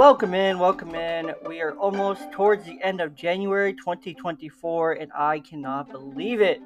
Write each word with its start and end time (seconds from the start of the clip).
Welcome 0.00 0.32
in, 0.32 0.58
welcome 0.58 0.94
in. 0.94 1.34
We 1.46 1.60
are 1.60 1.72
almost 1.72 2.32
towards 2.32 2.64
the 2.64 2.80
end 2.82 3.02
of 3.02 3.14
January 3.14 3.74
2024, 3.74 4.92
and 4.92 5.12
I 5.14 5.40
cannot 5.40 5.90
believe 5.90 6.40
it. 6.40 6.62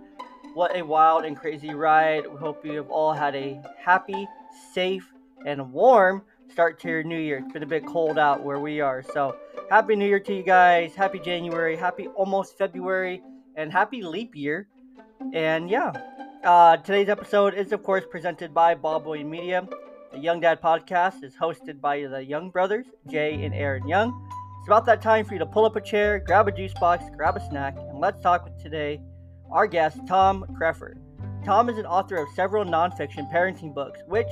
What 0.54 0.76
a 0.76 0.82
wild 0.82 1.24
and 1.24 1.36
crazy 1.36 1.74
ride. 1.74 2.30
We 2.30 2.36
hope 2.36 2.64
you 2.64 2.76
have 2.76 2.90
all 2.90 3.12
had 3.12 3.34
a 3.34 3.60
happy, 3.77 4.28
safe, 4.73 5.12
and 5.45 5.73
warm 5.73 6.23
start 6.48 6.78
to 6.82 6.88
your 6.88 7.02
new 7.02 7.18
year. 7.18 7.38
It's 7.38 7.52
been 7.52 7.64
a 7.64 7.66
bit 7.66 7.84
cold 7.88 8.20
out 8.20 8.45
where 8.45 8.60
we 8.60 8.80
are. 8.80 9.02
So, 9.02 9.37
happy 9.69 9.96
new 9.96 10.06
year 10.06 10.20
to 10.20 10.32
you 10.32 10.45
guys. 10.45 10.95
Happy 10.95 11.19
January. 11.19 11.74
Happy 11.74 12.06
almost 12.14 12.56
February. 12.56 13.20
And 13.56 13.73
happy 13.73 14.01
leap 14.01 14.37
year. 14.37 14.69
And 15.32 15.69
yeah, 15.69 15.92
uh, 16.45 16.77
today's 16.77 17.09
episode 17.09 17.55
is, 17.55 17.73
of 17.73 17.82
course, 17.82 18.05
presented 18.09 18.55
by 18.55 18.77
Ballboy 18.77 19.27
Media. 19.27 19.66
The 20.14 20.20
Young 20.20 20.38
Dad 20.38 20.62
podcast 20.62 21.24
is 21.24 21.34
hosted 21.34 21.80
by 21.80 22.06
the 22.06 22.24
Young 22.24 22.48
brothers, 22.50 22.86
Jay 23.10 23.45
and 23.45 23.52
Aaron 23.52 23.88
Young. 23.88 24.30
It's 24.60 24.68
about 24.68 24.86
that 24.86 25.02
time 25.02 25.24
for 25.24 25.32
you 25.32 25.41
to 25.41 25.46
pull 25.46 25.64
up 25.64 25.74
a 25.74 25.80
chair, 25.80 26.20
grab 26.20 26.46
a 26.46 26.52
juice 26.52 26.72
box, 26.74 27.05
grab 27.16 27.36
a 27.36 27.41
snack, 27.48 27.77
and 27.77 27.98
let's 27.98 28.20
talk 28.20 28.45
with 28.45 28.56
today 28.62 29.00
our 29.50 29.66
guest, 29.66 29.98
Tom 30.06 30.45
Kreffer. 30.56 30.95
Tom 31.45 31.69
is 31.69 31.78
an 31.78 31.86
author 31.86 32.14
of 32.14 32.28
several 32.36 32.64
nonfiction 32.64 33.28
parenting 33.32 33.74
books, 33.74 34.02
which 34.06 34.28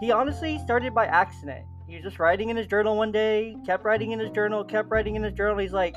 he 0.00 0.12
honestly 0.12 0.58
started 0.58 0.94
by 0.94 1.06
accident. 1.06 1.64
He 1.88 1.94
was 1.94 2.04
just 2.04 2.18
writing 2.18 2.50
in 2.50 2.56
his 2.58 2.66
journal 2.66 2.98
one 2.98 3.10
day, 3.10 3.56
kept 3.64 3.84
writing 3.86 4.12
in 4.12 4.18
his 4.18 4.30
journal, 4.32 4.62
kept 4.62 4.90
writing 4.90 5.16
in 5.16 5.22
his 5.22 5.32
journal. 5.32 5.56
He's 5.56 5.72
like, 5.72 5.94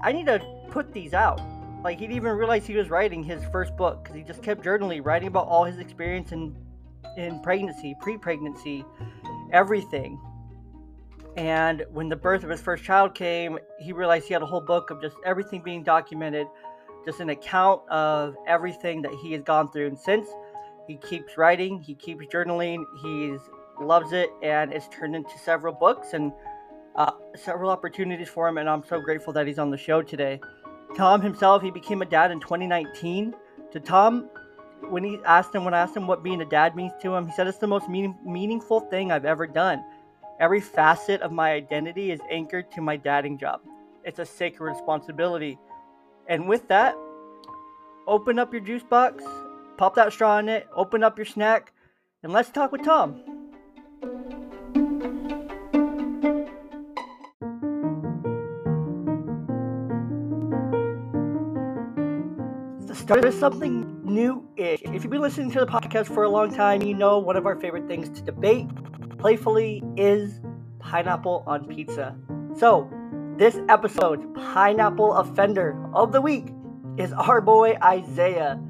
I 0.00 0.12
need 0.12 0.26
to 0.26 0.40
put 0.70 0.92
these 0.92 1.12
out. 1.12 1.40
Like, 1.82 1.98
he 1.98 2.06
didn't 2.06 2.18
even 2.18 2.36
realize 2.36 2.64
he 2.64 2.76
was 2.76 2.88
writing 2.88 3.24
his 3.24 3.44
first 3.46 3.76
book 3.76 4.04
because 4.04 4.16
he 4.16 4.22
just 4.22 4.44
kept 4.44 4.64
journaling, 4.64 5.04
writing 5.04 5.26
about 5.26 5.48
all 5.48 5.64
his 5.64 5.78
experience 5.78 6.30
and 6.30 6.54
in 7.16 7.40
pregnancy, 7.40 7.94
pre 8.00 8.16
pregnancy, 8.18 8.84
everything. 9.52 10.20
And 11.36 11.84
when 11.90 12.08
the 12.08 12.16
birth 12.16 12.44
of 12.44 12.50
his 12.50 12.60
first 12.60 12.84
child 12.84 13.14
came, 13.14 13.58
he 13.80 13.92
realized 13.92 14.26
he 14.26 14.34
had 14.34 14.42
a 14.42 14.46
whole 14.46 14.60
book 14.60 14.90
of 14.90 15.00
just 15.00 15.16
everything 15.24 15.62
being 15.62 15.82
documented, 15.82 16.46
just 17.04 17.20
an 17.20 17.30
account 17.30 17.88
of 17.88 18.36
everything 18.46 19.02
that 19.02 19.12
he 19.22 19.32
has 19.32 19.42
gone 19.42 19.70
through. 19.70 19.88
And 19.88 19.98
since 19.98 20.28
he 20.86 20.96
keeps 20.96 21.36
writing, 21.36 21.80
he 21.80 21.94
keeps 21.94 22.24
journaling, 22.26 22.84
he 23.02 23.36
loves 23.80 24.12
it, 24.12 24.30
and 24.42 24.72
it's 24.72 24.88
turned 24.88 25.16
into 25.16 25.36
several 25.38 25.74
books 25.74 26.12
and 26.12 26.32
uh, 26.94 27.10
several 27.34 27.70
opportunities 27.70 28.28
for 28.28 28.46
him. 28.46 28.58
And 28.58 28.68
I'm 28.68 28.84
so 28.84 29.00
grateful 29.00 29.32
that 29.32 29.46
he's 29.46 29.58
on 29.58 29.70
the 29.70 29.76
show 29.76 30.02
today. 30.02 30.40
Tom 30.96 31.20
himself, 31.20 31.62
he 31.62 31.72
became 31.72 32.02
a 32.02 32.06
dad 32.06 32.30
in 32.30 32.40
2019. 32.40 33.34
To 33.72 33.80
Tom, 33.80 34.28
when 34.90 35.04
he 35.04 35.18
asked 35.24 35.54
him 35.54 35.64
when 35.64 35.74
I 35.74 35.80
asked 35.80 35.96
him 35.96 36.06
what 36.06 36.22
being 36.22 36.40
a 36.40 36.44
dad 36.44 36.76
means 36.76 36.92
to 37.02 37.14
him, 37.14 37.26
he 37.26 37.32
said 37.32 37.46
it's 37.46 37.58
the 37.58 37.66
most 37.66 37.88
meaning, 37.88 38.16
meaningful 38.24 38.80
thing 38.80 39.12
I've 39.12 39.24
ever 39.24 39.46
done. 39.46 39.84
Every 40.40 40.60
facet 40.60 41.20
of 41.22 41.32
my 41.32 41.52
identity 41.52 42.10
is 42.10 42.20
anchored 42.30 42.70
to 42.72 42.80
my 42.80 42.96
dadding 42.96 43.38
job. 43.38 43.60
It's 44.04 44.18
a 44.18 44.26
sacred 44.26 44.72
responsibility. 44.72 45.58
And 46.28 46.48
with 46.48 46.66
that, 46.68 46.94
open 48.06 48.38
up 48.38 48.52
your 48.52 48.62
juice 48.62 48.82
box, 48.82 49.22
pop 49.76 49.94
that 49.94 50.12
straw 50.12 50.38
in 50.38 50.48
it, 50.48 50.66
open 50.74 51.02
up 51.02 51.18
your 51.18 51.26
snack, 51.26 51.72
and 52.22 52.32
let's 52.32 52.50
talk 52.50 52.72
with 52.72 52.84
Tom. 52.84 53.22
start 63.04 63.22
with 63.22 63.38
something 63.38 63.93
new-ish. 64.14 64.82
If 64.82 65.02
you've 65.02 65.10
been 65.10 65.20
listening 65.20 65.50
to 65.52 65.60
the 65.60 65.66
podcast 65.66 66.06
for 66.06 66.22
a 66.22 66.28
long 66.28 66.54
time, 66.54 66.82
you 66.82 66.94
know 66.94 67.18
one 67.18 67.36
of 67.36 67.46
our 67.46 67.58
favorite 67.58 67.88
things 67.88 68.08
to 68.10 68.22
debate 68.22 68.68
playfully 69.18 69.82
is 69.96 70.40
pineapple 70.78 71.42
on 71.46 71.66
pizza. 71.66 72.16
So, 72.56 72.88
this 73.36 73.58
episode, 73.68 74.32
pineapple 74.34 75.14
offender 75.14 75.76
of 75.92 76.12
the 76.12 76.20
week 76.20 76.46
is 76.96 77.12
our 77.12 77.40
boy 77.40 77.76
Isaiah. 77.82 78.60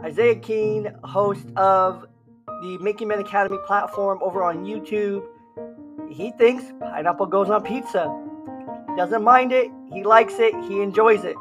Isaiah 0.00 0.36
Keene, 0.36 0.94
host 1.02 1.46
of 1.56 2.06
the 2.46 2.78
Making 2.78 3.08
Men 3.08 3.18
Academy 3.18 3.58
platform 3.66 4.20
over 4.22 4.44
on 4.44 4.64
YouTube. 4.64 5.24
He 6.08 6.30
thinks 6.32 6.64
pineapple 6.78 7.26
goes 7.26 7.50
on 7.50 7.62
pizza. 7.64 8.14
He 8.88 8.96
doesn't 8.96 9.24
mind 9.24 9.52
it, 9.52 9.70
he 9.92 10.04
likes 10.04 10.34
it, 10.38 10.54
he 10.68 10.82
enjoys 10.82 11.24
it. 11.24 11.36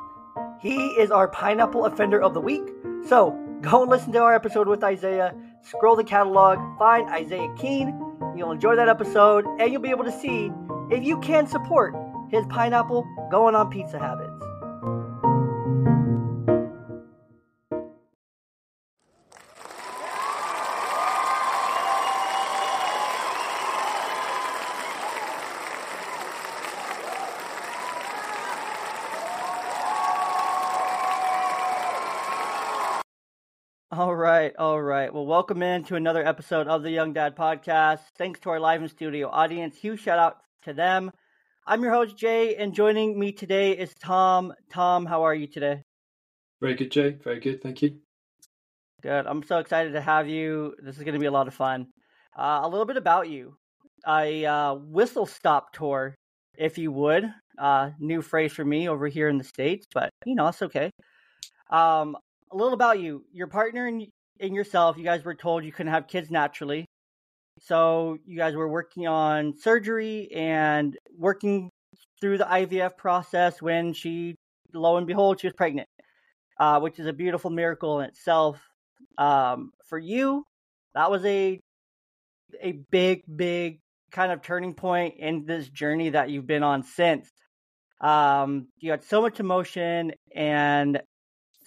He 0.60 0.78
is 0.92 1.12
our 1.12 1.28
pineapple 1.28 1.86
offender 1.86 2.22
of 2.22 2.34
the 2.34 2.42
week. 2.42 2.64
So 3.08 3.38
go 3.62 3.82
and 3.82 3.90
listen 3.90 4.12
to 4.14 4.20
our 4.20 4.34
episode 4.34 4.68
with 4.68 4.84
Isaiah. 4.84 5.36
Scroll 5.62 5.96
the 5.96 6.04
catalog, 6.04 6.58
find 6.80 7.08
Isaiah 7.10 7.54
Keene. 7.58 7.90
You'll 8.36 8.52
enjoy 8.52 8.76
that 8.76 8.90
episode, 8.90 9.46
and 9.60 9.72
you'll 9.72 9.82
be 9.82 9.90
able 9.90 10.06
to 10.06 10.12
see 10.12 10.52
if 10.90 11.04
you 11.04 11.20
can 11.20 11.48
support 11.48 11.96
his 12.30 12.46
pineapple 12.48 13.06
going 13.30 13.56
on 13.56 13.70
pizza 13.70 14.00
habits. 14.00 14.31
Right. 35.12 35.16
Well, 35.16 35.26
welcome 35.26 35.62
in 35.62 35.84
to 35.86 35.96
another 35.96 36.26
episode 36.26 36.68
of 36.68 36.84
the 36.84 36.92
Young 36.92 37.14
Dad 37.14 37.36
Podcast. 37.36 38.00
Thanks 38.18 38.40
to 38.42 38.50
our 38.50 38.60
live 38.60 38.82
in 38.82 38.88
studio 38.88 39.30
audience. 39.30 39.76
Huge 39.76 40.02
shout 40.02 40.20
out 40.20 40.38
to 40.64 40.74
them. 40.74 41.12
I'm 41.68 41.84
your 41.84 41.92
host, 41.92 42.18
Jay, 42.18 42.56
and 42.56 42.74
joining 42.74 43.20
me 43.20 43.32
today 43.32 43.72
is 43.72 43.94
Tom. 44.02 44.54
Tom, 44.72 45.06
how 45.06 45.24
are 45.24 45.36
you 45.36 45.48
today? 45.48 45.84
Very 46.62 46.76
good, 46.76 46.92
Jay. 46.92 47.18
Very 47.24 47.40
good. 47.40 47.62
Thank 47.62 47.82
you. 47.82 47.98
Good. 49.02 49.28
I'm 49.28 49.44
so 49.44 49.58
excited 49.58 49.94
to 49.94 50.02
have 50.02 50.28
you. 50.28 50.76
This 50.82 50.98
is 50.98 51.04
going 51.04 51.14
to 51.14 51.20
be 51.20 51.26
a 51.26 51.32
lot 51.32 51.48
of 51.48 51.54
fun. 51.54 51.88
Uh, 52.38 52.62
a 52.64 52.70
little 52.70 52.86
bit 52.86 52.98
about 52.98 53.30
you. 53.30 53.56
A 54.08 54.46
uh, 54.46 54.76
whistle 54.76 55.26
stop 55.26 55.74
tour, 55.74 56.16
if 56.58 56.78
you 56.78 56.92
would. 56.92 57.26
Uh, 57.58 57.92
new 58.00 58.22
phrase 58.22 58.54
for 58.54 58.66
me 58.66 58.88
over 58.88 59.08
here 59.08 59.28
in 59.28 59.38
the 59.38 59.44
States, 59.44 59.86
but 59.94 60.10
you 60.26 60.36
know, 60.36 60.48
it's 60.48 60.62
okay. 60.62 60.90
Um, 61.70 62.16
a 62.52 62.56
little 62.56 62.74
about 62.74 63.00
you. 63.00 63.24
Your 63.32 63.48
partner 63.48 63.88
and, 63.88 64.08
and 64.42 64.56
yourself, 64.56 64.98
you 64.98 65.04
guys 65.04 65.24
were 65.24 65.36
told 65.36 65.64
you 65.64 65.72
couldn't 65.72 65.94
have 65.94 66.08
kids 66.08 66.32
naturally. 66.32 66.86
So 67.60 68.18
you 68.26 68.38
guys 68.38 68.56
were 68.56 68.68
working 68.68 69.08
on 69.08 69.54
surgery 69.58 70.30
and 70.34 70.98
working 71.18 71.70
through 72.20 72.40
the 72.40 72.46
IVF 72.46 72.98
process 72.98 73.62
when 73.62 73.94
she, 73.94 74.36
lo 74.74 74.98
and 74.98 75.06
behold, 75.06 75.40
she 75.40 75.48
was 75.48 75.54
pregnant, 75.54 75.88
uh, 76.60 76.80
which 76.80 77.00
is 77.00 77.06
a 77.06 77.14
beautiful 77.14 77.52
miracle 77.52 78.00
in 78.00 78.08
itself. 78.08 78.60
Um, 79.18 79.72
for 79.88 80.00
you, 80.00 80.44
that 80.96 81.12
was 81.12 81.24
a 81.26 81.60
a 82.62 82.74
big, 82.92 83.24
big 83.34 83.80
kind 84.12 84.32
of 84.32 84.42
turning 84.42 84.74
point 84.74 85.16
in 85.18 85.46
this 85.46 85.70
journey 85.70 86.10
that 86.10 86.30
you've 86.30 86.48
been 86.48 86.64
on 86.64 86.84
since. 86.84 87.30
Um, 88.02 88.68
you 88.80 88.92
had 88.92 89.04
so 89.04 89.22
much 89.22 89.40
emotion 89.40 90.14
and 90.36 91.02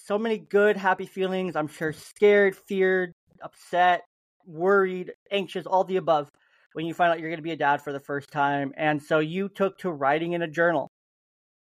so 0.05 0.19
many 0.19 0.37
good, 0.39 0.77
happy 0.77 1.07
feelings. 1.07 1.57
I'm 1.57 1.69
sure 1.69 1.93
scared, 1.93 2.55
feared, 2.55 3.13
upset, 3.43 4.03
worried, 4.47 5.13
anxious, 5.31 5.65
all 5.67 5.85
the 5.85 5.97
above 5.97 6.29
when 6.75 6.85
you 6.85 6.93
find 6.93 7.11
out 7.11 7.21
you're 7.21 7.31
going 7.31 7.39
to 7.39 7.43
be 7.43 7.53
a 7.53 7.57
dad 7.57 7.81
for 7.81 7.93
the 7.93 8.01
first 8.01 8.31
time. 8.31 8.73
And 8.77 9.03
so 9.03 9.21
you 9.21 9.49
took 9.49 9.79
to 9.79 9.91
writing 9.91 10.33
in 10.33 10.43
a 10.43 10.49
journal 10.49 10.89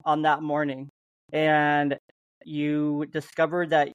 on 0.04 0.24
that 0.24 0.42
morning. 0.42 0.90
And 1.32 1.98
you 2.44 3.06
discovered 3.12 3.70
that 3.70 3.94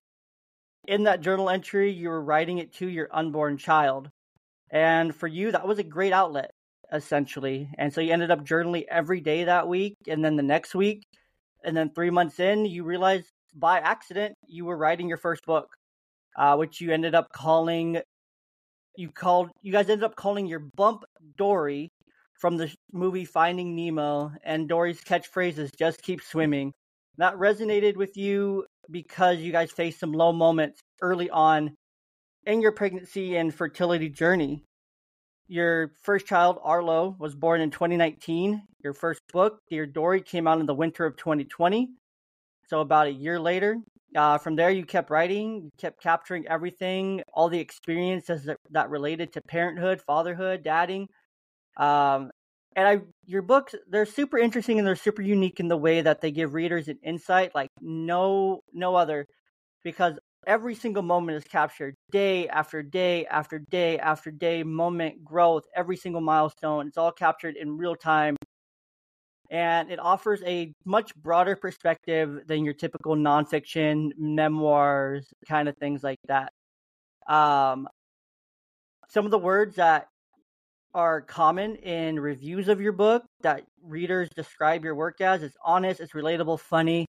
in 0.89 1.05
that 1.05 1.21
journal 1.21 1.51
entry, 1.51 1.93
you 1.93 2.09
were 2.09 2.23
writing 2.23 2.59
it 2.59 2.73
to 2.75 2.89
your 2.89 3.09
unborn 3.13 3.59
child. 3.59 4.09
And 4.71 5.15
for 5.15 5.27
you, 5.27 5.53
that 5.53 5.67
was 5.69 5.79
a 5.79 5.85
great 5.85 6.13
outlet, 6.15 6.51
essentially. 6.91 7.69
And 7.77 7.93
so 7.93 8.01
you 8.01 8.13
ended 8.13 8.31
up 8.31 8.47
journaling 8.47 8.85
every 8.91 9.21
day 9.21 9.45
that 9.45 9.69
week. 9.69 9.95
And 10.09 10.25
then 10.25 10.37
the 10.37 10.43
next 10.43 10.75
week, 10.75 11.03
and 11.65 11.77
then 11.77 11.91
three 11.91 12.11
months 12.11 12.41
in, 12.41 12.65
you 12.65 12.85
realized 12.85 13.29
by 13.55 13.79
accident 13.79 14.35
you 14.47 14.65
were 14.65 14.77
writing 14.77 15.09
your 15.09 15.19
first 15.19 15.45
book, 15.47 15.69
uh, 16.37 16.57
which 16.57 16.81
you 16.81 16.93
ended 16.93 17.15
up 17.15 17.29
calling. 17.33 18.01
You 18.97 19.11
called. 19.11 19.51
You 19.63 19.73
guys 19.73 19.89
ended 19.89 20.05
up 20.05 20.17
calling 20.17 20.47
your 20.47 20.63
bump 20.77 21.05
Dory 21.37 21.91
from 22.41 22.57
the 22.57 22.73
movie 22.93 23.25
Finding 23.25 23.75
Nemo, 23.77 24.33
and 24.45 24.69
Dory's 24.69 25.01
catchphrase 25.01 25.59
is 25.59 25.71
"Just 25.79 26.03
keep 26.03 26.23
swimming." 26.23 26.73
That 27.19 27.35
resonated 27.35 27.97
with 27.97 28.17
you 28.17 28.67
because 28.91 29.39
you 29.39 29.53
guys 29.53 29.71
faced 29.71 30.01
some 30.01 30.13
low 30.13 30.33
moments 30.33 30.81
early 31.01 31.31
on 31.31 31.75
in 32.47 32.61
your 32.61 32.73
pregnancy 32.73 33.37
and 33.37 33.55
fertility 33.55 34.09
journey. 34.09 34.65
Your 35.49 35.93
first 36.03 36.27
child, 36.27 36.59
Arlo, 36.63 37.15
was 37.19 37.35
born 37.35 37.61
in 37.61 37.71
2019. 37.71 38.63
Your 38.83 38.95
first 38.95 39.21
book, 39.33 39.59
Dear 39.69 39.87
Dory, 39.87 40.23
came 40.23 40.47
out 40.47 40.61
in 40.61 40.67
the 40.67 40.75
winter 40.75 41.05
of 41.05 41.17
2020. 41.17 41.91
So 42.73 42.81
about 42.81 43.07
a 43.07 43.13
year 43.13 43.39
later, 43.39 43.77
uh, 44.17 44.39
from 44.39 44.57
there 44.57 44.71
you 44.71 44.87
kept 44.87 45.11
writing, 45.11 45.65
you 45.65 45.71
kept 45.77 46.03
capturing 46.03 46.49
everything, 46.49 47.23
all 47.35 47.51
the 47.51 47.59
experiences 47.59 48.45
that, 48.45 48.57
that 48.71 48.89
related 48.89 49.31
to 49.35 49.43
parenthood, 49.43 50.01
fatherhood, 50.01 50.63
dadding. 50.63 51.07
Um, 51.77 52.31
and 52.75 52.89
I 52.89 53.01
your 53.27 53.43
books 53.43 53.75
they're 53.91 54.07
super 54.07 54.39
interesting 54.39 54.79
and 54.79 54.89
they're 54.89 54.97
super 54.97 55.21
unique 55.21 55.61
in 55.61 55.69
the 55.69 55.77
way 55.77 56.01
that 56.01 56.23
they 56.23 56.31
give 56.31 56.55
readers 56.55 56.89
an 56.89 56.99
insight 57.03 57.55
like 57.55 57.69
no 57.83 58.61
no 58.73 58.95
other 58.95 59.27
because 59.85 60.15
every 60.47 60.75
single 60.75 61.03
moment 61.03 61.37
is 61.37 61.45
captured 61.45 61.95
day 62.11 62.49
after 62.49 62.83
day 62.83 63.27
after 63.27 63.59
day 63.59 63.99
after 63.99 64.31
day 64.31 64.63
moment 64.63 65.23
growth 65.23 65.65
every 65.77 65.97
single 65.99 66.23
milestone 66.23 66.87
it's 66.87 66.97
all 66.97 67.13
captured 67.13 67.57
in 67.57 67.77
real 67.77 67.95
time 67.95 68.35
and 69.53 69.93
it 69.93 70.01
offers 70.01 70.43
a 70.45 70.73
much 70.85 71.15
broader 71.15 71.55
perspective 71.55 72.41
than 72.49 72.65
your 72.65 72.75
typical 72.75 73.15
nonfiction 73.15 74.11
memoirs 74.19 75.33
kind 75.47 75.69
of 75.69 75.77
things 75.77 76.03
like 76.03 76.19
that 76.27 76.53
um, 77.29 77.89
some 79.09 79.25
of 79.25 79.31
the 79.31 79.39
words 79.39 79.77
that 79.77 80.09
are 80.95 81.21
common 81.21 81.77
in 81.77 82.19
reviews 82.19 82.69
of 82.69 82.81
your 82.81 82.93
book 82.93 83.25
that 83.43 83.65
readers 83.83 84.29
describe 84.35 84.85
your 84.85 84.95
work 84.95 85.21
as. 85.21 85.43
It's 85.43 85.57
honest, 85.65 86.01
it's 86.01 86.13
relatable, 86.13 86.61
funny. 86.61 87.07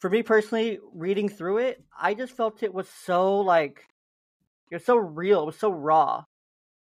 For 0.00 0.10
me 0.10 0.22
personally, 0.22 0.78
reading 0.92 1.28
through 1.28 1.58
it, 1.58 1.82
I 1.98 2.14
just 2.14 2.36
felt 2.36 2.62
it 2.62 2.74
was 2.74 2.88
so 3.04 3.40
like 3.40 3.84
it 4.70 4.76
was 4.76 4.84
so 4.84 4.96
real, 4.96 5.42
it 5.42 5.46
was 5.46 5.58
so 5.58 5.70
raw. 5.70 6.24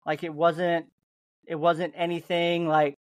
Like 0.06 0.24
it 0.24 0.34
wasn't 0.34 0.88
it 1.46 1.56
wasn't 1.56 1.94
anything 1.96 2.68
like 2.68 2.96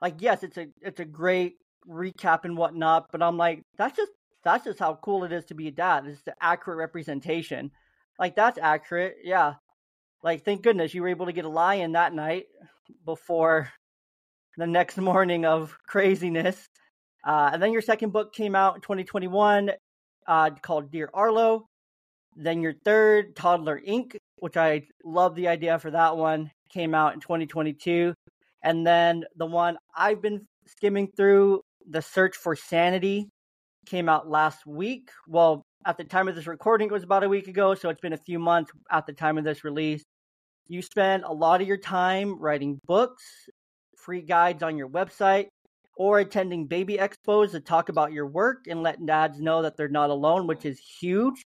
like 0.00 0.16
yes, 0.20 0.42
it's 0.42 0.58
a 0.58 0.68
it's 0.80 1.00
a 1.00 1.04
great 1.04 1.56
recap 1.88 2.44
and 2.44 2.56
whatnot, 2.56 3.06
but 3.10 3.22
I'm 3.22 3.36
like, 3.36 3.62
that's 3.76 3.96
just 3.96 4.12
that's 4.44 4.64
just 4.64 4.78
how 4.78 4.98
cool 5.02 5.24
it 5.24 5.32
is 5.32 5.44
to 5.46 5.54
be 5.54 5.68
a 5.68 5.72
dad. 5.72 6.06
It's 6.06 6.22
the 6.22 6.34
accurate 6.40 6.78
representation. 6.78 7.70
Like 8.18 8.34
that's 8.34 8.58
accurate, 8.58 9.16
yeah. 9.24 9.54
Like, 10.22 10.44
thank 10.44 10.62
goodness 10.62 10.94
you 10.94 11.02
were 11.02 11.08
able 11.08 11.26
to 11.26 11.32
get 11.32 11.44
a 11.44 11.48
lie 11.48 11.76
in 11.76 11.92
that 11.92 12.12
night 12.12 12.46
before 13.04 13.70
the 14.56 14.66
next 14.66 14.96
morning 14.98 15.44
of 15.44 15.76
craziness. 15.86 16.68
Uh, 17.24 17.50
and 17.52 17.62
then 17.62 17.72
your 17.72 17.82
second 17.82 18.12
book 18.12 18.32
came 18.32 18.54
out 18.54 18.74
in 18.74 18.80
2021 18.80 19.70
uh, 20.26 20.50
called 20.62 20.90
Dear 20.90 21.10
Arlo. 21.14 21.66
Then 22.36 22.62
your 22.62 22.74
third, 22.84 23.34
Toddler 23.36 23.80
Inc., 23.86 24.16
which 24.38 24.56
I 24.56 24.86
love 25.04 25.34
the 25.34 25.48
idea 25.48 25.78
for 25.78 25.90
that 25.90 26.16
one, 26.16 26.50
came 26.70 26.94
out 26.94 27.14
in 27.14 27.20
2022. 27.20 28.14
And 28.62 28.86
then 28.86 29.24
the 29.36 29.46
one 29.46 29.78
I've 29.96 30.20
been 30.20 30.46
skimming 30.66 31.08
through, 31.16 31.62
The 31.88 32.02
Search 32.02 32.36
for 32.36 32.56
Sanity, 32.56 33.28
came 33.86 34.08
out 34.08 34.28
last 34.28 34.66
week. 34.66 35.10
Well, 35.26 35.64
at 35.86 35.96
the 35.96 36.04
time 36.04 36.28
of 36.28 36.34
this 36.34 36.46
recording, 36.46 36.88
it 36.88 36.92
was 36.92 37.04
about 37.04 37.24
a 37.24 37.28
week 37.28 37.48
ago, 37.48 37.74
so 37.74 37.88
it's 37.88 38.00
been 38.00 38.12
a 38.12 38.18
few 38.18 38.38
months 38.38 38.70
at 38.90 39.06
the 39.06 39.12
time 39.12 39.38
of 39.38 39.44
this 39.44 39.64
release. 39.64 40.02
You 40.66 40.82
spend 40.82 41.24
a 41.24 41.32
lot 41.32 41.62
of 41.62 41.68
your 41.68 41.78
time 41.78 42.38
writing 42.38 42.78
books, 42.84 43.24
free 43.96 44.20
guides 44.20 44.62
on 44.62 44.76
your 44.76 44.88
website, 44.88 45.46
or 45.96 46.18
attending 46.18 46.66
baby 46.66 46.98
expos 46.98 47.52
to 47.52 47.60
talk 47.60 47.88
about 47.88 48.12
your 48.12 48.26
work 48.26 48.66
and 48.68 48.82
letting 48.82 49.06
dads 49.06 49.40
know 49.40 49.62
that 49.62 49.76
they're 49.76 49.88
not 49.88 50.10
alone, 50.10 50.46
which 50.46 50.64
is 50.64 50.78
huge 50.78 51.44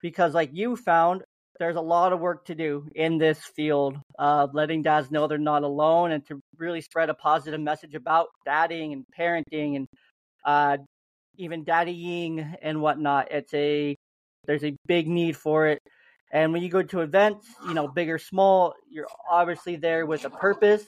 because, 0.00 0.34
like 0.34 0.50
you 0.52 0.76
found, 0.76 1.22
there's 1.60 1.76
a 1.76 1.80
lot 1.80 2.14
of 2.14 2.20
work 2.20 2.46
to 2.46 2.54
do 2.54 2.88
in 2.94 3.18
this 3.18 3.38
field, 3.38 3.98
uh, 4.18 4.48
letting 4.54 4.80
dads 4.80 5.10
know 5.10 5.26
they're 5.26 5.36
not 5.36 5.62
alone 5.62 6.12
and 6.12 6.26
to 6.26 6.40
really 6.56 6.80
spread 6.80 7.10
a 7.10 7.14
positive 7.14 7.60
message 7.60 7.94
about 7.94 8.28
dadding 8.46 8.94
and 8.94 9.04
parenting 9.16 9.76
and 9.76 9.86
uh, 10.46 10.78
even 11.36 11.62
daddying 11.62 12.56
and 12.62 12.80
whatnot. 12.80 13.30
It's 13.30 13.52
a 13.52 13.94
there's 14.46 14.64
a 14.64 14.74
big 14.86 15.06
need 15.06 15.36
for 15.36 15.66
it. 15.66 15.78
And 16.32 16.50
when 16.54 16.62
you 16.62 16.70
go 16.70 16.82
to 16.82 17.00
events, 17.00 17.46
you 17.68 17.74
know, 17.74 17.86
big 17.86 18.08
or 18.08 18.18
small, 18.18 18.72
you're 18.90 19.08
obviously 19.30 19.76
there 19.76 20.06
with 20.06 20.24
a 20.24 20.30
purpose 20.30 20.86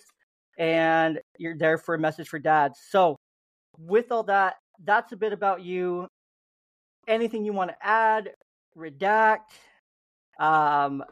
and 0.58 1.20
you're 1.36 1.56
there 1.56 1.76
for 1.76 1.94
a 1.94 1.98
message 1.98 2.28
for 2.28 2.38
dads. 2.38 2.78
So, 2.88 3.16
with 3.78 4.10
all 4.10 4.22
that, 4.24 4.54
that's 4.82 5.12
a 5.12 5.16
bit 5.16 5.34
about 5.34 5.62
you. 5.62 6.08
Anything 7.06 7.44
you 7.44 7.52
want 7.52 7.70
to 7.70 7.76
add, 7.86 8.30
redact, 8.74 9.50
um, 10.42 11.04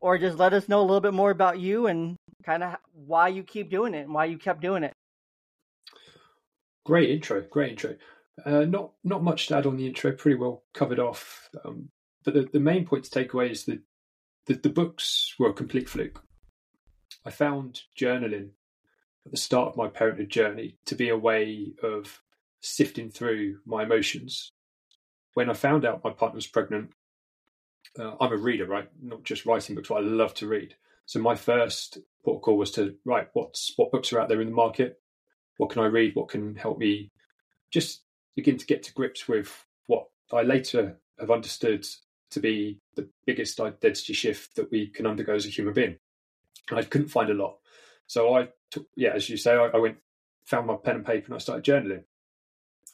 or 0.00 0.18
just 0.18 0.38
let 0.38 0.52
us 0.52 0.68
know 0.68 0.80
a 0.80 0.82
little 0.82 1.00
bit 1.00 1.14
more 1.14 1.30
about 1.30 1.58
you 1.58 1.86
and 1.86 2.16
kind 2.44 2.62
of 2.62 2.76
why 2.92 3.28
you 3.28 3.42
keep 3.42 3.70
doing 3.70 3.94
it 3.94 4.02
and 4.02 4.12
why 4.12 4.26
you 4.26 4.36
kept 4.36 4.60
doing 4.60 4.84
it. 4.84 4.92
Great 6.84 7.08
intro, 7.08 7.40
great 7.40 7.70
intro. 7.70 7.96
Uh, 8.44 8.64
not 8.66 8.92
not 9.02 9.22
much 9.22 9.46
to 9.46 9.56
add 9.56 9.64
on 9.64 9.76
the 9.76 9.86
intro. 9.86 10.12
Pretty 10.12 10.36
well 10.36 10.64
covered 10.74 10.98
off. 10.98 11.48
Um, 11.64 11.88
but 12.24 12.34
the, 12.34 12.48
the 12.52 12.60
main 12.60 12.84
point 12.84 13.04
to 13.04 13.10
take 13.10 13.32
away 13.32 13.50
is 13.50 13.64
that 13.64 13.80
the, 14.46 14.54
the 14.54 14.68
books 14.68 15.34
were 15.38 15.48
a 15.48 15.54
complete 15.54 15.88
fluke. 15.88 16.22
I 17.24 17.30
found 17.30 17.80
journaling 17.98 18.50
at 19.24 19.30
the 19.30 19.38
start 19.38 19.68
of 19.68 19.76
my 19.76 19.88
parenthood 19.88 20.28
journey 20.28 20.76
to 20.84 20.94
be 20.94 21.08
a 21.08 21.16
way 21.16 21.72
of 21.82 22.20
sifting 22.60 23.10
through 23.10 23.60
my 23.64 23.84
emotions. 23.84 24.50
When 25.32 25.48
I 25.48 25.54
found 25.54 25.86
out 25.86 26.04
my 26.04 26.10
partner 26.10 26.36
was 26.36 26.46
pregnant, 26.46 26.90
uh, 27.98 28.14
I'm 28.20 28.32
a 28.32 28.36
reader, 28.36 28.66
right? 28.66 28.88
Not 29.02 29.22
just 29.22 29.46
writing 29.46 29.74
books, 29.74 29.88
but 29.88 29.96
I 29.96 30.00
love 30.00 30.34
to 30.34 30.48
read. 30.48 30.74
So 31.06 31.20
my 31.20 31.34
first 31.34 31.98
port 32.24 32.42
call 32.42 32.56
was 32.56 32.70
to 32.72 32.94
write 33.04 33.28
what's 33.34 33.72
what 33.76 33.92
books 33.92 34.12
are 34.12 34.20
out 34.20 34.28
there 34.28 34.40
in 34.40 34.48
the 34.48 34.54
market, 34.54 35.00
what 35.58 35.70
can 35.70 35.82
I 35.82 35.86
read, 35.86 36.14
what 36.14 36.28
can 36.28 36.56
help 36.56 36.78
me 36.78 37.10
just 37.70 38.02
begin 38.34 38.56
to 38.56 38.66
get 38.66 38.82
to 38.84 38.94
grips 38.94 39.28
with 39.28 39.66
what 39.86 40.06
I 40.32 40.42
later 40.42 40.98
have 41.18 41.30
understood 41.30 41.86
to 42.30 42.40
be 42.40 42.80
the 42.96 43.08
biggest 43.26 43.60
identity 43.60 44.12
shift 44.12 44.56
that 44.56 44.70
we 44.70 44.88
can 44.88 45.06
undergo 45.06 45.34
as 45.34 45.46
a 45.46 45.50
human 45.50 45.74
being. 45.74 45.96
And 46.70 46.78
I 46.78 46.82
couldn't 46.82 47.08
find 47.08 47.30
a 47.30 47.34
lot. 47.34 47.58
So 48.06 48.34
I 48.34 48.48
took, 48.70 48.86
yeah, 48.96 49.10
as 49.14 49.28
you 49.28 49.36
say, 49.36 49.52
I, 49.52 49.66
I 49.66 49.76
went, 49.76 49.98
found 50.44 50.66
my 50.66 50.76
pen 50.76 50.96
and 50.96 51.06
paper 51.06 51.26
and 51.26 51.34
I 51.34 51.38
started 51.38 51.64
journaling. 51.64 52.04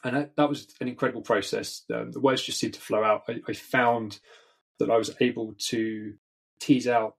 And 0.03 0.15
that, 0.15 0.35
that 0.35 0.49
was 0.49 0.73
an 0.79 0.87
incredible 0.87 1.21
process. 1.21 1.83
Um, 1.93 2.11
the 2.11 2.19
words 2.19 2.43
just 2.43 2.59
seemed 2.59 2.73
to 2.75 2.81
flow 2.81 3.03
out. 3.03 3.23
I, 3.27 3.41
I 3.47 3.53
found 3.53 4.19
that 4.85 4.91
I 4.91 4.97
was 4.97 5.15
able 5.19 5.53
to 5.57 6.13
tease 6.59 6.87
out 6.87 7.15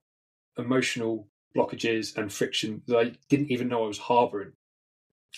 emotional 0.57 1.27
blockages 1.55 2.17
and 2.17 2.31
friction 2.31 2.81
that 2.87 2.97
I 2.97 3.11
didn't 3.29 3.51
even 3.51 3.67
know 3.67 3.83
I 3.83 3.87
was 3.87 3.97
harboring 3.97 4.53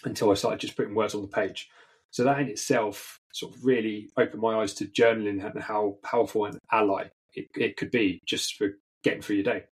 until 0.04 0.32
I 0.32 0.36
started 0.36 0.60
just 0.60 0.76
putting 0.76 0.96
words 0.96 1.16
on 1.16 1.22
the 1.22 1.28
page. 1.28 1.70
So 2.12 2.24
that 2.24 2.40
in 2.40 2.48
itself 2.48 3.20
sort 3.34 3.56
of 3.56 3.66
really 3.66 4.10
opened 4.18 4.42
my 4.42 4.62
eyes 4.62 4.74
to 4.76 4.86
journaling 4.86 5.44
and 5.44 5.62
how 5.62 5.98
powerful 6.04 6.46
an 6.46 6.58
ally 6.72 7.10
it, 7.34 7.48
it 7.56 7.78
could 7.78 7.92
be 7.92 8.22
just 8.26 8.56
for 8.56 8.70
getting 9.04 9.22
through 9.22 9.38
your 9.38 9.44
day. 9.44 9.64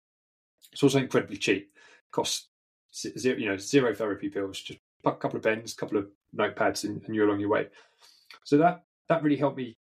It's 0.73 0.83
also 0.83 0.99
incredibly 0.99 1.37
cheap. 1.37 1.71
Costs 2.11 2.49
zero, 2.95 3.37
you 3.37 3.49
know, 3.49 3.57
zero 3.57 3.95
therapy 3.95 4.29
pills. 4.29 4.61
Just 4.61 4.81
a 5.05 5.13
couple 5.13 5.37
of 5.37 5.43
pens, 5.43 5.73
a 5.73 5.77
couple 5.77 5.99
of 5.99 6.09
notepads, 6.37 6.85
and, 6.85 7.03
and 7.05 7.15
you're 7.15 7.27
along 7.27 7.41
your 7.41 7.49
way. 7.49 7.69
So 8.45 8.59
that 8.59 8.83
that 9.09 9.23
really 9.23 9.37
helped 9.37 9.57
me 9.57 9.77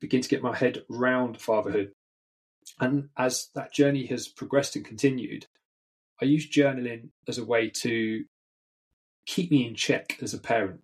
begin 0.00 0.20
to 0.20 0.28
get 0.28 0.42
my 0.42 0.56
head 0.56 0.82
round 0.88 1.40
fatherhood. 1.40 1.92
And 2.80 3.08
as 3.16 3.50
that 3.54 3.72
journey 3.72 4.06
has 4.06 4.28
progressed 4.28 4.76
and 4.76 4.84
continued, 4.84 5.46
I 6.20 6.24
use 6.24 6.48
journaling 6.48 7.08
as 7.28 7.38
a 7.38 7.44
way 7.44 7.70
to 7.70 8.24
keep 9.26 9.50
me 9.50 9.66
in 9.66 9.74
check 9.74 10.18
as 10.20 10.34
a 10.34 10.38
parent 10.38 10.80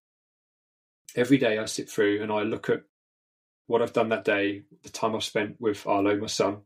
every 1.16 1.38
day 1.38 1.58
I 1.58 1.64
sit 1.64 1.88
through 1.88 2.22
and 2.22 2.30
I 2.30 2.42
look 2.42 2.68
at 2.68 2.82
what 3.66 3.82
I've 3.82 3.92
done 3.92 4.08
that 4.10 4.24
day, 4.24 4.62
the 4.82 4.88
time 4.88 5.14
I've 5.14 5.24
spent 5.24 5.60
with 5.60 5.86
Arlo, 5.86 6.16
my 6.16 6.26
son. 6.26 6.58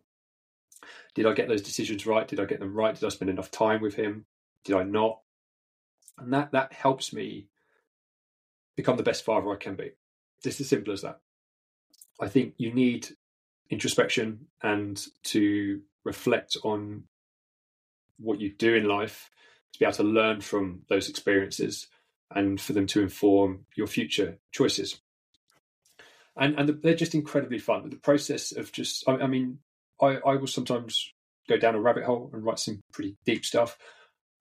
Did 1.14 1.26
I 1.26 1.32
get 1.32 1.48
those 1.48 1.62
decisions 1.62 2.06
right? 2.06 2.26
Did 2.26 2.40
I 2.40 2.44
get 2.44 2.60
them 2.60 2.74
right? 2.74 2.94
Did 2.94 3.04
I 3.04 3.10
spend 3.10 3.30
enough 3.30 3.50
time 3.50 3.80
with 3.80 3.94
him? 3.94 4.26
Did 4.64 4.76
I 4.76 4.82
not? 4.82 5.20
And 6.18 6.32
that 6.32 6.52
that 6.52 6.72
helps 6.72 7.12
me 7.12 7.48
become 8.76 8.96
the 8.96 9.02
best 9.02 9.24
father 9.24 9.52
I 9.52 9.56
can 9.56 9.76
be. 9.76 9.92
It's 10.44 10.60
as 10.60 10.68
simple 10.68 10.92
as 10.92 11.02
that. 11.02 11.20
I 12.20 12.28
think 12.28 12.54
you 12.58 12.72
need 12.72 13.08
introspection 13.70 14.46
and 14.62 15.04
to 15.24 15.80
reflect 16.04 16.56
on 16.62 17.04
what 18.18 18.40
you 18.40 18.50
do 18.50 18.74
in 18.74 18.86
life 18.86 19.30
to 19.72 19.78
be 19.78 19.84
able 19.84 19.94
to 19.94 20.02
learn 20.02 20.40
from 20.40 20.82
those 20.88 21.08
experiences 21.08 21.88
and 22.30 22.60
for 22.60 22.72
them 22.72 22.86
to 22.86 23.02
inform 23.02 23.66
your 23.76 23.86
future 23.86 24.38
choices. 24.52 25.00
And 26.36 26.58
and 26.58 26.82
they're 26.82 26.94
just 26.94 27.14
incredibly 27.14 27.58
fun. 27.58 27.90
The 27.90 27.96
process 27.96 28.52
of 28.52 28.72
just, 28.72 29.08
I, 29.08 29.12
I 29.12 29.26
mean, 29.26 29.58
I, 30.00 30.18
I 30.26 30.36
will 30.36 30.46
sometimes 30.46 31.12
go 31.48 31.56
down 31.56 31.74
a 31.74 31.80
rabbit 31.80 32.04
hole 32.04 32.30
and 32.32 32.44
write 32.44 32.58
some 32.58 32.82
pretty 32.92 33.16
deep 33.24 33.44
stuff, 33.44 33.76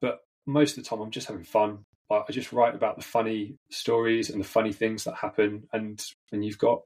but 0.01 0.21
most 0.45 0.77
of 0.77 0.83
the 0.83 0.89
time 0.89 1.01
I'm 1.01 1.11
just 1.11 1.27
having 1.27 1.43
fun. 1.43 1.85
I, 2.09 2.21
I 2.27 2.31
just 2.31 2.53
write 2.53 2.75
about 2.75 2.97
the 2.97 3.03
funny 3.03 3.57
stories 3.69 4.29
and 4.29 4.39
the 4.39 4.47
funny 4.47 4.73
things 4.73 5.03
that 5.03 5.15
happen. 5.15 5.67
And 5.71 6.03
when 6.29 6.43
you've 6.43 6.57
got 6.57 6.81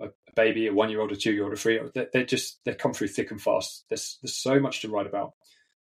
a 0.00 0.08
baby, 0.34 0.66
a 0.66 0.72
one 0.72 0.90
year 0.90 1.00
old, 1.00 1.12
a 1.12 1.16
two 1.16 1.32
year 1.32 1.44
old, 1.44 1.52
a 1.52 1.56
three 1.56 1.74
year 1.74 1.84
old, 1.84 2.08
they're 2.12 2.24
just, 2.24 2.64
they 2.64 2.74
come 2.74 2.92
through 2.92 3.08
thick 3.08 3.30
and 3.30 3.40
fast. 3.40 3.84
There's, 3.88 4.18
there's 4.22 4.36
so 4.36 4.58
much 4.60 4.82
to 4.82 4.88
write 4.88 5.06
about. 5.06 5.34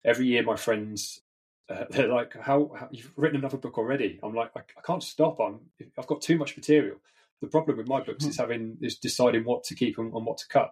Every 0.03 0.27
year, 0.27 0.43
my 0.43 0.55
friends 0.55 1.21
uh, 1.69 1.85
they're 1.89 2.07
like, 2.07 2.35
how, 2.35 2.71
how, 2.77 2.89
you've 2.91 3.11
written 3.15 3.39
another 3.39 3.57
book 3.57 3.77
already? 3.77 4.19
I'm 4.23 4.33
like, 4.33 4.51
I, 4.55 4.61
I 4.77 4.81
can't 4.85 5.03
stop. 5.03 5.39
on. 5.39 5.59
I've 5.97 6.07
got 6.07 6.21
too 6.21 6.37
much 6.37 6.57
material. 6.57 6.97
The 7.41 7.47
problem 7.47 7.77
with 7.77 7.87
my 7.87 8.01
books 8.01 8.25
is 8.25 8.35
hmm. 8.35 8.41
having 8.41 8.77
is 8.81 8.97
deciding 8.97 9.45
what 9.45 9.63
to 9.65 9.75
keep 9.75 9.97
and, 9.97 10.13
and 10.13 10.25
what 10.25 10.39
to 10.39 10.47
cut. 10.47 10.71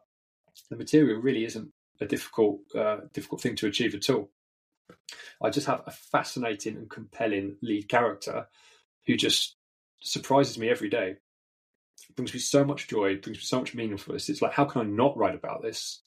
The 0.70 0.76
material 0.76 1.22
really 1.22 1.46
isn't 1.46 1.72
a 2.02 2.06
difficult 2.06 2.60
uh, 2.76 2.98
difficult 3.14 3.42
thing 3.42 3.56
to 3.58 3.68
achieve 3.68 3.96
at 3.96 4.10
all. 4.10 4.30
I 5.42 5.50
just 5.50 5.68
have 5.68 5.84
a 5.86 5.92
fascinating 5.92 6.76
and 6.76 6.90
compelling 6.90 7.58
lead 7.62 7.88
character 7.88 8.48
who 9.06 9.16
just 9.16 9.56
surprises 10.02 10.58
me 10.58 10.70
every 10.70 10.90
day. 10.90 11.16
Brings 12.18 12.34
me 12.34 12.40
so 12.40 12.66
much 12.66 12.88
joy, 12.88 13.16
brings 13.18 13.38
me 13.38 13.44
so 13.44 13.60
much 13.60 13.76
meaningfulness. 13.76 14.28
It's 14.28 14.42
like, 14.42 14.54
how 14.54 14.66
can 14.66 14.82
I 14.82 14.86
not 14.86 15.16
write 15.16 15.36
about 15.36 15.62
this? 15.62 16.02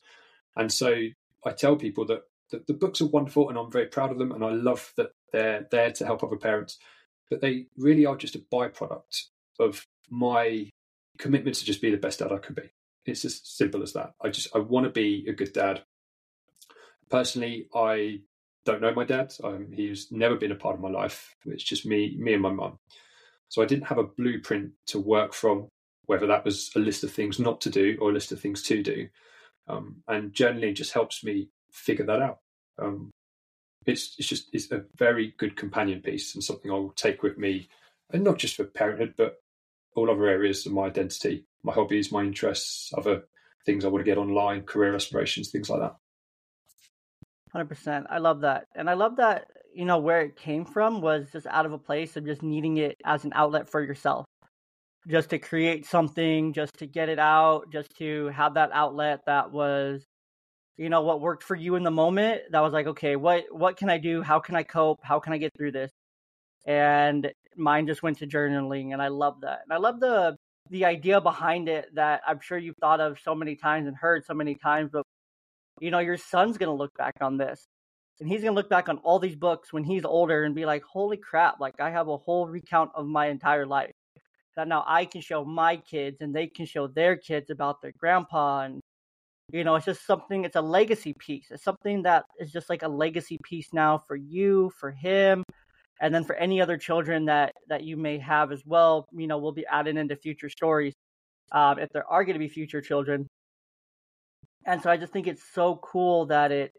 And 0.56 0.70
so 0.70 0.94
I 1.46 1.52
tell 1.52 1.76
people 1.76 2.04
that, 2.06 2.22
that 2.50 2.66
the 2.66 2.74
books 2.74 3.00
are 3.00 3.06
wonderful 3.06 3.48
and 3.48 3.56
I'm 3.56 3.70
very 3.70 3.86
proud 3.86 4.10
of 4.10 4.18
them 4.18 4.32
and 4.32 4.44
I 4.44 4.50
love 4.50 4.92
that 4.96 5.12
they're 5.32 5.66
there 5.70 5.92
to 5.92 6.04
help 6.04 6.22
other 6.22 6.36
parents, 6.36 6.78
but 7.30 7.40
they 7.40 7.66
really 7.78 8.04
are 8.04 8.16
just 8.16 8.34
a 8.34 8.44
byproduct 8.52 9.26
of 9.58 9.86
my 10.10 10.68
commitment 11.18 11.56
to 11.56 11.64
just 11.64 11.80
be 11.80 11.90
the 11.90 11.96
best 11.96 12.18
dad 12.18 12.32
I 12.32 12.38
can 12.38 12.54
be. 12.54 12.70
It's 13.06 13.24
as 13.24 13.40
simple 13.44 13.82
as 13.82 13.92
that. 13.92 14.14
I 14.20 14.28
just 14.28 14.48
I 14.54 14.58
want 14.58 14.84
to 14.84 14.90
be 14.90 15.26
a 15.28 15.32
good 15.32 15.52
dad. 15.52 15.82
Personally, 17.08 17.68
I 17.74 18.20
don't 18.64 18.80
know 18.80 18.92
my 18.92 19.04
dad. 19.04 19.32
Um, 19.42 19.68
he's 19.72 20.10
never 20.10 20.36
been 20.36 20.52
a 20.52 20.56
part 20.56 20.74
of 20.74 20.80
my 20.80 20.90
life. 20.90 21.34
It's 21.46 21.64
just 21.64 21.86
me, 21.86 22.16
me 22.18 22.34
and 22.34 22.42
my 22.42 22.52
mum. 22.52 22.78
So 23.48 23.62
I 23.62 23.66
didn't 23.66 23.86
have 23.86 23.98
a 23.98 24.04
blueprint 24.04 24.72
to 24.88 25.00
work 25.00 25.32
from, 25.32 25.68
whether 26.10 26.26
that 26.26 26.44
was 26.44 26.72
a 26.74 26.80
list 26.80 27.04
of 27.04 27.12
things 27.12 27.38
not 27.38 27.60
to 27.60 27.70
do 27.70 27.96
or 28.00 28.10
a 28.10 28.12
list 28.12 28.32
of 28.32 28.40
things 28.40 28.64
to 28.64 28.82
do. 28.82 29.06
Um, 29.68 30.02
and 30.08 30.32
journaling 30.32 30.74
just 30.74 30.92
helps 30.92 31.22
me 31.22 31.50
figure 31.70 32.04
that 32.06 32.20
out. 32.20 32.38
Um, 32.80 33.12
it's 33.86 34.16
it's 34.18 34.26
just 34.26 34.48
it's 34.52 34.72
a 34.72 34.86
very 34.96 35.34
good 35.38 35.56
companion 35.56 36.02
piece 36.02 36.34
and 36.34 36.42
something 36.42 36.68
I 36.68 36.74
will 36.74 36.90
take 36.90 37.22
with 37.22 37.38
me, 37.38 37.68
and 38.12 38.24
not 38.24 38.38
just 38.38 38.56
for 38.56 38.64
parenthood, 38.64 39.14
but 39.16 39.36
all 39.94 40.10
other 40.10 40.26
areas 40.26 40.66
of 40.66 40.72
my 40.72 40.86
identity, 40.86 41.46
my 41.62 41.72
hobbies, 41.72 42.10
my 42.10 42.22
interests, 42.24 42.92
other 42.98 43.22
things 43.64 43.84
I 43.84 43.88
want 43.88 44.04
to 44.04 44.10
get 44.10 44.18
online, 44.18 44.62
career 44.62 44.96
aspirations, 44.96 45.50
things 45.52 45.70
like 45.70 45.80
that. 45.80 45.94
Hundred 47.52 47.68
percent. 47.68 48.08
I 48.10 48.18
love 48.18 48.40
that, 48.40 48.66
and 48.74 48.90
I 48.90 48.94
love 48.94 49.16
that. 49.16 49.46
You 49.72 49.84
know 49.84 49.98
where 49.98 50.22
it 50.22 50.34
came 50.34 50.64
from 50.64 51.00
was 51.00 51.30
just 51.30 51.46
out 51.46 51.66
of 51.66 51.72
a 51.72 51.78
place 51.78 52.16
of 52.16 52.26
just 52.26 52.42
needing 52.42 52.78
it 52.78 52.96
as 53.04 53.24
an 53.24 53.30
outlet 53.32 53.70
for 53.70 53.80
yourself, 53.80 54.26
just 55.08 55.30
to 55.30 55.38
create 55.38 55.86
something, 55.86 56.52
just 56.52 56.78
to 56.78 56.86
get 56.86 57.08
it 57.08 57.18
out, 57.18 57.72
just 57.72 57.96
to 57.98 58.28
have 58.28 58.54
that 58.54 58.70
outlet 58.72 59.20
that 59.26 59.50
was, 59.50 60.04
you 60.76 60.88
know, 60.90 61.02
what 61.02 61.20
worked 61.20 61.42
for 61.42 61.56
you 61.56 61.76
in 61.76 61.82
the 61.82 61.90
moment. 61.90 62.42
That 62.50 62.60
was 62.60 62.72
like, 62.72 62.86
okay, 62.86 63.16
what 63.16 63.44
what 63.50 63.76
can 63.76 63.90
I 63.90 63.98
do? 63.98 64.22
How 64.22 64.40
can 64.40 64.56
I 64.56 64.62
cope? 64.62 65.00
How 65.02 65.20
can 65.20 65.32
I 65.32 65.38
get 65.38 65.52
through 65.56 65.72
this? 65.72 65.92
And 66.66 67.32
mine 67.56 67.86
just 67.86 68.02
went 68.02 68.18
to 68.18 68.26
journaling, 68.26 68.92
and 68.92 69.02
I 69.02 69.08
love 69.08 69.40
that. 69.42 69.60
And 69.64 69.72
I 69.72 69.78
love 69.78 70.00
the 70.00 70.36
the 70.70 70.84
idea 70.84 71.20
behind 71.20 71.68
it 71.68 71.94
that 71.94 72.22
I'm 72.26 72.40
sure 72.40 72.58
you've 72.58 72.76
thought 72.80 73.00
of 73.00 73.18
so 73.20 73.34
many 73.34 73.56
times 73.56 73.88
and 73.88 73.96
heard 73.96 74.24
so 74.24 74.34
many 74.34 74.54
times, 74.54 74.90
but 74.92 75.04
you 75.80 75.90
know, 75.90 75.98
your 76.00 76.16
son's 76.18 76.58
going 76.58 76.68
to 76.68 76.74
look 76.76 76.92
back 76.96 77.14
on 77.20 77.38
this 77.38 77.66
and 78.20 78.28
he's 78.28 78.42
going 78.42 78.52
to 78.52 78.56
look 78.56 78.70
back 78.70 78.88
on 78.88 78.98
all 78.98 79.18
these 79.18 79.36
books 79.36 79.72
when 79.72 79.84
he's 79.84 80.04
older 80.04 80.44
and 80.44 80.54
be 80.54 80.66
like, 80.66 80.82
holy 80.84 81.16
crap, 81.16 81.58
like 81.60 81.80
I 81.80 81.90
have 81.90 82.08
a 82.08 82.18
whole 82.18 82.46
recount 82.46 82.90
of 82.94 83.06
my 83.06 83.28
entire 83.28 83.66
life 83.66 83.92
that 84.56 84.68
now 84.68 84.84
I 84.86 85.04
can 85.04 85.20
show 85.20 85.44
my 85.44 85.76
kids 85.76 86.18
and 86.20 86.34
they 86.34 86.46
can 86.46 86.66
show 86.66 86.86
their 86.86 87.16
kids 87.16 87.50
about 87.50 87.80
their 87.82 87.92
grandpa. 87.98 88.62
And, 88.62 88.80
you 89.52 89.64
know, 89.64 89.74
it's 89.76 89.86
just 89.86 90.06
something, 90.06 90.44
it's 90.44 90.56
a 90.56 90.60
legacy 90.60 91.14
piece. 91.18 91.46
It's 91.50 91.64
something 91.64 92.02
that 92.02 92.24
is 92.38 92.52
just 92.52 92.68
like 92.68 92.82
a 92.82 92.88
legacy 92.88 93.38
piece 93.42 93.72
now 93.72 94.02
for 94.06 94.16
you, 94.16 94.70
for 94.78 94.90
him. 94.90 95.42
And 96.00 96.14
then 96.14 96.24
for 96.24 96.34
any 96.36 96.60
other 96.60 96.78
children 96.78 97.26
that, 97.26 97.52
that 97.68 97.84
you 97.84 97.96
may 97.96 98.18
have 98.18 98.52
as 98.52 98.62
well, 98.64 99.06
you 99.12 99.26
know, 99.26 99.38
will 99.38 99.52
be 99.52 99.66
added 99.66 99.96
into 99.96 100.16
future 100.16 100.48
stories. 100.48 100.94
Um, 101.52 101.78
if 101.78 101.90
there 101.92 102.06
are 102.06 102.24
going 102.24 102.34
to 102.34 102.38
be 102.38 102.48
future 102.48 102.80
children, 102.80 103.26
and 104.66 104.80
so 104.82 104.90
I 104.90 104.96
just 104.96 105.12
think 105.12 105.26
it's 105.26 105.42
so 105.52 105.80
cool 105.82 106.26
that 106.26 106.52
it 106.52 106.72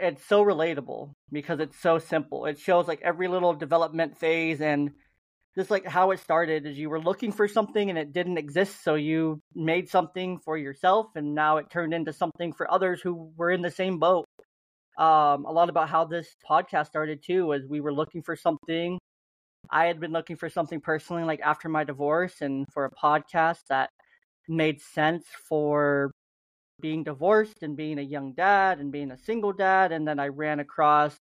it's 0.00 0.24
so 0.26 0.44
relatable 0.44 1.12
because 1.30 1.60
it's 1.60 1.80
so 1.80 1.98
simple. 1.98 2.46
It 2.46 2.58
shows 2.58 2.88
like 2.88 3.00
every 3.02 3.28
little 3.28 3.54
development 3.54 4.18
phase 4.18 4.60
and 4.60 4.90
just 5.56 5.70
like 5.70 5.86
how 5.86 6.10
it 6.10 6.20
started 6.20 6.66
is 6.66 6.78
you 6.78 6.88
were 6.88 7.00
looking 7.00 7.32
for 7.32 7.46
something 7.46 7.90
and 7.90 7.98
it 7.98 8.12
didn't 8.12 8.38
exist 8.38 8.82
so 8.82 8.94
you 8.94 9.40
made 9.54 9.88
something 9.88 10.38
for 10.38 10.56
yourself 10.56 11.06
and 11.14 11.34
now 11.34 11.58
it 11.58 11.70
turned 11.70 11.92
into 11.92 12.12
something 12.12 12.52
for 12.52 12.70
others 12.70 13.00
who 13.00 13.32
were 13.36 13.50
in 13.50 13.62
the 13.62 13.70
same 13.70 13.98
boat 13.98 14.24
um, 14.98 15.46
a 15.46 15.52
lot 15.52 15.70
about 15.70 15.88
how 15.88 16.04
this 16.04 16.28
podcast 16.48 16.86
started 16.86 17.22
too 17.24 17.46
was 17.46 17.62
we 17.68 17.80
were 17.80 17.92
looking 17.92 18.22
for 18.22 18.36
something 18.36 18.98
i 19.70 19.86
had 19.86 20.00
been 20.00 20.12
looking 20.12 20.36
for 20.36 20.48
something 20.48 20.80
personally 20.80 21.24
like 21.24 21.40
after 21.40 21.68
my 21.68 21.84
divorce 21.84 22.40
and 22.40 22.66
for 22.72 22.84
a 22.84 22.90
podcast 22.90 23.60
that 23.68 23.88
made 24.48 24.80
sense 24.80 25.24
for 25.48 26.10
being 26.80 27.04
divorced 27.04 27.62
and 27.62 27.76
being 27.76 27.98
a 27.98 28.02
young 28.02 28.32
dad 28.32 28.80
and 28.80 28.92
being 28.92 29.12
a 29.12 29.18
single 29.18 29.52
dad. 29.52 29.92
And 29.92 30.06
then 30.06 30.18
I 30.18 30.28
ran 30.28 30.60
across 30.60 31.16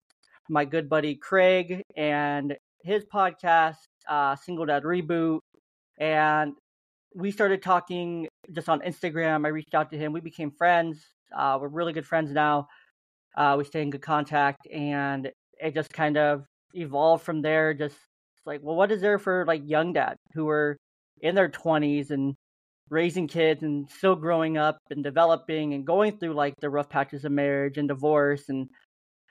my 0.49 0.63
good 0.63 0.87
buddy 0.87 1.15
Craig 1.15 1.81
and 1.97 2.55
his 2.83 3.03
podcast, 3.13 3.75
uh, 4.07 4.35
Single 4.35 4.65
Dad 4.65 4.83
Reboot. 4.83 5.39
And 5.99 6.53
we 7.15 7.31
started 7.31 7.61
talking 7.61 8.27
just 8.53 8.69
on 8.69 8.81
Instagram. 8.81 9.45
I 9.45 9.49
reached 9.49 9.73
out 9.73 9.91
to 9.91 9.97
him. 9.97 10.13
We 10.13 10.21
became 10.21 10.51
friends. 10.51 11.03
Uh, 11.35 11.57
we're 11.59 11.67
really 11.67 11.93
good 11.93 12.05
friends 12.05 12.31
now. 12.31 12.67
Uh, 13.35 13.55
we 13.57 13.63
stay 13.63 13.81
in 13.81 13.89
good 13.89 14.01
contact. 14.01 14.67
And 14.67 15.31
it 15.59 15.73
just 15.73 15.91
kind 15.91 16.17
of 16.17 16.45
evolved 16.73 17.23
from 17.23 17.41
there. 17.41 17.73
Just 17.73 17.95
like, 18.45 18.61
well, 18.63 18.75
what 18.75 18.91
is 18.91 19.01
there 19.01 19.19
for 19.19 19.45
like 19.45 19.61
young 19.65 19.93
dads 19.93 20.19
who 20.33 20.47
are 20.49 20.77
in 21.21 21.35
their 21.35 21.49
20s 21.49 22.11
and 22.11 22.35
raising 22.89 23.27
kids 23.27 23.63
and 23.63 23.89
still 23.89 24.15
growing 24.15 24.57
up 24.57 24.77
and 24.91 25.03
developing 25.03 25.73
and 25.73 25.85
going 25.85 26.17
through 26.17 26.33
like 26.33 26.53
the 26.61 26.69
rough 26.69 26.89
patches 26.89 27.25
of 27.25 27.31
marriage 27.31 27.77
and 27.77 27.87
divorce 27.89 28.49
and 28.49 28.69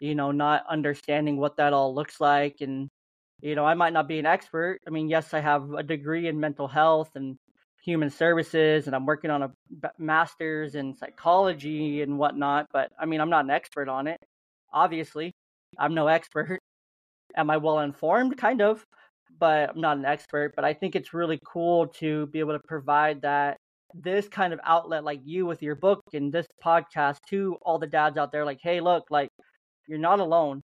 you 0.01 0.15
know 0.15 0.31
not 0.31 0.63
understanding 0.69 1.39
what 1.39 1.57
that 1.57 1.73
all 1.73 1.95
looks 1.95 2.21
like 2.21 2.57
and 2.61 2.89
you 3.41 3.55
know 3.55 3.65
i 3.65 3.75
might 3.75 3.93
not 3.93 4.09
be 4.09 4.19
an 4.19 4.27
expert. 4.27 4.81
I 4.87 4.91
mean 4.91 5.09
yes 5.09 5.35
i 5.35 5.41
have 5.41 5.73
a 5.73 5.83
degree 5.83 6.29
in 6.29 6.41
mental 6.41 6.69
health 6.69 7.11
and 7.15 7.37
human 7.85 8.11
services 8.11 8.87
and 8.87 8.97
i'm 8.97 9.07
working 9.07 9.31
on 9.31 9.43
a 9.43 9.51
master's 9.99 10.75
in 10.75 10.95
psychology 10.95 12.03
and 12.03 12.19
whatnot 12.19 12.67
but 12.73 12.91
i 12.99 13.07
mean 13.07 13.21
i'm 13.21 13.31
not 13.31 13.45
an 13.45 13.51
expert 13.51 13.89
on 13.89 14.07
it 14.09 14.19
obviously. 14.73 15.33
I'm 15.79 15.95
no 15.95 16.07
expert. 16.19 16.61
Am 17.37 17.51
i 17.51 17.57
well 17.57 17.81
informed 17.81 18.37
kind 18.37 18.61
of 18.63 18.85
but 19.39 19.71
I'm 19.71 19.81
not 19.81 19.99
an 19.99 20.05
expert. 20.05 20.55
But 20.57 20.65
I 20.65 20.73
think 20.73 20.97
it's 20.97 21.13
really 21.13 21.39
cool 21.45 21.89
to 22.01 22.27
be 22.29 22.41
able 22.41 22.55
to 22.55 22.61
provide 22.67 23.23
that 23.23 23.59
this 23.95 24.29
kind 24.29 24.53
of 24.53 24.61
outlet 24.65 25.05
like 25.05 25.21
you 25.25 25.47
with 25.47 25.63
your 25.63 25.75
book 25.75 26.01
and 26.13 26.33
this 26.33 26.47
podcast 26.65 27.19
to 27.29 27.57
all 27.63 27.79
the 27.79 27.87
dads 27.87 28.19
out 28.19 28.31
there 28.33 28.45
like 28.45 28.59
hey 28.63 28.81
look 28.81 29.05
like 29.11 29.29
you're 29.89 29.99
not 29.99 30.21
alone. 30.21 30.63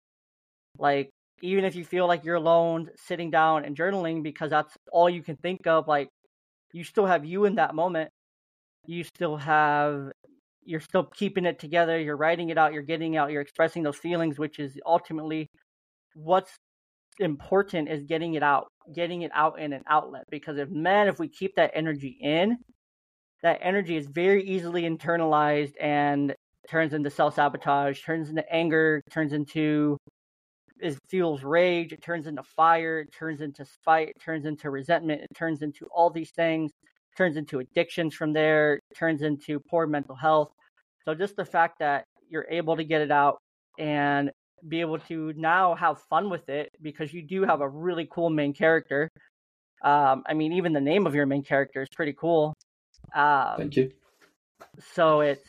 Like 0.79 1.11
even 1.43 1.65
if 1.65 1.75
you 1.75 1.85
feel 1.85 2.07
like 2.07 2.25
you're 2.25 2.37
alone 2.37 2.89
sitting 2.97 3.31
down 3.31 3.65
and 3.65 3.77
journaling 3.77 4.23
because 4.23 4.51
that's 4.51 4.75
all 4.93 5.09
you 5.09 5.23
can 5.23 5.37
think 5.37 5.67
of 5.67 5.89
like 5.89 6.09
you 6.73 6.85
still 6.85 7.07
have 7.07 7.25
you 7.25 7.45
in 7.45 7.57
that 7.57 7.75
moment 7.75 8.11
you 8.87 9.05
still 9.05 9.37
have 9.37 10.11
you're 10.65 10.81
still 10.81 11.05
keeping 11.05 11.45
it 11.45 11.59
together 11.59 11.99
you're 11.99 12.17
writing 12.17 12.51
it 12.51 12.59
out 12.59 12.73
you're 12.73 12.83
getting 12.83 13.17
out 13.17 13.31
you're 13.31 13.41
expressing 13.41 13.83
those 13.83 13.97
feelings 13.97 14.39
which 14.39 14.59
is 14.59 14.79
ultimately 14.87 15.47
what's 16.15 16.57
important 17.21 17.89
is 17.89 18.05
getting 18.05 18.35
it 18.35 18.43
out, 18.43 18.69
getting 18.95 19.23
it 19.23 19.31
out 19.35 19.59
in 19.59 19.73
an 19.73 19.83
outlet. 19.87 20.25
Because 20.31 20.59
if 20.59 20.71
man, 20.71 21.09
if 21.09 21.19
we 21.19 21.29
keep 21.29 21.55
that 21.57 21.71
energy 21.75 22.17
in, 22.21 22.57
that 23.43 23.59
energy 23.63 23.97
is 23.97 24.07
very 24.07 24.45
easily 24.45 24.83
internalized 24.83 25.73
and 25.81 26.35
turns 26.69 26.95
into 26.95 27.11
self 27.11 27.35
sabotage, 27.35 28.03
turns 28.03 28.29
into 28.29 28.51
anger, 28.53 29.03
turns 29.11 29.33
into 29.33 29.97
it 30.81 30.99
fuels 31.09 31.43
rage, 31.43 31.93
it 31.93 32.03
turns 32.03 32.27
into 32.27 32.43
fire, 32.43 33.01
it 33.01 33.13
turns 33.13 33.41
into 33.41 33.65
spite, 33.65 34.09
it 34.09 34.21
turns 34.21 34.47
into 34.47 34.71
resentment, 34.71 35.23
it 35.23 35.35
turns 35.35 35.63
into 35.63 35.87
all 35.95 36.11
these 36.11 36.31
things, 36.31 36.71
it 36.83 37.17
turns 37.17 37.37
into 37.37 37.59
addictions 37.59 38.15
from 38.15 38.33
there, 38.33 38.75
it 38.77 38.97
turns 38.97 39.23
into 39.23 39.61
poor 39.61 39.87
mental 39.87 40.15
health. 40.15 40.53
So 41.05 41.15
just 41.15 41.37
the 41.37 41.45
fact 41.45 41.79
that 41.81 42.05
you're 42.29 42.47
able 42.51 42.77
to 42.77 42.85
get 42.85 43.01
it 43.01 43.11
out 43.11 43.39
and 43.79 44.31
be 44.69 44.81
able 44.81 44.99
to 44.99 45.33
now 45.37 45.75
have 45.75 46.01
fun 46.03 46.29
with 46.29 46.49
it 46.49 46.71
because 46.83 47.13
you 47.13 47.23
do 47.23 47.43
have 47.45 47.61
a 47.61 47.69
really 47.69 48.07
cool 48.11 48.31
main 48.31 48.53
character. 48.53 49.09
Um, 49.83 50.23
I 50.27 50.35
mean, 50.35 50.53
even 50.53 50.73
the 50.73 50.81
name 50.81 51.07
of 51.07 51.15
your 51.15 51.27
main 51.27 51.43
character 51.43 51.83
is 51.83 51.89
pretty 51.95 52.13
cool. 52.13 52.55
Um, 53.15 53.55
Thank 53.57 53.77
you. 53.77 53.91
So 54.95 55.21
it's 55.21 55.49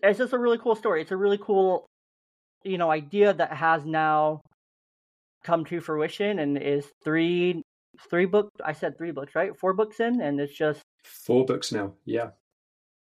it's 0.00 0.18
just 0.18 0.32
a 0.32 0.38
really 0.38 0.58
cool 0.58 0.74
story. 0.74 1.02
It's 1.02 1.10
a 1.10 1.16
really 1.16 1.38
cool, 1.38 1.86
you 2.64 2.78
know, 2.78 2.90
idea 2.90 3.32
that 3.32 3.52
has 3.52 3.84
now 3.84 4.40
come 5.44 5.64
to 5.66 5.80
fruition 5.80 6.38
and 6.38 6.58
is 6.58 6.86
three 7.04 7.62
three 8.10 8.26
book. 8.26 8.50
I 8.64 8.72
said 8.72 8.98
three 8.98 9.12
books, 9.12 9.34
right? 9.34 9.56
Four 9.58 9.72
books 9.74 10.00
in, 10.00 10.20
and 10.20 10.40
it's 10.40 10.54
just 10.54 10.80
four 11.04 11.44
books 11.44 11.70
now. 11.72 11.92
Yeah 12.04 12.30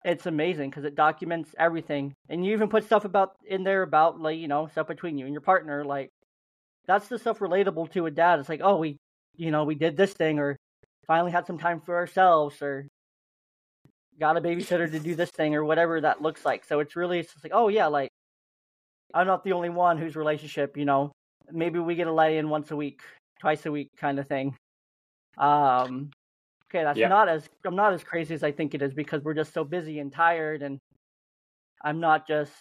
it's 0.07 0.25
amazing 0.25 0.69
because 0.69 0.85
it 0.85 0.95
documents 0.95 1.53
everything 1.57 2.13
and 2.29 2.45
you 2.45 2.53
even 2.53 2.69
put 2.69 2.85
stuff 2.85 3.03
about 3.03 3.31
in 3.45 3.63
there 3.63 3.81
about 3.81 4.19
like 4.21 4.37
you 4.37 4.47
know 4.47 4.67
stuff 4.67 4.87
between 4.87 5.17
you 5.17 5.25
and 5.25 5.33
your 5.33 5.41
partner 5.41 5.83
like 5.83 6.09
that's 6.85 7.09
the 7.09 7.19
stuff 7.19 7.39
relatable 7.39 7.91
to 7.91 8.05
a 8.05 8.11
dad 8.11 8.39
it's 8.39 8.49
like 8.49 8.61
oh 8.63 8.77
we 8.77 8.97
you 9.35 9.51
know 9.51 9.65
we 9.65 9.75
did 9.75 9.97
this 9.97 10.13
thing 10.13 10.39
or 10.39 10.55
finally 11.07 11.31
had 11.31 11.45
some 11.45 11.57
time 11.57 11.81
for 11.81 11.95
ourselves 11.95 12.61
or 12.61 12.87
got 14.19 14.37
a 14.37 14.41
babysitter 14.41 14.89
to 14.89 14.99
do 14.99 15.13
this 15.13 15.29
thing 15.31 15.55
or 15.55 15.65
whatever 15.65 15.99
that 15.99 16.21
looks 16.21 16.45
like 16.45 16.63
so 16.63 16.79
it's 16.79 16.95
really 16.95 17.19
it's 17.19 17.33
just 17.33 17.43
like 17.43 17.53
oh 17.53 17.67
yeah 17.67 17.87
like 17.87 18.09
I'm 19.13 19.27
not 19.27 19.43
the 19.43 19.53
only 19.53 19.69
one 19.69 19.97
whose 19.97 20.15
relationship, 20.15 20.77
you 20.77 20.85
know, 20.85 21.11
maybe 21.51 21.79
we 21.79 21.95
get 21.95 22.07
a 22.07 22.13
lay 22.13 22.37
in 22.37 22.49
once 22.49 22.71
a 22.71 22.75
week, 22.75 23.01
twice 23.39 23.65
a 23.65 23.71
week 23.71 23.89
kind 23.97 24.19
of 24.19 24.27
thing. 24.27 24.55
Um, 25.37 26.11
okay, 26.69 26.83
that's 26.83 26.97
yeah. 26.97 27.07
not 27.07 27.29
as 27.29 27.47
I'm 27.65 27.75
not 27.75 27.93
as 27.93 28.03
crazy 28.03 28.33
as 28.33 28.43
I 28.43 28.51
think 28.51 28.73
it 28.73 28.81
is 28.81 28.93
because 28.93 29.23
we're 29.23 29.33
just 29.33 29.53
so 29.53 29.63
busy 29.63 29.99
and 29.99 30.11
tired, 30.11 30.61
and 30.61 30.79
I'm 31.83 31.99
not 31.99 32.27
just 32.27 32.51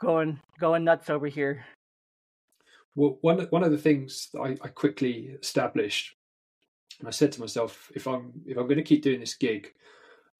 going 0.00 0.38
going 0.60 0.84
nuts 0.84 1.10
over 1.10 1.26
here. 1.26 1.64
Well, 2.94 3.18
one 3.22 3.40
one 3.50 3.64
of 3.64 3.70
the 3.70 3.78
things 3.78 4.28
that 4.32 4.40
I, 4.40 4.56
I 4.62 4.68
quickly 4.68 5.36
established, 5.40 6.14
and 6.98 7.08
I 7.08 7.10
said 7.10 7.32
to 7.32 7.40
myself, 7.40 7.90
if 7.94 8.06
I'm 8.06 8.32
if 8.46 8.56
I'm 8.56 8.66
going 8.66 8.76
to 8.76 8.82
keep 8.82 9.02
doing 9.02 9.20
this 9.20 9.34
gig, 9.34 9.72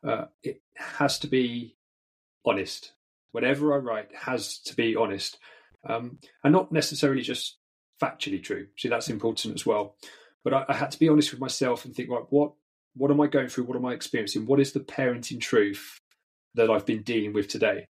uh, 0.06 0.26
it 0.42 0.60
has 0.76 1.18
to 1.20 1.26
be 1.26 1.76
honest. 2.44 2.92
Whatever 3.32 3.74
I 3.74 3.78
write 3.78 4.08
has 4.14 4.58
to 4.60 4.76
be 4.76 4.96
honest, 4.96 5.38
um, 5.88 6.18
and 6.44 6.52
not 6.52 6.72
necessarily 6.72 7.22
just 7.22 7.58
factually 8.00 8.42
true. 8.42 8.66
See, 8.76 8.88
that's 8.88 9.08
important 9.08 9.54
as 9.54 9.66
well. 9.66 9.96
But 10.44 10.54
I, 10.54 10.64
I 10.68 10.74
had 10.74 10.90
to 10.92 10.98
be 10.98 11.08
honest 11.08 11.30
with 11.30 11.40
myself 11.40 11.84
and 11.84 11.94
think, 11.94 12.10
right, 12.10 12.24
what 12.30 12.52
what 12.94 13.10
am 13.10 13.20
I 13.20 13.26
going 13.26 13.48
through? 13.48 13.64
What 13.64 13.76
am 13.76 13.86
I 13.86 13.92
experiencing? 13.92 14.46
What 14.46 14.60
is 14.60 14.72
the 14.72 14.80
parenting 14.80 15.40
truth 15.40 15.98
that 16.54 16.70
I've 16.70 16.86
been 16.86 17.02
dealing 17.02 17.32
with 17.32 17.48
today? 17.48 17.86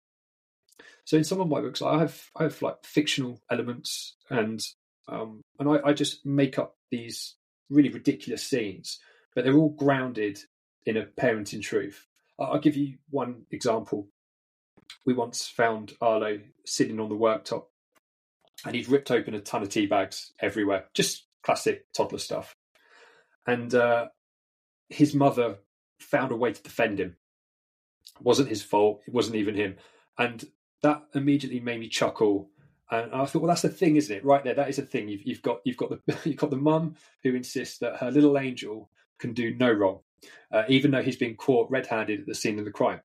So 1.04 1.16
in 1.16 1.24
some 1.24 1.40
of 1.40 1.48
my 1.48 1.60
books, 1.60 1.82
I 1.82 1.98
have 1.98 2.30
I 2.36 2.44
have 2.44 2.62
like 2.62 2.84
fictional 2.84 3.40
elements, 3.50 4.16
and 4.30 4.60
um, 5.08 5.42
and 5.58 5.68
I, 5.68 5.88
I 5.88 5.92
just 5.92 6.24
make 6.24 6.58
up 6.58 6.76
these 6.90 7.36
really 7.70 7.88
ridiculous 7.88 8.44
scenes, 8.44 9.00
but 9.34 9.44
they're 9.44 9.56
all 9.56 9.70
grounded 9.70 10.38
in 10.86 10.96
a 10.96 11.06
parenting 11.06 11.62
truth. 11.62 12.06
I'll 12.38 12.60
give 12.60 12.76
you 12.76 12.98
one 13.10 13.46
example. 13.50 14.08
We 15.04 15.14
once 15.14 15.46
found 15.48 15.94
Arlo 16.00 16.40
sitting 16.64 17.00
on 17.00 17.08
the 17.08 17.16
worktop, 17.16 17.64
and 18.64 18.74
he'd 18.74 18.88
ripped 18.88 19.10
open 19.10 19.34
a 19.34 19.40
ton 19.40 19.62
of 19.62 19.68
tea 19.68 19.86
bags 19.86 20.32
everywhere, 20.40 20.86
just 20.94 21.26
classic 21.42 21.86
toddler 21.92 22.18
stuff. 22.18 22.54
And 23.46 23.74
uh, 23.74 24.08
his 24.88 25.14
mother 25.14 25.58
found 25.98 26.32
a 26.32 26.36
way 26.36 26.52
to 26.52 26.62
defend 26.62 27.00
him. 27.00 27.16
It 28.16 28.22
wasn't 28.22 28.48
his 28.48 28.62
fault. 28.62 29.02
It 29.06 29.14
wasn't 29.14 29.36
even 29.36 29.54
him. 29.54 29.76
And 30.18 30.44
that 30.82 31.02
immediately 31.14 31.60
made 31.60 31.80
me 31.80 31.88
chuckle. 31.88 32.50
And 32.90 33.12
I 33.12 33.24
thought, 33.24 33.42
well, 33.42 33.48
that's 33.48 33.62
the 33.62 33.68
thing, 33.68 33.96
isn't 33.96 34.14
it? 34.14 34.24
Right 34.24 34.44
there, 34.44 34.54
that 34.54 34.68
is 34.68 34.78
a 34.78 34.82
thing. 34.82 35.08
You've, 35.08 35.26
you've 35.26 35.42
got 35.42 35.60
you've 35.64 35.76
got 35.76 35.90
the 35.90 36.18
you've 36.24 36.36
got 36.36 36.50
the 36.50 36.56
mum 36.56 36.96
who 37.22 37.34
insists 37.34 37.78
that 37.78 37.96
her 37.96 38.10
little 38.10 38.38
angel 38.38 38.90
can 39.18 39.32
do 39.32 39.54
no 39.54 39.72
wrong, 39.72 40.00
uh, 40.52 40.64
even 40.68 40.90
though 40.90 41.02
he's 41.02 41.16
been 41.16 41.36
caught 41.36 41.70
red-handed 41.70 42.20
at 42.20 42.26
the 42.26 42.34
scene 42.34 42.58
of 42.58 42.64
the 42.64 42.70
crime. 42.70 43.00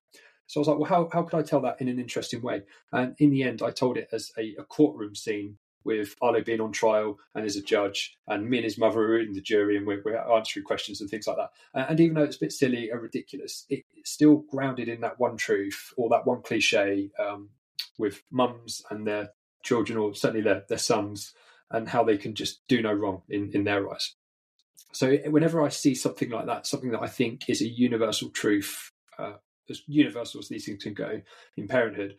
So 0.48 0.58
I 0.58 0.62
was 0.62 0.68
like, 0.68 0.78
well, 0.78 0.90
how 0.90 1.08
how 1.12 1.22
could 1.22 1.38
I 1.38 1.42
tell 1.42 1.60
that 1.60 1.80
in 1.80 1.88
an 1.88 2.00
interesting 2.00 2.42
way? 2.42 2.62
And 2.90 3.14
in 3.18 3.30
the 3.30 3.44
end, 3.44 3.62
I 3.62 3.70
told 3.70 3.96
it 3.96 4.08
as 4.12 4.32
a, 4.36 4.56
a 4.58 4.64
courtroom 4.64 5.14
scene 5.14 5.58
with 5.84 6.16
Arlo 6.20 6.42
being 6.42 6.60
on 6.60 6.72
trial 6.72 7.18
and 7.34 7.46
as 7.46 7.56
a 7.56 7.62
judge, 7.62 8.16
and 8.26 8.50
me 8.50 8.58
and 8.58 8.64
his 8.64 8.76
mother 8.76 9.00
are 9.00 9.20
in 9.20 9.32
the 9.32 9.40
jury, 9.40 9.76
and 9.76 9.86
we're, 9.86 10.02
we're 10.04 10.16
answering 10.16 10.64
questions 10.64 11.00
and 11.00 11.08
things 11.08 11.26
like 11.26 11.36
that. 11.36 11.50
And 11.72 12.00
even 12.00 12.14
though 12.14 12.24
it's 12.24 12.36
a 12.36 12.40
bit 12.40 12.52
silly 12.52 12.90
and 12.90 13.00
ridiculous, 13.00 13.64
it, 13.70 13.84
it's 13.94 14.10
still 14.10 14.44
grounded 14.50 14.88
in 14.88 15.00
that 15.02 15.20
one 15.20 15.36
truth 15.36 15.94
or 15.96 16.08
that 16.10 16.26
one 16.26 16.42
cliche 16.42 17.10
um, 17.18 17.50
with 17.96 18.22
mums 18.30 18.82
and 18.90 19.06
their 19.06 19.30
children, 19.62 19.98
or 19.98 20.14
certainly 20.14 20.42
their, 20.42 20.64
their 20.68 20.78
sons, 20.78 21.32
and 21.70 21.88
how 21.88 22.04
they 22.04 22.18
can 22.18 22.34
just 22.34 22.66
do 22.68 22.82
no 22.82 22.92
wrong 22.92 23.22
in, 23.28 23.50
in 23.54 23.64
their 23.64 23.90
eyes. 23.90 24.14
So 24.92 25.16
whenever 25.28 25.62
I 25.62 25.68
see 25.68 25.94
something 25.94 26.30
like 26.30 26.46
that, 26.46 26.66
something 26.66 26.90
that 26.90 27.02
I 27.02 27.08
think 27.08 27.48
is 27.48 27.62
a 27.62 27.68
universal 27.68 28.30
truth, 28.30 28.90
uh, 29.18 29.34
as 29.70 29.82
universal 29.86 30.40
as 30.40 30.48
these 30.48 30.66
things 30.66 30.82
can 30.82 30.94
go 30.94 31.20
in 31.56 31.68
parenthood, 31.68 32.16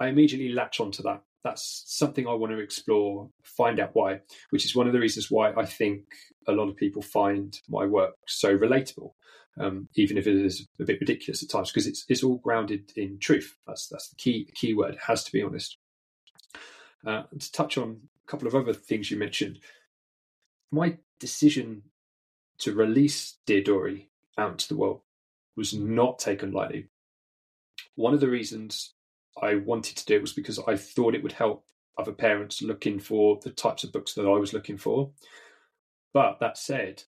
I 0.00 0.08
immediately 0.08 0.50
latch 0.50 0.80
onto 0.80 1.02
that. 1.02 1.22
That's 1.44 1.84
something 1.86 2.26
I 2.26 2.34
want 2.34 2.52
to 2.52 2.58
explore, 2.58 3.28
find 3.42 3.80
out 3.80 3.90
why, 3.94 4.20
which 4.50 4.64
is 4.64 4.76
one 4.76 4.86
of 4.86 4.92
the 4.92 5.00
reasons 5.00 5.30
why 5.30 5.52
I 5.52 5.66
think 5.66 6.04
a 6.46 6.52
lot 6.52 6.68
of 6.68 6.76
people 6.76 7.02
find 7.02 7.58
my 7.68 7.84
work 7.84 8.14
so 8.26 8.56
relatable 8.56 9.12
um, 9.58 9.88
even 9.96 10.16
if 10.16 10.26
it 10.26 10.36
is 10.36 10.66
a 10.80 10.84
bit 10.84 11.00
ridiculous 11.00 11.42
at 11.42 11.50
times, 11.50 11.70
because 11.70 11.86
it's 11.86 12.04
it's 12.08 12.22
all 12.22 12.38
grounded 12.38 12.92
in 12.96 13.18
truth. 13.18 13.56
That's 13.66 13.86
that's 13.88 14.08
the 14.08 14.16
key 14.16 14.48
key 14.54 14.74
word. 14.74 14.94
It 14.94 15.00
has 15.06 15.24
to 15.24 15.32
be 15.32 15.42
honest. 15.42 15.76
Uh, 17.06 17.24
to 17.38 17.52
touch 17.52 17.76
on 17.76 18.00
a 18.24 18.30
couple 18.30 18.46
of 18.46 18.54
other 18.54 18.72
things 18.72 19.10
you 19.10 19.16
mentioned, 19.16 19.58
my 20.70 20.98
decision 21.18 21.82
to 22.58 22.72
release 22.72 23.38
Dear 23.44 23.62
Dory 23.62 24.08
out 24.38 24.52
into 24.52 24.68
the 24.68 24.76
world 24.76 25.00
was 25.56 25.74
not 25.74 26.18
taken 26.18 26.52
lightly. 26.52 26.86
One 28.02 28.14
of 28.14 28.20
the 28.20 28.28
reasons 28.28 28.94
I 29.40 29.54
wanted 29.54 29.96
to 29.96 30.04
do 30.04 30.16
it 30.16 30.22
was 30.22 30.32
because 30.32 30.58
I 30.66 30.74
thought 30.74 31.14
it 31.14 31.22
would 31.22 31.30
help 31.30 31.64
other 31.96 32.10
parents 32.10 32.60
looking 32.60 32.98
for 32.98 33.38
the 33.44 33.50
types 33.50 33.84
of 33.84 33.92
books 33.92 34.14
that 34.14 34.26
I 34.26 34.38
was 34.38 34.52
looking 34.52 34.76
for. 34.76 35.12
But 36.12 36.40
that 36.40 36.58
said, 36.58 37.04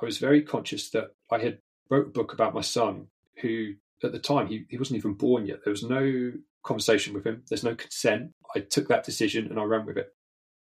I 0.00 0.04
was 0.04 0.18
very 0.18 0.42
conscious 0.42 0.88
that 0.90 1.16
I 1.32 1.38
had 1.38 1.58
wrote 1.90 2.06
a 2.06 2.10
book 2.10 2.32
about 2.32 2.54
my 2.54 2.60
son 2.60 3.08
who 3.42 3.72
at 4.04 4.12
the 4.12 4.20
time 4.20 4.46
he, 4.46 4.66
he 4.68 4.78
wasn't 4.78 4.98
even 4.98 5.14
born 5.14 5.46
yet. 5.46 5.64
There 5.64 5.72
was 5.72 5.82
no 5.82 6.30
conversation 6.62 7.12
with 7.12 7.26
him. 7.26 7.42
There's 7.48 7.64
no 7.64 7.74
consent. 7.74 8.30
I 8.54 8.60
took 8.60 8.86
that 8.86 9.02
decision 9.02 9.48
and 9.48 9.58
I 9.58 9.64
ran 9.64 9.84
with 9.84 9.98
it. 9.98 10.14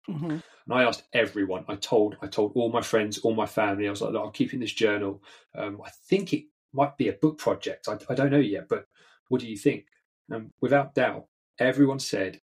Mm-hmm. 0.09 0.31
And 0.31 0.42
I 0.71 0.85
asked 0.85 1.03
everyone. 1.12 1.64
I 1.66 1.75
told 1.75 2.16
I 2.23 2.29
told 2.29 2.53
all 2.55 2.71
my 2.71 2.83
friends, 2.83 3.18
all 3.18 3.35
my 3.35 3.47
family. 3.47 3.88
I 3.88 3.90
was 3.90 4.01
like, 4.01 4.14
I'm 4.14 4.31
keeping 4.31 4.61
this 4.61 4.73
journal. 4.73 5.25
Um, 5.57 5.81
I 5.85 5.90
think 6.09 6.33
it 6.33 6.45
might 6.73 6.97
be 6.97 7.09
a 7.09 7.14
book 7.14 7.38
project. 7.38 7.88
I, 7.88 7.99
I 8.09 8.14
don't 8.14 8.31
know 8.31 8.38
yet, 8.38 8.68
but 8.68 8.87
what 9.33 9.40
do 9.40 9.49
you 9.49 9.57
think? 9.57 9.87
And 10.29 10.51
without 10.61 10.95
doubt, 10.95 11.25
everyone 11.59 12.01
said, 12.01 12.42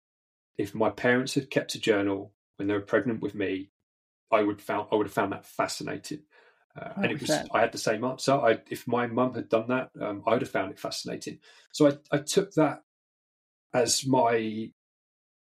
if 0.57 0.75
my 0.75 0.89
parents 0.89 1.35
had 1.35 1.51
kept 1.51 1.75
a 1.75 1.79
journal 1.79 2.33
when 2.57 2.67
they 2.67 2.73
were 2.73 2.81
pregnant 2.81 3.21
with 3.21 3.35
me, 3.35 3.69
I 4.33 4.41
would 4.41 4.63
found 4.63 4.89
I 4.91 4.95
would 4.95 5.07
have 5.07 5.13
found 5.13 5.33
that 5.33 5.45
fascinating. 5.45 6.23
Uh, 6.75 6.89
and 6.97 7.13
it 7.13 7.21
was 7.21 7.31
I 7.31 7.61
had 7.61 7.73
the 7.73 7.79
same 7.79 8.05
answer. 8.05 8.33
I, 8.33 8.61
if 8.71 8.89
my 8.89 9.07
mum 9.07 9.35
had 9.35 9.51
done 9.51 9.69
that, 9.69 9.91
um, 10.01 10.23
I 10.27 10.31
would 10.33 10.41
have 10.41 10.51
found 10.51 10.71
it 10.71 10.81
fascinating. 10.81 11.41
So 11.73 11.89
I, 11.89 11.93
I 12.11 12.19
took 12.21 12.53
that 12.53 12.81
as 13.75 14.07
my 14.07 14.71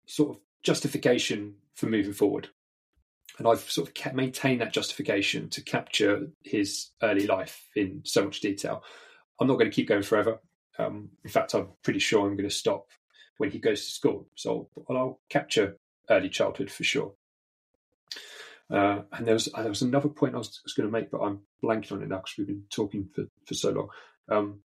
sort 0.06 0.36
of 0.36 0.42
justification 0.64 1.56
for 1.76 1.86
moving 1.86 2.14
forward. 2.14 2.50
And 3.38 3.48
I've 3.48 3.70
sort 3.72 3.88
of 3.88 3.94
kept, 3.94 4.16
maintained 4.16 4.60
that 4.60 4.74
justification 4.74 5.48
to 5.52 5.64
capture 5.64 6.28
his 6.44 6.90
early 7.02 7.26
life 7.26 7.70
in 7.74 8.02
so 8.04 8.26
much 8.26 8.42
detail. 8.42 8.84
I'm 9.40 9.48
not 9.48 9.60
going 9.60 9.72
to 9.72 9.76
keep 9.76 9.88
going 9.88 10.04
forever. 10.04 10.40
Um, 10.80 11.10
in 11.24 11.30
fact, 11.30 11.54
I'm 11.54 11.70
pretty 11.84 12.00
sure 12.00 12.22
I'm 12.22 12.36
going 12.36 12.50
to 12.50 12.56
stop 12.56 12.88
when 13.38 13.52
he 13.52 13.60
goes 13.60 13.86
to 13.86 13.92
school. 13.92 14.28
So 14.36 14.70
I'll 14.90 15.20
capture 15.30 15.78
early 16.10 16.30
childhood 16.30 16.72
for 16.72 16.84
sure. 16.84 17.13
Uh, 18.70 19.02
and 19.13 19.26
there 19.26 19.34
was 19.34 19.46
there 19.46 19.70
was 19.70 19.82
another 19.82 20.10
point 20.10 20.36
I 20.36 20.40
was, 20.40 20.60
was 20.63 20.74
going 20.74 20.88
to 20.88 20.92
make, 20.92 21.10
but 21.10 21.22
I'm 21.22 21.40
blanking 21.63 21.94
on 21.94 22.04
it 22.04 22.10
now 22.10 22.18
because 22.18 22.36
we've 22.38 22.48
been 22.48 22.66
talking 22.70 23.08
for, 23.13 23.26
for 23.46 23.54
so 23.54 23.72
long. 23.72 23.90
Um, 24.30 24.60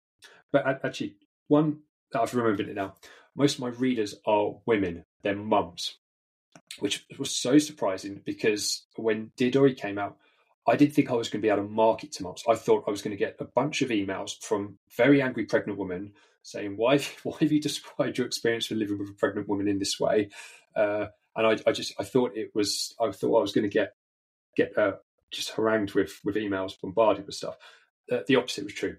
but 0.53 0.67
actually, 0.85 1.17
one 1.49 1.81
I've 2.15 2.35
remembered 2.35 2.69
it 2.69 2.75
now. 2.75 2.95
Most 3.37 3.55
of 3.55 3.61
my 3.61 3.69
readers 3.69 4.15
are 4.27 4.57
women; 4.65 5.05
they're 5.23 5.37
mums, 5.37 5.97
which 6.79 7.05
was 7.19 7.31
so 7.31 7.59
surprising 7.59 8.23
because 8.25 8.87
when 8.97 9.33
Dear 9.37 9.51
Dory 9.51 9.75
came 9.75 9.99
out, 9.99 10.17
I 10.67 10.77
didn't 10.77 10.95
think 10.95 11.11
I 11.11 11.15
was 11.15 11.29
going 11.29 11.41
to 11.41 11.47
be 11.47 11.51
able 11.51 11.65
to 11.65 11.69
market 11.69 12.13
to 12.13 12.23
mums. 12.23 12.45
I 12.49 12.55
thought 12.55 12.85
I 12.87 12.91
was 12.91 13.03
going 13.03 13.17
to 13.17 13.25
get 13.25 13.37
a 13.41 13.45
bunch 13.45 13.83
of 13.83 13.89
emails 13.89 14.33
from 14.43 14.79
very 14.97 15.23
angry 15.23 15.47
pregnant 15.47 15.79
women 15.79 16.13
saying, 16.43 16.77
"Why, 16.77 16.99
why 17.23 17.37
have 17.41 17.53
you 17.53 17.61
described 17.61 18.19
your 18.19 18.27
experience 18.27 18.69
with 18.71 18.79
living 18.79 18.99
with 18.99 19.11
a 19.11 19.15
pregnant 19.15 19.49
woman 19.49 19.69
in 19.69 19.79
this 19.79 19.99
way?" 19.99 20.31
Uh, 20.77 21.07
and 21.37 21.47
I, 21.47 21.57
I, 21.67 21.73
just 21.73 21.95
I 21.99 22.05
thought 22.05 22.37
it 22.37 22.51
was 22.55 22.95
I 23.01 23.11
thought 23.11 23.39
I 23.39 23.43
was 23.43 23.53
going 23.53 23.69
to 23.69 23.73
get 23.73 23.95
get 24.57 24.77
uh, 24.77 24.93
just 25.31 25.51
harangued 25.51 25.95
with 25.95 26.21
with 26.25 26.37
emails, 26.37 26.81
bombarded 26.81 27.27
with 27.27 27.35
stuff. 27.35 27.57
Uh, 28.11 28.21
the 28.27 28.37
opposite 28.37 28.65
was 28.65 28.75
true. 28.75 28.97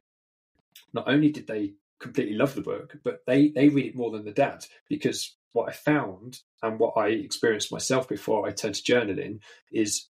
Not 0.93 1.07
only 1.07 1.29
did 1.29 1.47
they 1.47 1.73
completely 1.99 2.35
love 2.35 2.55
the 2.55 2.61
book, 2.61 2.97
but 3.03 3.21
they 3.27 3.49
they 3.49 3.69
read 3.69 3.87
it 3.87 3.95
more 3.95 4.11
than 4.11 4.25
the 4.25 4.31
dads 4.31 4.69
because 4.89 5.35
what 5.53 5.69
I 5.69 5.73
found 5.73 6.39
and 6.63 6.79
what 6.79 6.93
I 6.97 7.07
experienced 7.09 7.71
myself 7.71 8.07
before 8.07 8.47
I 8.47 8.51
turned 8.51 8.75
to 8.75 8.83
journaling 8.83 9.39
is 9.71 10.07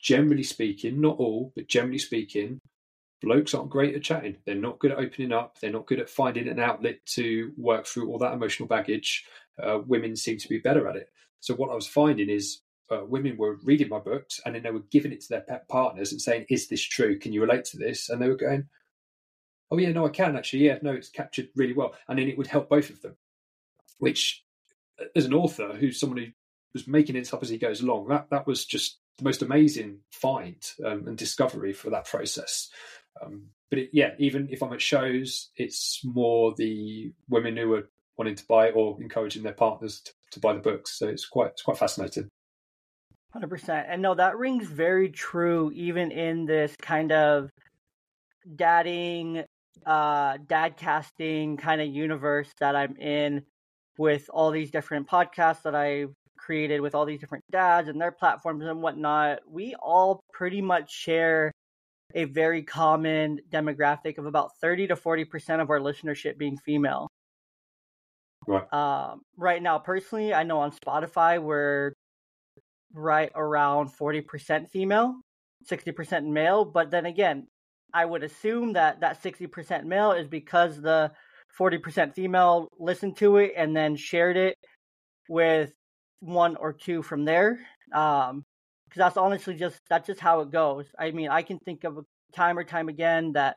generally 0.00 0.42
speaking, 0.42 1.00
not 1.00 1.18
all, 1.18 1.52
but 1.54 1.68
generally 1.68 1.98
speaking, 1.98 2.60
blokes 3.20 3.54
aren't 3.54 3.70
great 3.70 3.94
at 3.94 4.02
chatting. 4.02 4.36
They're 4.46 4.54
not 4.54 4.78
good 4.78 4.92
at 4.92 4.98
opening 4.98 5.32
up. 5.32 5.58
They're 5.58 5.72
not 5.72 5.86
good 5.86 6.00
at 6.00 6.10
finding 6.10 6.48
an 6.48 6.58
outlet 6.58 7.04
to 7.14 7.52
work 7.56 7.86
through 7.86 8.08
all 8.08 8.18
that 8.18 8.32
emotional 8.32 8.68
baggage. 8.68 9.24
Uh, 9.62 9.80
women 9.86 10.16
seem 10.16 10.38
to 10.38 10.48
be 10.48 10.58
better 10.58 10.88
at 10.88 10.96
it. 10.96 11.08
So 11.40 11.54
what 11.54 11.70
I 11.70 11.74
was 11.74 11.86
finding 11.86 12.30
is 12.30 12.60
uh, 12.90 13.04
women 13.04 13.36
were 13.36 13.58
reading 13.62 13.88
my 13.88 13.98
books 13.98 14.40
and 14.44 14.54
then 14.54 14.62
they 14.62 14.70
were 14.70 14.82
giving 14.90 15.12
it 15.12 15.20
to 15.22 15.28
their 15.28 15.42
pet 15.42 15.68
partners 15.68 16.12
and 16.12 16.20
saying, 16.20 16.46
"Is 16.48 16.68
this 16.68 16.82
true? 16.82 17.18
Can 17.18 17.32
you 17.32 17.40
relate 17.40 17.64
to 17.66 17.76
this?" 17.76 18.08
And 18.08 18.20
they 18.20 18.28
were 18.28 18.36
going, 18.36 18.68
"Oh 19.70 19.78
yeah, 19.78 19.92
no, 19.92 20.06
I 20.06 20.10
can 20.10 20.36
actually. 20.36 20.64
Yeah, 20.64 20.78
no, 20.82 20.92
it's 20.92 21.08
captured 21.08 21.48
really 21.54 21.72
well." 21.72 21.94
And 22.08 22.18
then 22.18 22.28
it 22.28 22.36
would 22.36 22.48
help 22.48 22.68
both 22.68 22.90
of 22.90 23.00
them. 23.02 23.16
Which, 23.98 24.44
uh, 25.00 25.04
as 25.14 25.26
an 25.26 25.34
author 25.34 25.74
who's 25.74 26.00
someone 26.00 26.18
who 26.18 26.26
was 26.74 26.88
making 26.88 27.16
it 27.16 27.32
up 27.32 27.42
as 27.42 27.48
he 27.48 27.58
goes 27.58 27.80
along, 27.80 28.08
that 28.08 28.30
that 28.30 28.46
was 28.46 28.64
just 28.64 28.98
most 29.22 29.42
amazing 29.42 29.98
find 30.10 30.56
um, 30.84 31.06
and 31.06 31.16
discovery 31.16 31.72
for 31.72 31.90
that 31.90 32.06
process. 32.06 32.68
Um, 33.22 33.48
but 33.70 33.78
it, 33.78 33.90
yeah, 33.92 34.10
even 34.18 34.48
if 34.50 34.62
I'm 34.62 34.72
at 34.72 34.80
shows, 34.80 35.50
it's 35.56 36.00
more 36.04 36.54
the 36.56 37.12
women 37.28 37.56
who 37.56 37.74
are 37.74 37.88
wanting 38.16 38.34
to 38.34 38.46
buy 38.46 38.70
or 38.70 39.00
encouraging 39.00 39.42
their 39.42 39.52
partners 39.52 40.00
to, 40.02 40.12
to 40.32 40.40
buy 40.40 40.52
the 40.52 40.60
books. 40.60 40.98
So 40.98 41.08
it's 41.08 41.26
quite 41.26 41.50
it's 41.52 41.62
quite 41.62 41.78
fascinating. 41.78 42.28
Hundred 43.32 43.48
percent, 43.48 43.86
and 43.88 44.02
no, 44.02 44.14
that 44.14 44.36
rings 44.36 44.66
very 44.66 45.08
true. 45.08 45.70
Even 45.74 46.10
in 46.10 46.46
this 46.46 46.74
kind 46.80 47.12
of 47.12 47.48
dadding, 48.56 49.44
uh, 49.86 50.38
dad 50.46 50.76
casting 50.76 51.56
kind 51.56 51.80
of 51.80 51.88
universe 51.88 52.50
that 52.58 52.74
I'm 52.74 52.96
in, 52.96 53.42
with 53.98 54.28
all 54.32 54.50
these 54.50 54.70
different 54.70 55.06
podcasts 55.06 55.62
that 55.62 55.74
I've 55.74 56.14
created 56.44 56.80
with 56.80 56.94
all 56.94 57.04
these 57.04 57.20
different 57.20 57.44
dads 57.50 57.88
and 57.88 58.00
their 58.00 58.12
platforms 58.12 58.64
and 58.64 58.82
whatnot, 58.82 59.40
we 59.48 59.74
all 59.80 60.20
pretty 60.32 60.60
much 60.62 60.90
share 60.92 61.52
a 62.14 62.24
very 62.24 62.62
common 62.62 63.38
demographic 63.50 64.18
of 64.18 64.26
about 64.26 64.50
30 64.60 64.88
to 64.88 64.96
40% 64.96 65.60
of 65.60 65.70
our 65.70 65.78
listenership 65.78 66.38
being 66.38 66.56
female. 66.56 67.08
Right. 68.46 68.72
Um, 68.72 69.20
right 69.36 69.62
now, 69.62 69.78
personally, 69.78 70.34
I 70.34 70.42
know 70.42 70.60
on 70.60 70.72
Spotify 70.72 71.40
we're 71.40 71.92
right 72.92 73.30
around 73.34 73.90
40% 73.90 74.70
female, 74.70 75.14
60% 75.70 76.24
male. 76.26 76.64
But 76.64 76.90
then 76.90 77.06
again, 77.06 77.46
I 77.92 78.04
would 78.04 78.24
assume 78.24 78.72
that 78.72 79.00
that 79.00 79.22
60% 79.22 79.84
male 79.84 80.12
is 80.12 80.26
because 80.26 80.80
the 80.80 81.12
40% 81.58 82.14
female 82.14 82.68
listened 82.78 83.16
to 83.18 83.36
it 83.36 83.52
and 83.56 83.76
then 83.76 83.96
shared 83.96 84.36
it 84.36 84.56
with 85.28 85.72
one 86.20 86.56
or 86.56 86.72
two 86.72 87.02
from 87.02 87.24
there. 87.24 87.60
Um, 87.92 88.44
because 88.90 88.98
that's 88.98 89.16
honestly 89.16 89.54
just 89.54 89.78
that's 89.88 90.06
just 90.06 90.20
how 90.20 90.40
it 90.40 90.50
goes. 90.50 90.86
I 90.98 91.12
mean, 91.12 91.28
I 91.30 91.42
can 91.42 91.58
think 91.64 91.84
of 91.84 91.98
a 91.98 92.02
time 92.34 92.58
or 92.58 92.64
time 92.64 92.88
again 92.88 93.32
that 93.32 93.56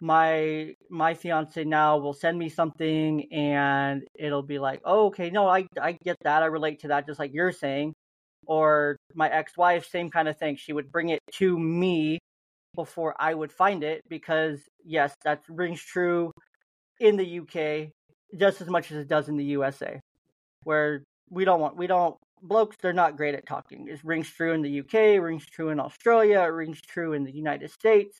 my 0.00 0.74
my 0.88 1.14
fiance 1.14 1.62
now 1.64 1.98
will 1.98 2.14
send 2.14 2.38
me 2.38 2.48
something 2.48 3.32
and 3.32 4.02
it'll 4.14 4.42
be 4.42 4.58
like, 4.58 4.80
"Oh, 4.84 5.06
okay, 5.06 5.30
no, 5.30 5.48
I 5.48 5.66
I 5.80 5.98
get 6.04 6.16
that. 6.22 6.42
I 6.42 6.46
relate 6.46 6.80
to 6.80 6.88
that 6.88 7.06
just 7.06 7.18
like 7.18 7.34
you're 7.34 7.52
saying." 7.52 7.94
Or 8.46 8.96
my 9.14 9.28
ex-wife, 9.28 9.86
same 9.86 10.10
kind 10.10 10.28
of 10.28 10.38
thing. 10.38 10.56
She 10.56 10.72
would 10.72 10.90
bring 10.92 11.10
it 11.10 11.20
to 11.34 11.58
me 11.58 12.18
before 12.74 13.14
I 13.18 13.34
would 13.34 13.52
find 13.52 13.84
it 13.84 14.00
because 14.08 14.60
yes, 14.84 15.14
that 15.24 15.42
rings 15.48 15.82
true 15.82 16.32
in 17.00 17.16
the 17.16 17.40
UK 17.40 17.90
just 18.38 18.60
as 18.60 18.68
much 18.68 18.90
as 18.92 18.98
it 18.98 19.08
does 19.08 19.28
in 19.28 19.36
the 19.36 19.44
USA, 19.44 20.00
where 20.64 21.02
we 21.30 21.44
don't 21.44 21.60
want 21.60 21.76
we 21.76 21.86
don't 21.86 22.16
blokes 22.42 22.76
they're 22.80 22.92
not 22.92 23.16
great 23.16 23.34
at 23.34 23.46
talking. 23.46 23.88
It 23.88 24.00
rings 24.04 24.28
true 24.30 24.52
in 24.52 24.62
the 24.62 24.80
UK, 24.80 25.22
rings 25.22 25.46
true 25.46 25.70
in 25.70 25.80
Australia, 25.80 26.40
rings 26.50 26.80
true 26.80 27.12
in 27.12 27.24
the 27.24 27.32
United 27.32 27.70
States, 27.70 28.18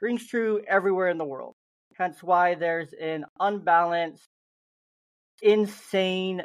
rings 0.00 0.26
true 0.26 0.62
everywhere 0.66 1.08
in 1.08 1.18
the 1.18 1.24
world. 1.24 1.54
Hence 1.96 2.22
why 2.22 2.54
there's 2.54 2.92
an 2.92 3.24
unbalanced, 3.40 4.28
insane 5.42 6.42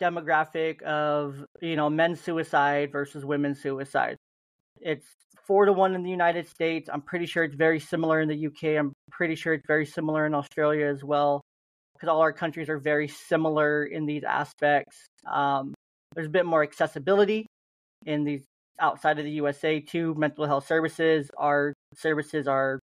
demographic 0.00 0.82
of 0.82 1.44
you 1.60 1.76
know 1.76 1.90
men's 1.90 2.20
suicide 2.20 2.90
versus 2.92 3.24
women's 3.24 3.60
suicide. 3.60 4.16
It's 4.80 5.06
four 5.46 5.66
to 5.66 5.72
one 5.72 5.94
in 5.94 6.02
the 6.02 6.10
United 6.10 6.48
States. 6.48 6.88
I'm 6.92 7.02
pretty 7.02 7.26
sure 7.26 7.44
it's 7.44 7.54
very 7.54 7.80
similar 7.80 8.20
in 8.20 8.28
the 8.28 8.46
UK. 8.46 8.78
I'm 8.78 8.92
pretty 9.10 9.34
sure 9.34 9.52
it's 9.54 9.66
very 9.66 9.86
similar 9.86 10.26
in 10.26 10.34
Australia 10.34 10.86
as 10.86 11.04
well, 11.04 11.42
because 12.02 12.12
all 12.12 12.20
our 12.20 12.32
countries 12.32 12.68
are 12.68 12.78
very 12.78 13.06
similar 13.06 13.84
in 13.84 14.06
these 14.06 14.24
aspects. 14.24 15.06
Um, 15.24 15.72
there's 16.16 16.26
a 16.26 16.30
bit 16.30 16.44
more 16.44 16.64
accessibility 16.64 17.46
in 18.04 18.24
these 18.24 18.42
outside 18.80 19.20
of 19.20 19.24
the 19.24 19.30
USA 19.30 19.78
too. 19.78 20.12
Mental 20.16 20.44
health 20.44 20.66
services, 20.66 21.30
our 21.38 21.72
services 21.94 22.48
are 22.48 22.80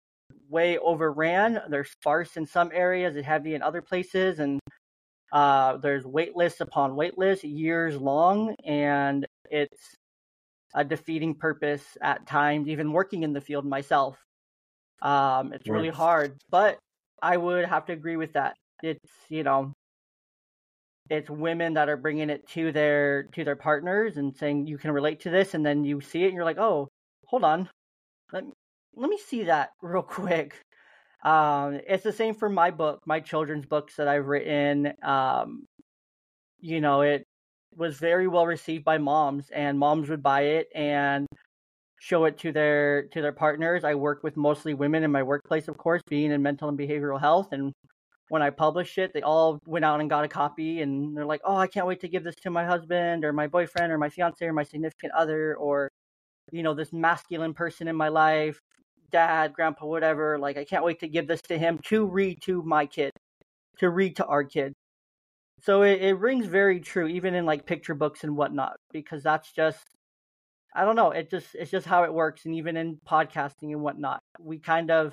way 0.49 0.79
overran. 0.79 1.61
They're 1.69 1.85
sparse 1.85 2.37
in 2.37 2.45
some 2.45 2.71
areas 2.75 3.15
and 3.15 3.25
heavy 3.25 3.55
in 3.55 3.63
other 3.63 3.83
places, 3.83 4.41
and 4.41 4.59
uh, 5.31 5.77
there's 5.77 6.05
wait 6.05 6.35
lists 6.35 6.61
upon 6.61 6.97
wait 6.97 7.17
lists, 7.17 7.45
years 7.45 7.97
long, 7.97 8.57
and 8.65 9.25
it's 9.49 9.95
a 10.75 10.85
defeating 10.85 11.37
purpose 11.37 11.85
at 12.03 12.27
times. 12.27 12.67
Even 12.67 12.91
working 12.91 13.23
in 13.23 13.33
the 13.33 13.41
field 13.41 13.65
myself, 13.65 14.19
um, 15.03 15.53
it's 15.53 15.69
really 15.69 15.89
hard. 15.91 16.37
But 16.51 16.79
I 17.23 17.37
would 17.37 17.67
have 17.67 17.87
to 17.87 17.93
agree 17.93 18.17
with 18.17 18.33
that. 18.33 18.57
It's 18.85 19.11
you 19.29 19.43
know 19.43 19.73
it's 21.11 21.31
women 21.31 21.75
that 21.75 21.89
are 21.89 21.97
bringing 21.97 22.31
it 22.31 22.47
to 22.49 22.73
their 22.73 23.25
to 23.35 23.45
their 23.45 23.57
partners 23.57 24.17
and 24.17 24.35
saying 24.37 24.67
you 24.67 24.79
can 24.79 24.91
relate 24.91 25.21
to 25.21 25.31
this 25.31 25.55
and 25.55 25.65
then 25.65 25.85
you 25.85 26.01
see 26.01 26.25
it 26.25 26.27
and 26.27 26.35
you're 26.35 26.45
like 26.45 26.59
oh 26.59 26.89
hold 27.27 27.45
on. 27.45 27.69
Let, 28.33 28.45
let 28.95 29.11
me 29.11 29.19
see 29.19 29.45
that 29.45 29.71
real 29.83 30.03
quick. 30.03 30.55
Um, 31.25 31.81
it's 31.89 32.05
the 32.05 32.13
same 32.13 32.35
for 32.35 32.49
my 32.49 32.71
book 32.71 33.01
my 33.07 33.21
children's 33.21 33.65
books 33.65 33.97
that 33.97 34.09
i've 34.09 34.27
written 34.27 34.93
um, 35.03 35.65
you 36.61 36.83
know 36.83 37.01
it 37.01 37.25
was 37.77 37.97
very 37.97 38.29
well 38.29 38.47
received 38.47 38.85
by 38.85 38.99
moms 38.99 39.49
and 39.51 39.79
moms 39.79 40.09
would 40.11 40.23
buy 40.23 40.43
it 40.43 40.69
and 40.75 41.27
show 42.01 42.27
it 42.27 42.39
to 42.39 42.53
their 42.53 43.09
to 43.09 43.23
their 43.23 43.33
partners. 43.33 43.85
I 43.85 43.95
work 43.95 44.23
with 44.23 44.37
mostly 44.37 44.75
women 44.75 45.05
in 45.05 45.11
my 45.11 45.23
workplace 45.23 45.69
of 45.69 45.79
course 45.79 46.03
being 46.09 46.31
in 46.33 46.43
mental 46.43 46.69
and 46.69 46.79
behavioral 46.79 47.19
health 47.19 47.53
and 47.53 47.73
when 48.35 48.43
I 48.43 48.51
published 48.51 48.99
it, 48.99 49.13
they 49.15 49.23
all 49.23 49.61
went 49.65 49.85
out 49.85 50.01
and 50.01 50.11
got 50.11 50.25
a 50.25 50.29
copy 50.29 50.81
and 50.81 51.17
they're 51.17 51.25
like, 51.25 51.43
oh, 51.45 51.55
I 51.55 51.69
can't 51.69 51.87
wait 51.87 52.01
to 52.01 52.09
give 52.09 52.25
this 52.25 52.35
to 52.43 52.51
my 52.51 52.65
husband 52.65 53.25
or 53.25 53.33
my 53.33 53.47
boyfriend 53.47 53.93
or 53.93 53.97
my 53.97 54.09
fiance 54.09 54.45
or 54.45 54.53
my 54.53 54.65
significant 54.65 55.13
other 55.13 55.55
or, 55.55 55.89
you 56.51 56.65
know, 56.65 56.75
this 56.75 56.93
masculine 56.93 57.55
person 57.55 57.87
in 57.87 57.95
my 57.95 58.09
life, 58.09 58.59
dad, 59.13 59.53
grandpa, 59.53 59.87
whatever. 59.87 60.37
Like, 60.37 60.57
I 60.57 60.65
can't 60.65 60.85
wait 60.85 60.99
to 60.99 61.07
give 61.07 61.29
this 61.29 61.43
to 61.43 61.57
him 61.57 61.79
to 61.85 62.07
read 62.07 62.41
to 62.43 62.61
my 62.65 62.87
kid, 62.87 63.13
to 63.79 63.89
read 63.89 64.17
to 64.17 64.27
our 64.27 64.43
kid. 64.43 64.73
So 65.63 65.83
it, 65.83 66.03
it 66.03 66.15
rings 66.15 66.47
very 66.47 66.81
true, 66.81 67.07
even 67.07 67.37
in 67.37 67.47
like 67.47 67.67
picture 67.67 67.95
books 67.95 68.25
and 68.25 68.37
whatnot, 68.37 68.75
because 68.93 69.23
that's 69.23 69.53
just, 69.53 69.85
I 70.75 70.85
don't 70.85 70.97
know, 70.97 71.13
it 71.13 71.31
just, 71.31 71.55
it's 71.55 71.71
just 71.71 71.87
how 71.87 72.03
it 72.03 72.13
works. 72.13 72.47
And 72.47 72.57
even 72.57 72.77
in 72.77 72.99
podcasting 73.09 73.71
and 73.71 73.81
whatnot, 73.81 74.19
we 74.41 74.59
kind 74.59 74.91
of, 74.91 75.13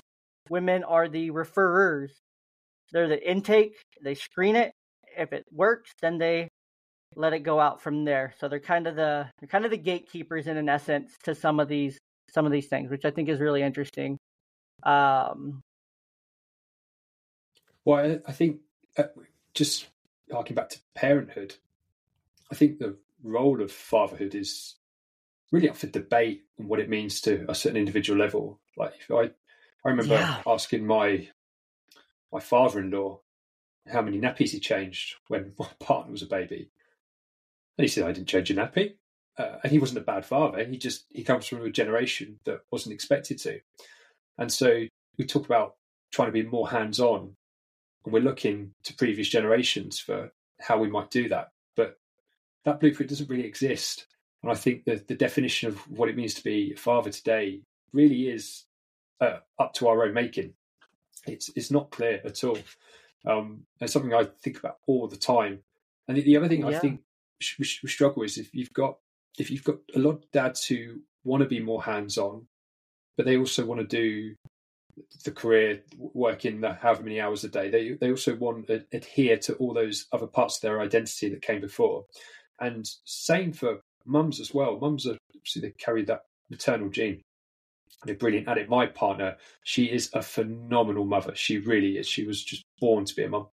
women 0.50 0.82
are 0.82 1.08
the 1.08 1.30
referrers 1.30 2.10
they're 2.92 3.08
the 3.08 3.30
intake. 3.30 3.74
They 4.02 4.14
screen 4.14 4.56
it. 4.56 4.72
If 5.16 5.32
it 5.32 5.44
works, 5.50 5.90
then 6.00 6.18
they 6.18 6.48
let 7.14 7.32
it 7.32 7.40
go 7.40 7.60
out 7.60 7.82
from 7.82 8.04
there. 8.04 8.34
So 8.38 8.48
they're 8.48 8.60
kind 8.60 8.86
of 8.86 8.96
the 8.96 9.28
they're 9.40 9.48
kind 9.48 9.64
of 9.64 9.70
the 9.70 9.76
gatekeepers 9.76 10.46
in 10.46 10.56
an 10.56 10.68
essence 10.68 11.12
to 11.24 11.34
some 11.34 11.60
of 11.60 11.68
these 11.68 11.98
some 12.30 12.46
of 12.46 12.52
these 12.52 12.68
things, 12.68 12.90
which 12.90 13.04
I 13.04 13.10
think 13.10 13.28
is 13.28 13.40
really 13.40 13.62
interesting. 13.62 14.18
Um, 14.82 15.62
well, 17.84 18.20
I 18.26 18.32
think 18.32 18.60
uh, 18.96 19.04
just 19.54 19.88
harking 20.30 20.54
back 20.54 20.70
to 20.70 20.78
parenthood, 20.94 21.56
I 22.50 22.54
think 22.54 22.78
the 22.78 22.96
role 23.22 23.60
of 23.60 23.70
fatherhood 23.70 24.34
is 24.34 24.76
really 25.50 25.68
up 25.68 25.76
for 25.76 25.86
debate 25.86 26.44
and 26.58 26.68
what 26.68 26.80
it 26.80 26.88
means 26.88 27.20
to 27.22 27.44
a 27.48 27.54
certain 27.54 27.76
individual 27.76 28.18
level. 28.18 28.60
Like 28.76 28.94
I, 29.10 29.30
I 29.84 29.90
remember 29.90 30.14
yeah. 30.14 30.42
asking 30.46 30.86
my 30.86 31.28
my 32.32 32.40
father-in-law 32.40 33.20
how 33.90 34.02
many 34.02 34.18
nappies 34.18 34.50
he 34.50 34.60
changed 34.60 35.16
when 35.28 35.54
my 35.58 35.68
partner 35.80 36.12
was 36.12 36.22
a 36.22 36.26
baby. 36.26 36.70
And 37.78 37.84
he 37.84 37.88
said, 37.88 38.04
I 38.04 38.12
didn't 38.12 38.28
change 38.28 38.50
a 38.50 38.54
nappy. 38.54 38.94
Uh, 39.38 39.56
and 39.62 39.72
he 39.72 39.78
wasn't 39.78 39.98
a 39.98 40.02
bad 40.02 40.26
father. 40.26 40.62
He 40.64 40.76
just, 40.76 41.06
he 41.08 41.24
comes 41.24 41.46
from 41.46 41.62
a 41.62 41.70
generation 41.70 42.38
that 42.44 42.60
wasn't 42.70 42.92
expected 42.92 43.38
to. 43.38 43.60
And 44.36 44.52
so 44.52 44.84
we 45.18 45.24
talk 45.24 45.46
about 45.46 45.76
trying 46.12 46.28
to 46.28 46.32
be 46.32 46.42
more 46.42 46.68
hands-on 46.68 47.34
and 48.04 48.12
we're 48.12 48.20
looking 48.20 48.74
to 48.84 48.94
previous 48.94 49.28
generations 49.28 49.98
for 49.98 50.32
how 50.60 50.78
we 50.78 50.90
might 50.90 51.10
do 51.10 51.28
that. 51.30 51.48
But 51.76 51.98
that 52.64 52.80
blueprint 52.80 53.08
doesn't 53.08 53.30
really 53.30 53.46
exist. 53.46 54.06
And 54.42 54.52
I 54.52 54.54
think 54.54 54.84
that 54.84 55.08
the 55.08 55.14
definition 55.14 55.68
of 55.68 55.78
what 55.90 56.10
it 56.10 56.16
means 56.16 56.34
to 56.34 56.44
be 56.44 56.72
a 56.74 56.78
father 56.78 57.10
today 57.10 57.62
really 57.92 58.28
is 58.28 58.64
uh, 59.20 59.38
up 59.58 59.72
to 59.74 59.88
our 59.88 60.04
own 60.04 60.12
making. 60.12 60.52
It's 61.26 61.50
it's 61.54 61.70
not 61.70 61.90
clear 61.90 62.20
at 62.24 62.42
all. 62.44 62.58
Um, 63.24 63.62
it's 63.80 63.92
something 63.92 64.14
I 64.14 64.24
think 64.24 64.58
about 64.58 64.78
all 64.86 65.06
the 65.06 65.16
time. 65.16 65.60
And 66.08 66.16
the, 66.16 66.22
the 66.22 66.36
other 66.36 66.48
thing 66.48 66.62
yeah. 66.62 66.68
I 66.68 66.78
think 66.78 67.00
we, 67.58 67.66
we 67.82 67.88
struggle 67.88 68.22
is 68.22 68.38
if 68.38 68.54
you've 68.54 68.72
got 68.72 68.98
if 69.38 69.50
you've 69.50 69.64
got 69.64 69.76
a 69.94 69.98
lot 69.98 70.10
of 70.10 70.30
dads 70.32 70.66
who 70.66 71.00
want 71.24 71.42
to 71.42 71.48
be 71.48 71.60
more 71.60 71.82
hands 71.82 72.18
on, 72.18 72.46
but 73.16 73.26
they 73.26 73.36
also 73.36 73.64
want 73.64 73.80
to 73.80 73.86
do 73.86 74.34
the 75.24 75.30
career 75.30 75.82
working 75.96 76.60
the 76.60 76.74
however 76.74 77.02
many 77.02 77.20
hours 77.20 77.44
a 77.44 77.48
day. 77.48 77.70
They 77.70 77.92
they 77.92 78.10
also 78.10 78.34
want 78.34 78.66
to 78.66 78.84
adhere 78.92 79.38
to 79.38 79.54
all 79.54 79.72
those 79.72 80.06
other 80.12 80.26
parts 80.26 80.56
of 80.56 80.62
their 80.62 80.80
identity 80.80 81.28
that 81.30 81.42
came 81.42 81.60
before. 81.60 82.04
And 82.60 82.88
same 83.04 83.52
for 83.52 83.80
mums 84.04 84.40
as 84.40 84.52
well. 84.52 84.78
Mums 84.78 85.06
are 85.06 85.16
obviously 85.34 85.62
they 85.62 85.70
carry 85.70 86.04
that 86.04 86.24
maternal 86.50 86.90
gene 86.90 87.22
they're 88.04 88.14
brilliant 88.14 88.48
at 88.48 88.58
it. 88.58 88.68
My 88.68 88.86
partner, 88.86 89.36
she 89.62 89.84
is 89.84 90.10
a 90.12 90.22
phenomenal 90.22 91.04
mother. 91.04 91.34
She 91.34 91.58
really 91.58 91.98
is. 91.98 92.08
She 92.08 92.26
was 92.26 92.42
just 92.42 92.64
born 92.80 93.04
to 93.04 93.14
be 93.14 93.24
a 93.24 93.28
mum. 93.28 93.48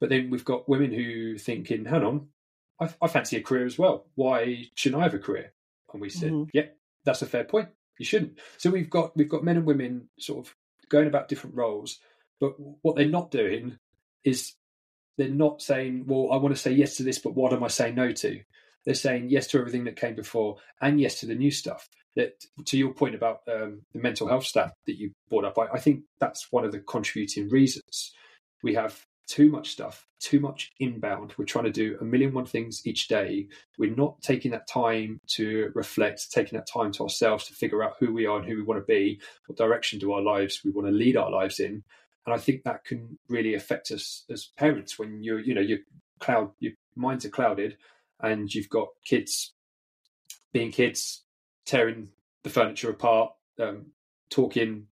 But 0.00 0.10
then 0.10 0.30
we've 0.30 0.44
got 0.44 0.68
women 0.68 0.92
who 0.92 1.38
thinking, 1.38 1.84
hang 1.84 2.04
on, 2.04 2.28
I, 2.80 2.88
I 3.02 3.08
fancy 3.08 3.36
a 3.36 3.42
career 3.42 3.66
as 3.66 3.78
well. 3.78 4.06
Why 4.14 4.66
shouldn't 4.74 5.00
I 5.00 5.04
have 5.04 5.14
a 5.14 5.18
career? 5.18 5.52
And 5.92 6.00
we 6.00 6.10
said, 6.10 6.32
mm-hmm. 6.32 6.50
yeah, 6.52 6.66
that's 7.04 7.22
a 7.22 7.26
fair 7.26 7.44
point. 7.44 7.68
You 7.98 8.04
shouldn't. 8.04 8.38
So 8.58 8.70
we've 8.70 8.90
got 8.90 9.16
we've 9.16 9.28
got 9.28 9.42
men 9.42 9.56
and 9.56 9.66
women 9.66 10.08
sort 10.20 10.46
of 10.46 10.54
going 10.88 11.08
about 11.08 11.28
different 11.28 11.56
roles, 11.56 11.98
but 12.40 12.54
what 12.82 12.94
they're 12.94 13.08
not 13.08 13.30
doing 13.30 13.78
is 14.22 14.54
they're 15.16 15.28
not 15.28 15.60
saying, 15.60 16.04
well, 16.06 16.28
I 16.32 16.36
want 16.36 16.54
to 16.54 16.60
say 16.60 16.70
yes 16.70 16.96
to 16.96 17.02
this, 17.02 17.18
but 17.18 17.34
what 17.34 17.52
am 17.52 17.64
I 17.64 17.68
saying 17.68 17.96
no 17.96 18.12
to? 18.12 18.40
They're 18.84 18.94
saying 18.94 19.30
yes 19.30 19.48
to 19.48 19.58
everything 19.58 19.84
that 19.84 19.96
came 19.96 20.14
before 20.14 20.58
and 20.80 21.00
yes 21.00 21.20
to 21.20 21.26
the 21.26 21.34
new 21.34 21.50
stuff. 21.50 21.88
That 22.18 22.44
to 22.66 22.76
your 22.76 22.92
point 22.92 23.14
about 23.14 23.38
um, 23.46 23.82
the 23.94 24.00
mental 24.00 24.26
health 24.26 24.44
stat 24.44 24.72
that 24.86 24.98
you 24.98 25.12
brought 25.30 25.44
up, 25.44 25.56
I, 25.56 25.76
I 25.76 25.78
think 25.78 26.02
that's 26.18 26.50
one 26.50 26.64
of 26.64 26.72
the 26.72 26.80
contributing 26.80 27.48
reasons. 27.48 28.12
We 28.62 28.74
have 28.74 29.06
too 29.28 29.50
much 29.50 29.70
stuff, 29.70 30.06
too 30.18 30.40
much 30.40 30.72
inbound. 30.80 31.34
We're 31.36 31.44
trying 31.44 31.66
to 31.66 31.70
do 31.70 31.96
a 32.00 32.04
million 32.04 32.32
one 32.34 32.46
things 32.46 32.82
each 32.84 33.06
day. 33.06 33.46
We're 33.78 33.94
not 33.94 34.20
taking 34.20 34.50
that 34.50 34.66
time 34.66 35.20
to 35.36 35.70
reflect, 35.74 36.32
taking 36.32 36.58
that 36.58 36.66
time 36.66 36.90
to 36.92 37.04
ourselves 37.04 37.46
to 37.46 37.54
figure 37.54 37.84
out 37.84 37.96
who 38.00 38.12
we 38.12 38.26
are 38.26 38.38
and 38.38 38.48
who 38.48 38.56
we 38.56 38.62
want 38.62 38.80
to 38.80 38.86
be, 38.86 39.20
what 39.46 39.58
direction 39.58 39.98
do 39.98 40.12
our 40.12 40.22
lives 40.22 40.62
we 40.64 40.72
want 40.72 40.88
to 40.88 40.92
lead 40.92 41.16
our 41.16 41.30
lives 41.30 41.60
in. 41.60 41.84
And 42.26 42.34
I 42.34 42.38
think 42.38 42.64
that 42.64 42.84
can 42.84 43.18
really 43.28 43.54
affect 43.54 43.90
us 43.92 44.24
as 44.28 44.50
parents 44.56 44.98
when 44.98 45.22
you're, 45.22 45.40
you 45.40 45.54
know, 45.54 45.60
your 45.60 45.78
cloud, 46.18 46.50
your 46.58 46.72
minds 46.96 47.24
are 47.24 47.30
clouded, 47.30 47.76
and 48.20 48.52
you've 48.52 48.68
got 48.68 48.88
kids 49.04 49.52
being 50.52 50.72
kids, 50.72 51.22
tearing 51.68 52.08
the 52.44 52.50
furniture 52.50 52.90
apart, 52.90 53.32
um, 53.60 53.86
talking 54.30 54.86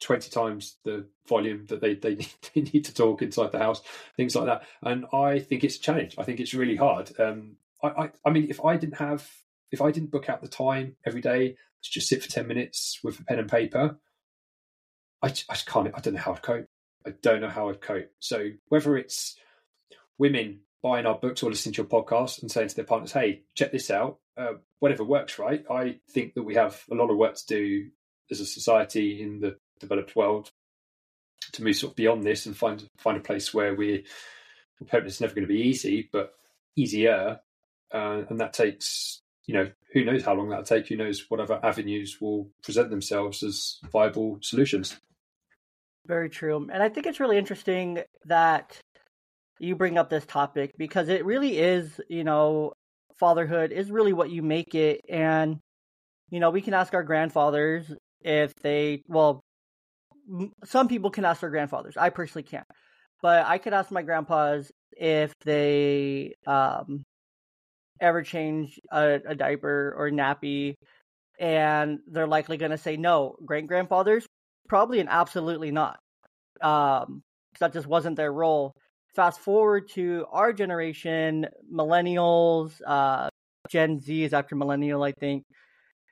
20 0.00 0.30
times 0.30 0.76
the 0.84 1.06
volume 1.28 1.66
that 1.66 1.80
they, 1.80 1.94
they, 1.94 2.14
they 2.54 2.62
need 2.62 2.84
to 2.84 2.94
talk 2.94 3.20
inside 3.20 3.50
the 3.50 3.58
house, 3.58 3.82
things 4.16 4.34
like 4.34 4.46
that. 4.46 4.62
And 4.80 5.06
I 5.12 5.40
think 5.40 5.64
it's 5.64 5.76
a 5.76 5.80
challenge. 5.80 6.14
I 6.16 6.22
think 6.22 6.40
it's 6.40 6.54
really 6.54 6.76
hard. 6.76 7.10
Um, 7.20 7.56
I, 7.82 7.88
I, 7.88 8.10
I 8.24 8.30
mean, 8.30 8.46
if 8.48 8.64
I 8.64 8.76
didn't 8.76 8.98
have, 8.98 9.28
if 9.72 9.82
I 9.82 9.90
didn't 9.90 10.12
book 10.12 10.28
out 10.28 10.40
the 10.40 10.48
time 10.48 10.96
every 11.04 11.20
day 11.20 11.56
to 11.82 11.90
just 11.90 12.08
sit 12.08 12.22
for 12.22 12.30
10 12.30 12.46
minutes 12.46 13.00
with 13.02 13.18
a 13.18 13.24
pen 13.24 13.40
and 13.40 13.50
paper, 13.50 13.98
I, 15.20 15.26
I 15.26 15.30
just 15.30 15.66
can't, 15.66 15.90
I 15.94 16.00
don't 16.00 16.14
know 16.14 16.20
how 16.20 16.32
I'd 16.32 16.42
cope. 16.42 16.66
I 17.04 17.10
don't 17.22 17.40
know 17.40 17.48
how 17.48 17.70
I'd 17.70 17.80
cope. 17.80 18.10
So 18.20 18.50
whether 18.68 18.96
it's 18.96 19.36
women 20.16 20.60
buying 20.80 21.06
our 21.06 21.18
books 21.18 21.42
or 21.42 21.50
listening 21.50 21.74
to 21.74 21.82
your 21.82 21.88
podcast 21.88 22.40
and 22.40 22.50
saying 22.50 22.68
to 22.68 22.76
their 22.76 22.84
partners, 22.84 23.12
hey, 23.12 23.42
check 23.54 23.72
this 23.72 23.90
out, 23.90 24.18
uh, 24.36 24.54
whatever 24.78 25.04
works, 25.04 25.38
right? 25.38 25.64
I 25.70 26.00
think 26.10 26.34
that 26.34 26.42
we 26.42 26.54
have 26.54 26.82
a 26.90 26.94
lot 26.94 27.10
of 27.10 27.16
work 27.16 27.36
to 27.36 27.46
do 27.46 27.90
as 28.30 28.40
a 28.40 28.46
society 28.46 29.22
in 29.22 29.40
the 29.40 29.56
developed 29.80 30.16
world 30.16 30.50
to 31.52 31.64
move 31.64 31.76
sort 31.76 31.92
of 31.92 31.96
beyond 31.96 32.24
this 32.24 32.46
and 32.46 32.56
find 32.56 32.88
find 32.98 33.16
a 33.16 33.20
place 33.20 33.52
where 33.52 33.74
we 33.74 34.04
hope 34.90 35.04
it's 35.04 35.20
never 35.20 35.34
going 35.34 35.46
to 35.46 35.52
be 35.52 35.60
easy, 35.60 36.08
but 36.12 36.32
easier, 36.76 37.40
uh, 37.92 38.22
and 38.28 38.40
that 38.40 38.52
takes 38.52 39.20
you 39.46 39.54
know 39.54 39.70
who 39.92 40.04
knows 40.04 40.24
how 40.24 40.34
long 40.34 40.48
that'll 40.48 40.64
take. 40.64 40.88
Who 40.88 40.96
knows 40.96 41.26
whatever 41.28 41.60
avenues 41.62 42.20
will 42.20 42.48
present 42.62 42.90
themselves 42.90 43.42
as 43.42 43.78
viable 43.90 44.38
solutions. 44.40 44.96
Very 46.06 46.30
true, 46.30 46.68
and 46.72 46.82
I 46.82 46.88
think 46.88 47.06
it's 47.06 47.20
really 47.20 47.38
interesting 47.38 48.02
that 48.24 48.80
you 49.58 49.76
bring 49.76 49.98
up 49.98 50.10
this 50.10 50.26
topic 50.26 50.74
because 50.76 51.08
it 51.08 51.24
really 51.24 51.58
is, 51.58 52.00
you 52.08 52.24
know, 52.24 52.72
fatherhood 53.22 53.70
is 53.70 53.88
really 53.88 54.12
what 54.12 54.30
you 54.30 54.42
make 54.42 54.74
it, 54.74 55.00
and 55.08 55.60
you 56.28 56.40
know 56.40 56.50
we 56.50 56.60
can 56.60 56.74
ask 56.74 56.92
our 56.92 57.04
grandfathers 57.04 57.84
if 58.20 58.52
they 58.64 59.04
well 59.06 59.40
some 60.64 60.88
people 60.88 61.10
can 61.10 61.24
ask 61.24 61.40
their 61.40 61.50
grandfathers. 61.50 61.96
I 61.96 62.10
personally 62.10 62.42
can't, 62.42 62.66
but 63.22 63.46
I 63.46 63.58
could 63.58 63.74
ask 63.74 63.92
my 63.92 64.02
grandpas 64.02 64.72
if 64.96 65.32
they 65.44 66.34
um, 66.48 67.04
ever 68.00 68.24
change 68.24 68.80
a, 68.90 69.20
a 69.24 69.34
diaper 69.36 69.94
or 69.96 70.10
nappy, 70.10 70.74
and 71.38 72.00
they're 72.08 72.26
likely 72.26 72.56
going 72.56 72.72
to 72.72 72.78
say 72.78 72.96
no. 72.96 73.36
Great 73.46 73.68
grandfathers, 73.68 74.26
probably 74.68 74.98
and 74.98 75.08
absolutely 75.08 75.70
not. 75.70 76.00
Um, 76.60 77.22
that 77.60 77.72
just 77.72 77.86
wasn't 77.86 78.16
their 78.16 78.32
role. 78.32 78.74
Fast 79.14 79.40
forward 79.40 79.88
to 79.90 80.26
our 80.30 80.52
generation, 80.52 81.46
millennials, 81.72 82.80
uh, 82.86 83.28
Gen 83.68 84.00
Z 84.00 84.24
is 84.24 84.32
after 84.32 84.56
millennial, 84.56 85.02
I 85.02 85.12
think, 85.12 85.44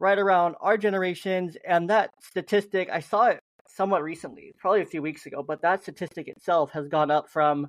right 0.00 0.18
around 0.18 0.56
our 0.60 0.76
generations. 0.76 1.56
And 1.66 1.88
that 1.90 2.10
statistic, 2.22 2.90
I 2.92 3.00
saw 3.00 3.26
it 3.26 3.40
somewhat 3.68 4.02
recently, 4.02 4.52
probably 4.58 4.82
a 4.82 4.86
few 4.86 5.02
weeks 5.02 5.26
ago, 5.26 5.42
but 5.46 5.62
that 5.62 5.82
statistic 5.82 6.28
itself 6.28 6.72
has 6.72 6.88
gone 6.88 7.10
up 7.10 7.30
from 7.30 7.66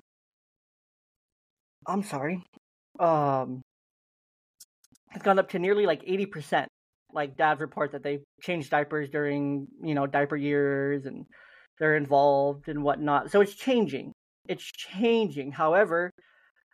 I'm 1.86 2.02
sorry. 2.02 2.44
Um 3.00 3.62
it's 5.14 5.24
gone 5.24 5.38
up 5.38 5.50
to 5.50 5.58
nearly 5.58 5.86
like 5.86 6.02
80%. 6.02 6.66
Like 7.12 7.36
dads 7.36 7.60
report 7.60 7.92
that 7.92 8.02
they 8.02 8.20
change 8.40 8.70
diapers 8.70 9.10
during, 9.10 9.68
you 9.82 9.94
know, 9.94 10.06
diaper 10.06 10.36
years 10.36 11.04
and 11.06 11.26
they're 11.78 11.96
involved 11.96 12.68
and 12.68 12.82
whatnot. 12.82 13.30
So 13.30 13.40
it's 13.40 13.54
changing. 13.54 14.12
It's 14.48 14.64
changing. 14.64 15.52
However, 15.52 16.10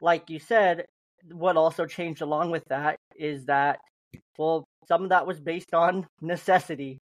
like 0.00 0.30
you 0.30 0.38
said, 0.38 0.86
what 1.32 1.56
also 1.56 1.86
changed 1.86 2.22
along 2.22 2.50
with 2.50 2.64
that 2.68 2.96
is 3.16 3.46
that 3.46 3.78
well, 4.38 4.64
some 4.86 5.02
of 5.02 5.10
that 5.10 5.26
was 5.26 5.40
based 5.40 5.74
on 5.74 6.06
necessity 6.20 6.98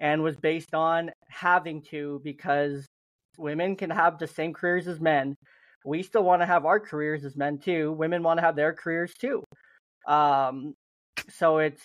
and 0.00 0.22
was 0.22 0.36
based 0.36 0.74
on 0.74 1.10
having 1.28 1.82
to 1.90 2.20
because 2.24 2.86
women 3.38 3.76
can 3.76 3.90
have 3.90 4.18
the 4.18 4.26
same 4.26 4.52
careers 4.52 4.88
as 4.88 5.00
men. 5.00 5.34
We 5.84 6.02
still 6.02 6.24
want 6.24 6.42
to 6.42 6.46
have 6.46 6.66
our 6.66 6.80
careers 6.80 7.24
as 7.24 7.36
men 7.36 7.58
too. 7.58 7.92
Women 7.92 8.22
want 8.22 8.38
to 8.38 8.44
have 8.44 8.56
their 8.56 8.72
careers 8.72 9.12
too. 9.14 9.42
Um, 10.06 10.74
so 11.30 11.58
it's 11.58 11.82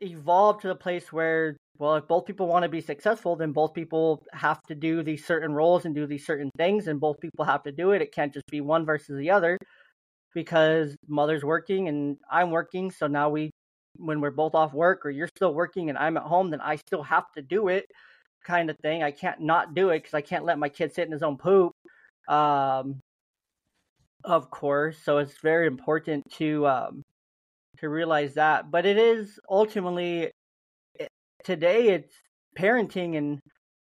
evolved 0.00 0.62
to 0.62 0.68
the 0.68 0.74
place 0.74 1.12
where, 1.12 1.56
well, 1.78 1.96
if 1.96 2.06
both 2.06 2.26
people 2.26 2.46
want 2.46 2.62
to 2.62 2.68
be 2.68 2.80
successful, 2.80 3.34
then 3.36 3.52
both 3.52 3.74
people 3.74 4.22
have 4.32 4.62
to 4.68 4.74
do 4.74 5.02
these 5.02 5.24
certain 5.24 5.52
roles 5.52 5.84
and 5.84 5.94
do 5.94 6.06
these 6.06 6.24
certain 6.24 6.50
things, 6.56 6.86
and 6.86 7.00
both 7.00 7.20
people 7.20 7.44
have 7.44 7.64
to 7.64 7.72
do 7.72 7.92
it. 7.92 8.02
It 8.02 8.14
can't 8.14 8.32
just 8.32 8.46
be 8.50 8.60
one 8.60 8.84
versus 8.84 9.18
the 9.18 9.30
other 9.30 9.58
because 10.34 10.96
mother's 11.08 11.44
working 11.44 11.88
and 11.88 12.16
I'm 12.30 12.50
working. 12.50 12.90
So 12.90 13.06
now 13.06 13.30
we 13.30 13.50
when 13.96 14.20
we're 14.20 14.32
both 14.32 14.54
off 14.54 14.74
work 14.74 15.06
or 15.06 15.10
you're 15.10 15.28
still 15.36 15.54
working 15.54 15.88
and 15.88 15.96
I'm 15.96 16.16
at 16.16 16.24
home, 16.24 16.50
then 16.50 16.60
I 16.60 16.76
still 16.76 17.02
have 17.04 17.24
to 17.36 17.42
do 17.42 17.68
it 17.68 17.86
kind 18.44 18.68
of 18.70 18.76
thing. 18.82 19.02
I 19.02 19.10
can't 19.10 19.40
not 19.40 19.74
do 19.74 19.90
it 19.90 20.00
because 20.00 20.14
I 20.14 20.20
can't 20.20 20.44
let 20.44 20.58
my 20.58 20.68
kid 20.68 20.94
sit 20.94 21.06
in 21.06 21.12
his 21.12 21.22
own 21.22 21.38
poop. 21.38 21.72
Um, 22.28 23.00
of 24.24 24.50
course. 24.50 24.98
So 25.02 25.18
it's 25.18 25.38
very 25.42 25.66
important 25.66 26.24
to 26.32 26.66
um, 26.66 27.02
to 27.78 27.88
realize 27.88 28.34
that. 28.34 28.70
But 28.70 28.86
it 28.86 28.98
is 28.98 29.38
ultimately 29.48 30.30
today 31.44 31.88
it's 31.88 32.14
parenting 32.58 33.16
and 33.16 33.40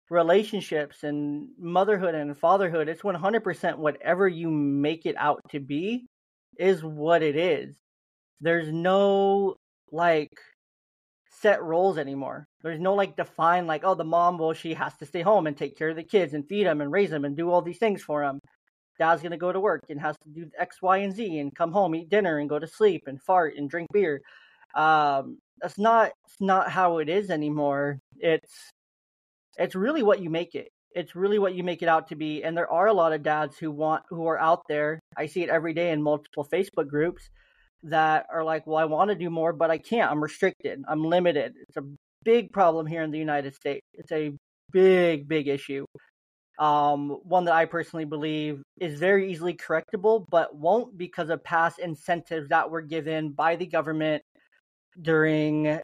relationships 0.09 1.05
and 1.05 1.49
motherhood 1.59 2.15
and 2.15 2.37
fatherhood. 2.37 2.89
It's 2.89 3.03
100% 3.03 3.77
whatever 3.77 4.27
you 4.27 4.51
make 4.51 5.07
it 5.07 5.17
out 5.19 5.41
to 5.51 5.61
be 5.61 6.07
is 6.59 6.83
what 6.83 7.23
it 7.23 7.37
is. 7.37 7.77
There's 8.41 8.69
no 8.73 9.57
like 9.93 10.33
set 11.31 11.63
roles 11.63 11.99
anymore. 11.99 12.47
There's 12.63 12.81
no 12.81 12.95
like 12.95 13.17
defined 13.17 13.67
like 13.67 13.83
oh 13.85 13.95
the 13.95 14.05
mom 14.05 14.39
well 14.39 14.53
she 14.53 14.75
has 14.75 14.97
to 14.99 15.07
stay 15.07 15.23
home 15.23 15.47
and 15.47 15.57
take 15.57 15.77
care 15.77 15.91
of 15.91 15.97
the 15.97 16.03
kids 16.03 16.35
and 16.35 16.47
feed 16.47 16.67
them 16.67 16.81
and 16.81 16.93
raise 16.93 17.11
them 17.11 17.25
and 17.25 17.37
do 17.37 17.51
all 17.51 17.63
these 17.63 17.79
things 17.79 18.03
for 18.03 18.23
them. 18.23 18.41
Dad's 18.99 19.23
gonna 19.23 19.39
go 19.39 19.53
to 19.53 19.61
work 19.61 19.85
and 19.89 20.01
has 20.01 20.17
to 20.25 20.29
do 20.31 20.51
X, 20.59 20.83
Y, 20.83 20.99
and 20.99 21.15
Z 21.15 21.39
and 21.39 21.55
come 21.55 21.73
home, 21.73 21.95
eat 21.95 22.11
dinner, 22.11 22.39
and 22.39 22.49
go 22.49 22.59
to 22.59 22.67
sleep 22.67 23.05
and 23.07 23.23
fart 23.23 23.55
and 23.57 23.71
drink 23.71 23.89
beer. 23.93 24.21
Um, 24.75 25.39
that's 25.61 25.79
not 25.79 26.13
it's 26.27 26.41
not 26.41 26.71
how 26.71 26.99
it 26.99 27.09
is 27.09 27.31
anymore. 27.31 27.99
It's 28.19 28.71
it's 29.59 29.75
really 29.75 30.03
what 30.03 30.21
you 30.23 30.31
make 30.31 30.55
it. 30.55 30.69
It's 30.95 31.15
really 31.15 31.39
what 31.39 31.55
you 31.55 31.63
make 31.63 31.83
it 31.83 31.89
out 31.89 32.09
to 32.09 32.17
be. 32.17 32.43
And 32.43 32.57
there 32.57 32.71
are 32.71 32.87
a 32.87 32.93
lot 32.93 33.13
of 33.13 33.23
dads 33.23 33.59
who 33.59 33.71
want 33.71 34.03
who 34.09 34.27
are 34.27 34.39
out 34.39 34.63
there. 34.69 35.01
I 35.17 35.27
see 35.27 35.43
it 35.43 35.51
every 35.51 35.75
day 35.75 35.91
in 35.91 36.03
multiple 36.03 36.47
Facebook 36.51 36.89
groups 36.89 37.29
that 37.85 38.27
are 38.33 38.45
like, 38.45 38.67
well, 38.67 38.79
I 38.79 38.85
want 38.85 39.11
to 39.11 39.15
do 39.15 39.31
more, 39.31 39.53
but 39.53 39.71
I 39.71 39.79
can't. 39.79 40.11
I'm 40.11 40.23
restricted. 40.23 40.83
I'm 40.89 41.05
limited. 41.05 41.55
It's 41.69 41.77
a 41.77 41.85
big 42.25 42.53
problem 42.53 42.87
here 42.87 43.03
in 43.03 43.11
the 43.11 43.19
United 43.19 43.55
States. 43.55 43.87
It's 43.95 44.13
a 44.13 44.33
big, 44.73 45.29
big 45.29 45.49
issue. 45.49 45.87
Um, 46.59 47.11
one 47.23 47.47
that 47.47 47.55
I 47.55 47.65
personally 47.65 48.05
believe 48.05 48.63
is 48.79 48.99
very 49.01 49.33
easily 49.33 49.55
correctable, 49.55 50.27
but 50.31 50.55
won't 50.55 50.99
because 50.99 51.31
of 51.31 51.43
past 51.43 51.79
incentives 51.79 52.51
that 52.51 52.71
were 52.71 52.83
given 52.83 53.31
by 53.31 53.57
the 53.57 53.65
government 53.65 54.23
during 55.01 55.81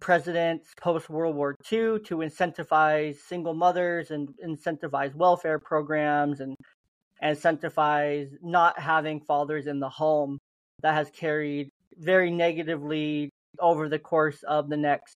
presidents 0.00 0.68
post 0.80 1.08
World 1.08 1.36
War 1.36 1.54
II 1.72 1.98
to 2.00 2.18
incentivize 2.18 3.16
single 3.16 3.54
mothers 3.54 4.10
and 4.10 4.28
incentivize 4.44 5.14
welfare 5.14 5.58
programs 5.58 6.40
and 6.40 6.54
incentivize 7.22 8.28
not 8.42 8.78
having 8.78 9.20
fathers 9.20 9.66
in 9.66 9.80
the 9.80 9.88
home. 9.88 10.38
That 10.82 10.94
has 10.94 11.10
carried 11.10 11.70
very 11.96 12.30
negatively 12.30 13.30
over 13.58 13.88
the 13.88 13.98
course 13.98 14.42
of 14.42 14.68
the 14.68 14.76
next 14.76 15.14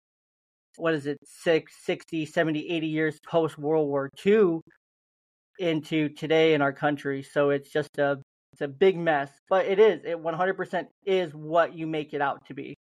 what 0.78 0.94
is 0.94 1.06
it 1.06 1.18
6 1.26 1.74
60 1.84 2.26
70 2.26 2.70
80 2.70 2.88
years 2.88 3.20
post 3.28 3.58
world 3.58 3.90
war 3.90 4.10
ii 4.26 4.62
into 5.60 6.08
today 6.08 6.54
in 6.54 6.62
our 6.62 6.72
country. 6.72 7.22
So 7.22 7.50
it's 7.50 7.70
just 7.70 7.98
a 7.98 8.22
it's 8.54 8.62
a 8.62 8.68
big 8.68 8.98
mess 8.98 9.30
but 9.50 9.66
it 9.66 9.80
is. 9.80 10.00
It 10.06 10.18
100% 10.18 10.88
is 11.06 11.34
what 11.34 11.76
you 11.78 11.86
make 11.86 12.14
it 12.14 12.22
out 12.22 12.46
to 12.46 12.54
be 12.54 12.76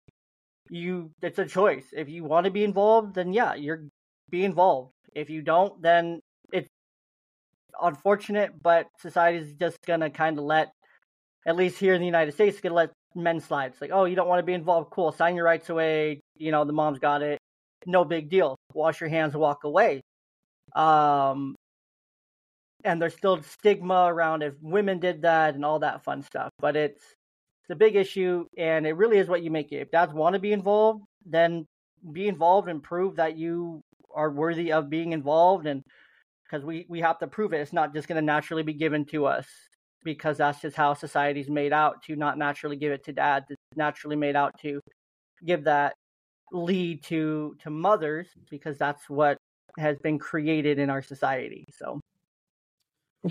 you 0.70 1.10
it's 1.22 1.38
a 1.38 1.46
choice 1.46 1.84
if 1.92 2.08
you 2.08 2.24
want 2.24 2.44
to 2.44 2.50
be 2.50 2.64
involved 2.64 3.14
then 3.14 3.32
yeah 3.32 3.54
you're 3.54 3.84
be 4.30 4.44
involved 4.44 4.92
if 5.14 5.28
you 5.28 5.42
don't 5.42 5.80
then 5.82 6.20
it's 6.52 6.68
unfortunate, 7.80 8.52
but 8.62 8.86
society's 8.98 9.54
just 9.54 9.78
gonna 9.86 10.10
kind 10.10 10.38
of 10.38 10.44
let, 10.44 10.72
at 11.46 11.56
least 11.56 11.78
here 11.78 11.94
in 11.94 12.00
the 12.00 12.06
United 12.06 12.32
States, 12.32 12.60
gonna 12.60 12.74
let 12.74 12.92
men 13.14 13.40
slide. 13.40 13.72
It's 13.72 13.80
like, 13.80 13.90
oh, 13.92 14.04
you 14.04 14.16
don't 14.16 14.28
want 14.28 14.40
to 14.40 14.46
be 14.46 14.54
involved, 14.54 14.90
cool, 14.90 15.12
sign 15.12 15.36
your 15.36 15.44
rights 15.44 15.70
away. 15.70 16.20
You 16.36 16.50
know, 16.50 16.64
the 16.64 16.72
mom's 16.72 16.98
got 16.98 17.22
it, 17.22 17.38
no 17.86 18.04
big 18.04 18.30
deal. 18.30 18.56
Wash 18.72 19.00
your 19.00 19.10
hands, 19.10 19.36
walk 19.36 19.64
away. 19.64 20.00
Um, 20.74 21.54
and 22.84 23.00
there's 23.00 23.14
still 23.14 23.42
stigma 23.42 24.06
around 24.06 24.42
if 24.42 24.54
women 24.60 24.98
did 24.98 25.22
that 25.22 25.54
and 25.54 25.64
all 25.64 25.78
that 25.80 26.04
fun 26.04 26.22
stuff. 26.22 26.50
But 26.58 26.76
it's 26.76 27.02
it's 27.02 27.23
a 27.70 27.76
big 27.76 27.96
issue, 27.96 28.46
and 28.56 28.86
it 28.86 28.96
really 28.96 29.18
is 29.18 29.28
what 29.28 29.42
you 29.42 29.50
make 29.50 29.72
it. 29.72 29.76
If 29.76 29.90
dads 29.90 30.12
want 30.12 30.34
to 30.34 30.38
be 30.38 30.52
involved, 30.52 31.04
then 31.24 31.66
be 32.12 32.28
involved 32.28 32.68
and 32.68 32.82
prove 32.82 33.16
that 33.16 33.36
you 33.36 33.82
are 34.14 34.30
worthy 34.30 34.72
of 34.72 34.90
being 34.90 35.12
involved, 35.12 35.66
and 35.66 35.82
because 36.44 36.64
we 36.64 36.86
we 36.88 37.00
have 37.00 37.18
to 37.18 37.26
prove 37.26 37.52
it. 37.52 37.60
It's 37.60 37.72
not 37.72 37.94
just 37.94 38.08
going 38.08 38.20
to 38.20 38.24
naturally 38.24 38.62
be 38.62 38.74
given 38.74 39.04
to 39.06 39.26
us 39.26 39.46
because 40.04 40.36
that's 40.36 40.60
just 40.60 40.76
how 40.76 40.94
society's 40.94 41.48
made 41.48 41.72
out 41.72 42.02
to 42.04 42.14
not 42.14 42.38
naturally 42.38 42.76
give 42.76 42.92
it 42.92 43.04
to 43.04 43.12
dads. 43.12 43.46
It's 43.48 43.60
naturally 43.76 44.16
made 44.16 44.36
out 44.36 44.52
to 44.60 44.80
give 45.44 45.64
that 45.64 45.94
lead 46.52 47.02
to 47.04 47.56
to 47.62 47.70
mothers 47.70 48.28
because 48.50 48.78
that's 48.78 49.08
what 49.08 49.38
has 49.78 49.98
been 49.98 50.18
created 50.18 50.78
in 50.78 50.90
our 50.90 51.02
society. 51.02 51.64
So 51.76 52.00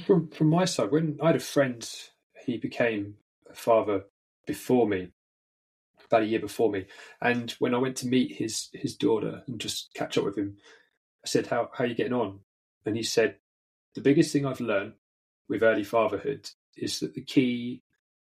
from 0.06 0.30
from 0.30 0.48
my 0.48 0.66
side, 0.66 0.92
when 0.92 1.18
I 1.22 1.28
had 1.28 1.36
a 1.36 1.40
friend, 1.40 1.88
he 2.46 2.58
became 2.58 3.16
a 3.50 3.54
father 3.54 4.04
before 4.46 4.88
me, 4.88 5.10
about 6.06 6.24
a 6.24 6.28
year 6.28 6.40
before 6.40 6.72
me, 6.72 6.86
and 7.22 7.52
when 7.60 7.74
I 7.74 7.80
went 7.80 7.98
to 7.98 8.08
meet 8.08 8.36
his 8.36 8.70
his 8.74 8.96
daughter 8.96 9.44
and 9.48 9.60
just 9.60 9.94
catch 9.94 10.18
up 10.18 10.26
with 10.26 10.38
him, 10.38 10.58
I 11.24 11.28
said, 11.28 11.48
"How 11.48 11.70
how 11.74 11.84
are 11.84 11.88
you 11.88 11.96
getting 11.96 12.14
on?" 12.14 12.40
And 12.86 12.96
he 12.96 13.04
said, 13.04 13.38
"The 13.96 14.02
biggest 14.02 14.32
thing 14.32 14.46
I've 14.46 14.62
learned 14.62 14.94
with 15.50 15.64
early 15.64 15.84
fatherhood 15.84 16.50
is 16.76 17.00
that 17.00 17.14
the 17.14 17.22
key 17.22 17.84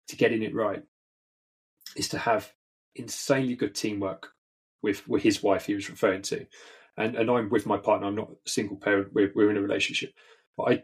to 0.08 0.16
getting 0.16 0.42
it 0.42 0.54
right 0.54 0.82
is 1.96 2.08
to 2.10 2.18
have 2.18 2.52
insanely 2.94 3.54
good 3.54 3.74
teamwork 3.74 4.32
with, 4.82 5.06
with 5.08 5.22
his 5.22 5.42
wife 5.42 5.66
he 5.66 5.74
was 5.74 5.90
referring 5.90 6.22
to. 6.22 6.46
And 6.96 7.14
and 7.14 7.30
I'm 7.30 7.50
with 7.50 7.66
my 7.66 7.76
partner, 7.76 8.06
I'm 8.06 8.14
not 8.14 8.30
a 8.30 8.48
single 8.48 8.76
parent, 8.76 9.12
we're, 9.12 9.32
we're 9.34 9.50
in 9.50 9.56
a 9.56 9.62
relationship. 9.62 10.14
But 10.56 10.62
I 10.64 10.82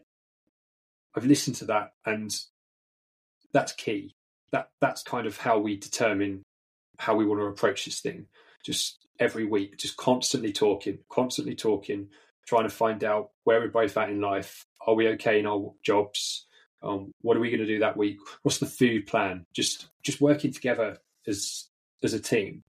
I've 1.15 1.27
listened 1.27 1.57
to 1.57 1.67
that, 1.67 1.93
and 2.07 2.35
that's 3.53 3.73
key. 3.73 4.15
That 4.53 4.71
that's 4.81 5.03
kind 5.03 5.27
of 5.27 5.37
how 5.37 5.59
we 5.59 5.77
determine 5.77 6.43
how 6.99 7.17
we 7.17 7.25
want 7.25 7.41
to 7.41 7.47
approach 7.47 7.85
this 7.85 8.01
thing. 8.01 8.27
Just 8.65 9.07
every 9.19 9.45
week, 9.45 9.79
just 9.79 9.97
constantly 9.97 10.53
talking, 10.53 10.99
constantly 11.09 11.55
talking, 11.55 12.09
trying 12.47 12.65
to 12.65 12.75
find 12.75 13.03
out 13.03 13.31
where 13.45 13.61
we're 13.61 13.69
both 13.69 13.97
at 13.97 14.11
in 14.11 14.21
life. 14.21 14.67
Are 14.87 14.95
we 14.95 15.09
okay 15.09 15.39
in 15.39 15.47
our 15.47 15.73
jobs? 15.83 16.47
Um, 16.83 17.13
what 17.21 17.37
are 17.37 17.41
we 17.41 17.51
going 17.51 17.61
to 17.61 17.67
do 17.67 17.79
that 17.81 17.97
week? 17.97 18.19
What's 18.43 18.59
the 18.59 18.67
food 18.67 19.07
plan? 19.07 19.47
Just 19.55 19.89
just 20.03 20.21
working 20.21 20.53
together 20.53 20.99
as 21.27 21.69
as 22.03 22.13
a 22.13 22.21
team, 22.21 22.65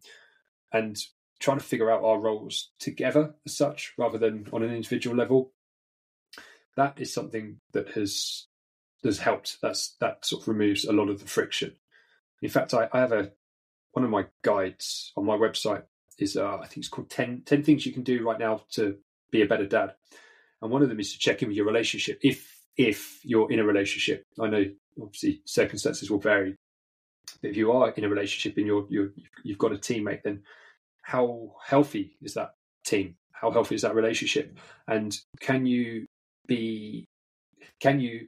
and 0.72 0.98
trying 1.40 1.58
to 1.58 1.64
figure 1.64 1.92
out 1.92 2.04
our 2.04 2.20
roles 2.20 2.72
together 2.80 3.34
as 3.46 3.58
such, 3.58 3.94
rather 3.98 4.18
than 4.18 4.48
on 4.54 4.64
an 4.64 4.74
individual 4.74 5.16
level 5.16 5.52
that 6.76 7.00
is 7.00 7.14
something 7.14 7.60
that 7.74 7.90
has 7.90 8.48
has 9.04 9.20
helped. 9.20 9.58
That's 9.62 9.96
that 10.00 10.26
sort 10.26 10.44
of 10.44 10.48
removes 10.48 10.86
a 10.86 10.94
lot 10.94 11.10
of 11.10 11.20
the 11.20 11.28
friction. 11.28 11.74
In 12.42 12.50
fact, 12.50 12.74
I, 12.74 12.88
I 12.92 13.00
have 13.00 13.12
a 13.12 13.32
one 13.94 14.04
of 14.06 14.12
my 14.12 14.26
guides 14.44 15.12
on 15.16 15.26
my 15.26 15.38
website 15.38 15.84
is 16.18 16.36
uh, 16.36 16.58
I 16.58 16.66
think 16.68 16.78
it's 16.78 16.90
called 16.90 17.10
10, 17.10 17.44
10 17.46 17.64
things 17.64 17.86
you 17.86 17.94
can 17.94 18.04
do 18.04 18.26
right 18.28 18.40
now 18.40 18.62
to 18.72 18.98
be 19.32 19.42
a 19.42 19.48
better 19.48 19.66
dad, 19.66 19.94
and 20.62 20.72
one 20.72 20.82
of 20.82 20.90
them 20.90 21.00
is 21.00 21.14
to 21.14 21.20
check 21.20 21.42
in 21.42 21.48
with 21.48 21.58
your 21.58 21.66
relationship 21.66 22.20
if 22.22 22.60
if 22.78 23.20
you're 23.24 23.52
in 23.52 23.60
a 23.60 23.64
relationship. 23.64 24.26
I 24.40 24.48
know 24.48 24.66
obviously 25.02 25.42
circumstances 25.46 26.10
will 26.10 26.20
vary, 26.20 26.56
but 27.42 27.52
if 27.52 27.58
you 27.58 27.72
are 27.72 27.90
in 27.92 28.04
a 28.04 28.10
relationship 28.10 28.58
and 28.58 28.68
you're, 28.68 28.86
you're 28.90 29.10
you've 29.44 29.58
got 29.58 29.74
a 29.74 29.78
teammate, 29.78 30.24
then 30.24 30.44
how 31.02 31.56
healthy 31.64 32.16
is 32.22 32.34
that 32.34 32.56
team? 32.86 33.16
How 33.32 33.52
healthy 33.52 33.76
is 33.76 33.82
that 33.82 33.96
relationship? 33.96 34.58
And 34.88 35.16
can 35.40 35.66
you 35.66 36.08
be 36.48 37.08
can 37.80 38.00
you 38.00 38.28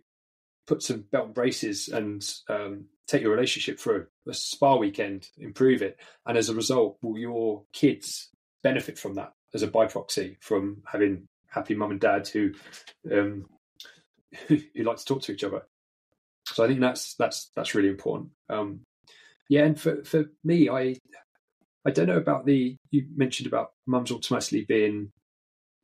put 0.67 0.81
some 0.81 1.05
belt 1.11 1.25
and 1.25 1.35
braces 1.35 1.87
and 1.89 2.27
um, 2.49 2.85
take 3.07 3.21
your 3.21 3.31
relationship 3.31 3.79
a, 4.25 4.29
a 4.29 4.33
spa 4.33 4.75
weekend, 4.75 5.29
improve 5.37 5.81
it, 5.81 5.99
and 6.25 6.37
as 6.37 6.49
a 6.49 6.55
result, 6.55 6.97
will 7.01 7.17
your 7.17 7.63
kids 7.73 8.29
benefit 8.63 8.97
from 8.97 9.15
that 9.15 9.33
as 9.53 9.61
a 9.61 9.67
by 9.67 9.85
proxy 9.85 10.37
from 10.41 10.81
having 10.85 11.27
happy 11.49 11.75
mum 11.75 11.91
and 11.91 11.99
dad 11.99 12.27
who 12.27 12.51
um, 13.11 13.45
who 14.47 14.57
like 14.83 14.97
to 14.97 15.05
talk 15.05 15.21
to 15.21 15.31
each 15.31 15.43
other? 15.43 15.63
So 16.47 16.63
I 16.63 16.67
think 16.67 16.79
that's 16.79 17.15
that's 17.15 17.51
that's 17.55 17.75
really 17.75 17.89
important. 17.89 18.31
Um, 18.49 18.81
yeah, 19.49 19.65
and 19.65 19.79
for 19.79 20.03
for 20.03 20.25
me, 20.43 20.69
I 20.69 20.95
I 21.85 21.91
don't 21.91 22.07
know 22.07 22.17
about 22.17 22.45
the 22.45 22.77
you 22.91 23.05
mentioned 23.15 23.47
about 23.47 23.71
mums 23.85 24.11
automatically 24.11 24.65
being 24.67 25.11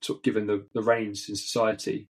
sort 0.02 0.20
of 0.20 0.24
given 0.24 0.48
the, 0.48 0.66
the 0.74 0.82
reins 0.82 1.30
in 1.30 1.36
society. 1.36 2.10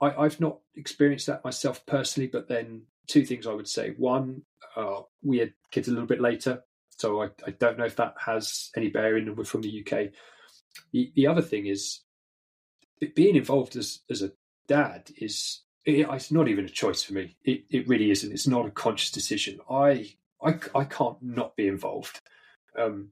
I, 0.00 0.24
have 0.24 0.40
not 0.40 0.58
experienced 0.74 1.26
that 1.26 1.44
myself 1.44 1.84
personally, 1.86 2.28
but 2.28 2.48
then 2.48 2.82
two 3.06 3.24
things 3.24 3.46
I 3.46 3.54
would 3.54 3.68
say. 3.68 3.94
One, 3.96 4.42
uh, 4.76 5.02
we 5.22 5.38
had 5.38 5.54
kids 5.70 5.88
a 5.88 5.92
little 5.92 6.06
bit 6.06 6.20
later, 6.20 6.62
so 6.90 7.22
I, 7.22 7.30
I, 7.46 7.50
don't 7.50 7.78
know 7.78 7.84
if 7.84 7.96
that 7.96 8.14
has 8.24 8.70
any 8.76 8.88
bearing. 8.88 9.26
And 9.26 9.36
we're 9.36 9.44
from 9.44 9.62
the 9.62 9.80
UK. 9.80 10.12
The, 10.92 11.12
the 11.14 11.26
other 11.26 11.42
thing 11.42 11.66
is 11.66 12.00
being 13.14 13.36
involved 13.36 13.76
as 13.76 14.00
as 14.10 14.22
a 14.22 14.32
dad 14.68 15.10
is 15.18 15.62
it, 15.84 16.06
it's 16.10 16.32
not 16.32 16.48
even 16.48 16.66
a 16.66 16.68
choice 16.68 17.02
for 17.02 17.14
me. 17.14 17.36
It 17.44 17.64
it 17.70 17.88
really 17.88 18.10
isn't. 18.10 18.32
It's 18.32 18.46
not 18.46 18.66
a 18.66 18.70
conscious 18.70 19.10
decision. 19.10 19.60
I 19.70 20.14
I, 20.42 20.58
I 20.74 20.84
can't 20.84 21.22
not 21.22 21.56
be 21.56 21.68
involved. 21.68 22.20
Um, 22.78 23.08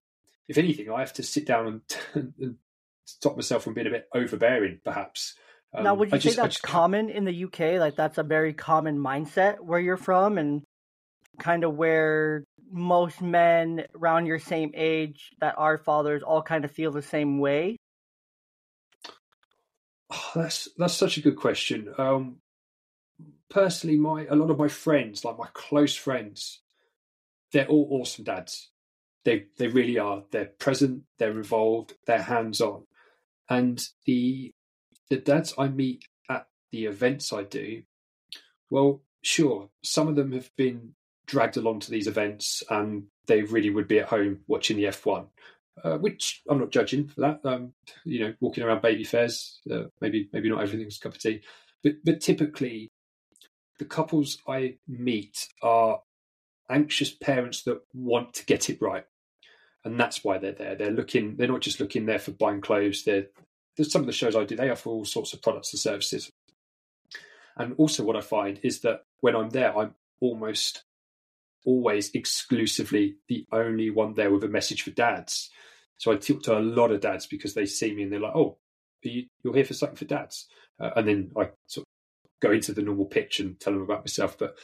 if 0.48 0.58
anything, 0.58 0.90
I 0.90 1.00
have 1.00 1.14
to 1.14 1.22
sit 1.22 1.46
down 1.46 1.82
and, 2.14 2.34
and 2.38 2.56
stop 3.06 3.36
myself 3.36 3.64
from 3.64 3.74
being 3.74 3.86
a 3.86 3.90
bit 3.90 4.08
overbearing, 4.14 4.80
perhaps. 4.84 5.34
Um, 5.74 5.84
now, 5.84 5.94
would 5.94 6.10
you 6.10 6.16
I 6.16 6.18
say 6.18 6.28
just, 6.30 6.36
that's 6.36 6.54
just... 6.56 6.62
common 6.62 7.10
in 7.10 7.24
the 7.24 7.44
UK? 7.44 7.80
Like 7.80 7.96
that's 7.96 8.18
a 8.18 8.22
very 8.22 8.52
common 8.52 8.98
mindset 8.98 9.60
where 9.60 9.80
you're 9.80 9.96
from, 9.96 10.38
and 10.38 10.62
kind 11.38 11.64
of 11.64 11.74
where 11.74 12.44
most 12.70 13.20
men 13.20 13.84
around 13.94 14.26
your 14.26 14.38
same 14.38 14.70
age 14.74 15.30
that 15.40 15.54
are 15.58 15.78
fathers 15.78 16.22
all 16.22 16.42
kind 16.42 16.64
of 16.64 16.70
feel 16.70 16.90
the 16.92 17.02
same 17.02 17.38
way. 17.38 17.76
Oh, 20.10 20.30
that's 20.34 20.68
that's 20.76 20.94
such 20.94 21.16
a 21.16 21.22
good 21.22 21.36
question. 21.36 21.92
Um, 21.98 22.36
personally, 23.50 23.96
my 23.96 24.26
a 24.26 24.36
lot 24.36 24.50
of 24.50 24.58
my 24.58 24.68
friends, 24.68 25.24
like 25.24 25.38
my 25.38 25.48
close 25.52 25.96
friends, 25.96 26.60
they're 27.52 27.66
all 27.66 27.88
awesome 27.90 28.24
dads. 28.24 28.70
They 29.24 29.46
they 29.58 29.68
really 29.68 29.98
are. 29.98 30.24
They're 30.30 30.52
present. 30.58 31.02
They're 31.18 31.36
involved. 31.36 31.94
They're 32.06 32.22
hands 32.22 32.60
on. 32.60 32.84
And 33.48 33.82
the 34.06 34.53
the 35.10 35.16
dads 35.16 35.54
I 35.58 35.68
meet 35.68 36.04
at 36.30 36.46
the 36.72 36.86
events 36.86 37.32
I 37.32 37.42
do, 37.44 37.82
well, 38.70 39.02
sure, 39.22 39.70
some 39.82 40.08
of 40.08 40.16
them 40.16 40.32
have 40.32 40.50
been 40.56 40.94
dragged 41.26 41.56
along 41.56 41.80
to 41.80 41.90
these 41.90 42.06
events 42.06 42.62
and 42.70 43.04
they 43.26 43.42
really 43.42 43.70
would 43.70 43.88
be 43.88 43.98
at 43.98 44.08
home 44.08 44.40
watching 44.46 44.76
the 44.76 44.84
F1, 44.84 45.26
uh, 45.82 45.98
which 45.98 46.42
I'm 46.48 46.58
not 46.58 46.70
judging 46.70 47.08
for 47.08 47.20
that. 47.22 47.40
Um, 47.44 47.72
you 48.04 48.20
know, 48.20 48.34
walking 48.40 48.64
around 48.64 48.82
baby 48.82 49.04
fairs, 49.04 49.60
uh, 49.70 49.84
maybe 50.00 50.28
maybe 50.32 50.50
not 50.50 50.62
everything's 50.62 50.98
cup 50.98 51.14
of 51.14 51.20
tea, 51.20 51.42
but 51.82 51.94
but 52.04 52.20
typically 52.20 52.92
the 53.78 53.84
couples 53.84 54.38
I 54.46 54.76
meet 54.86 55.48
are 55.62 56.00
anxious 56.70 57.10
parents 57.10 57.62
that 57.64 57.80
want 57.92 58.34
to 58.34 58.46
get 58.46 58.68
it 58.70 58.80
right, 58.80 59.04
and 59.84 59.98
that's 59.98 60.22
why 60.22 60.38
they're 60.38 60.52
there. 60.52 60.74
They're 60.74 60.90
looking. 60.90 61.36
They're 61.36 61.48
not 61.48 61.62
just 61.62 61.80
looking 61.80 62.06
there 62.06 62.18
for 62.18 62.32
buying 62.32 62.60
clothes. 62.60 63.04
They're 63.04 63.26
some 63.82 64.02
of 64.02 64.06
the 64.06 64.12
shows 64.12 64.36
I 64.36 64.44
do, 64.44 64.56
they 64.56 64.70
offer 64.70 64.90
all 64.90 65.04
sorts 65.04 65.32
of 65.32 65.42
products 65.42 65.72
and 65.72 65.80
services. 65.80 66.30
And 67.56 67.74
also, 67.78 68.04
what 68.04 68.16
I 68.16 68.20
find 68.20 68.60
is 68.62 68.80
that 68.80 69.04
when 69.20 69.36
I'm 69.36 69.50
there, 69.50 69.76
I'm 69.76 69.94
almost 70.20 70.84
always 71.64 72.10
exclusively 72.14 73.16
the 73.28 73.46
only 73.52 73.90
one 73.90 74.14
there 74.14 74.30
with 74.30 74.44
a 74.44 74.48
message 74.48 74.82
for 74.82 74.90
dads. 74.90 75.50
So 75.96 76.12
I 76.12 76.16
talk 76.16 76.42
to 76.44 76.58
a 76.58 76.60
lot 76.60 76.90
of 76.90 77.00
dads 77.00 77.26
because 77.26 77.54
they 77.54 77.66
see 77.66 77.94
me 77.94 78.02
and 78.02 78.12
they're 78.12 78.20
like, 78.20 78.34
"Oh, 78.34 78.58
you, 79.02 79.26
are 79.46 79.54
here 79.54 79.64
for 79.64 79.74
something 79.74 79.96
for 79.96 80.04
dads," 80.04 80.48
uh, 80.80 80.90
and 80.96 81.08
then 81.08 81.30
I 81.36 81.50
sort 81.66 81.86
of 81.86 82.40
go 82.40 82.52
into 82.52 82.72
the 82.72 82.82
normal 82.82 83.06
pitch 83.06 83.40
and 83.40 83.58
tell 83.58 83.72
them 83.72 83.82
about 83.82 84.02
myself. 84.02 84.36
But 84.36 84.56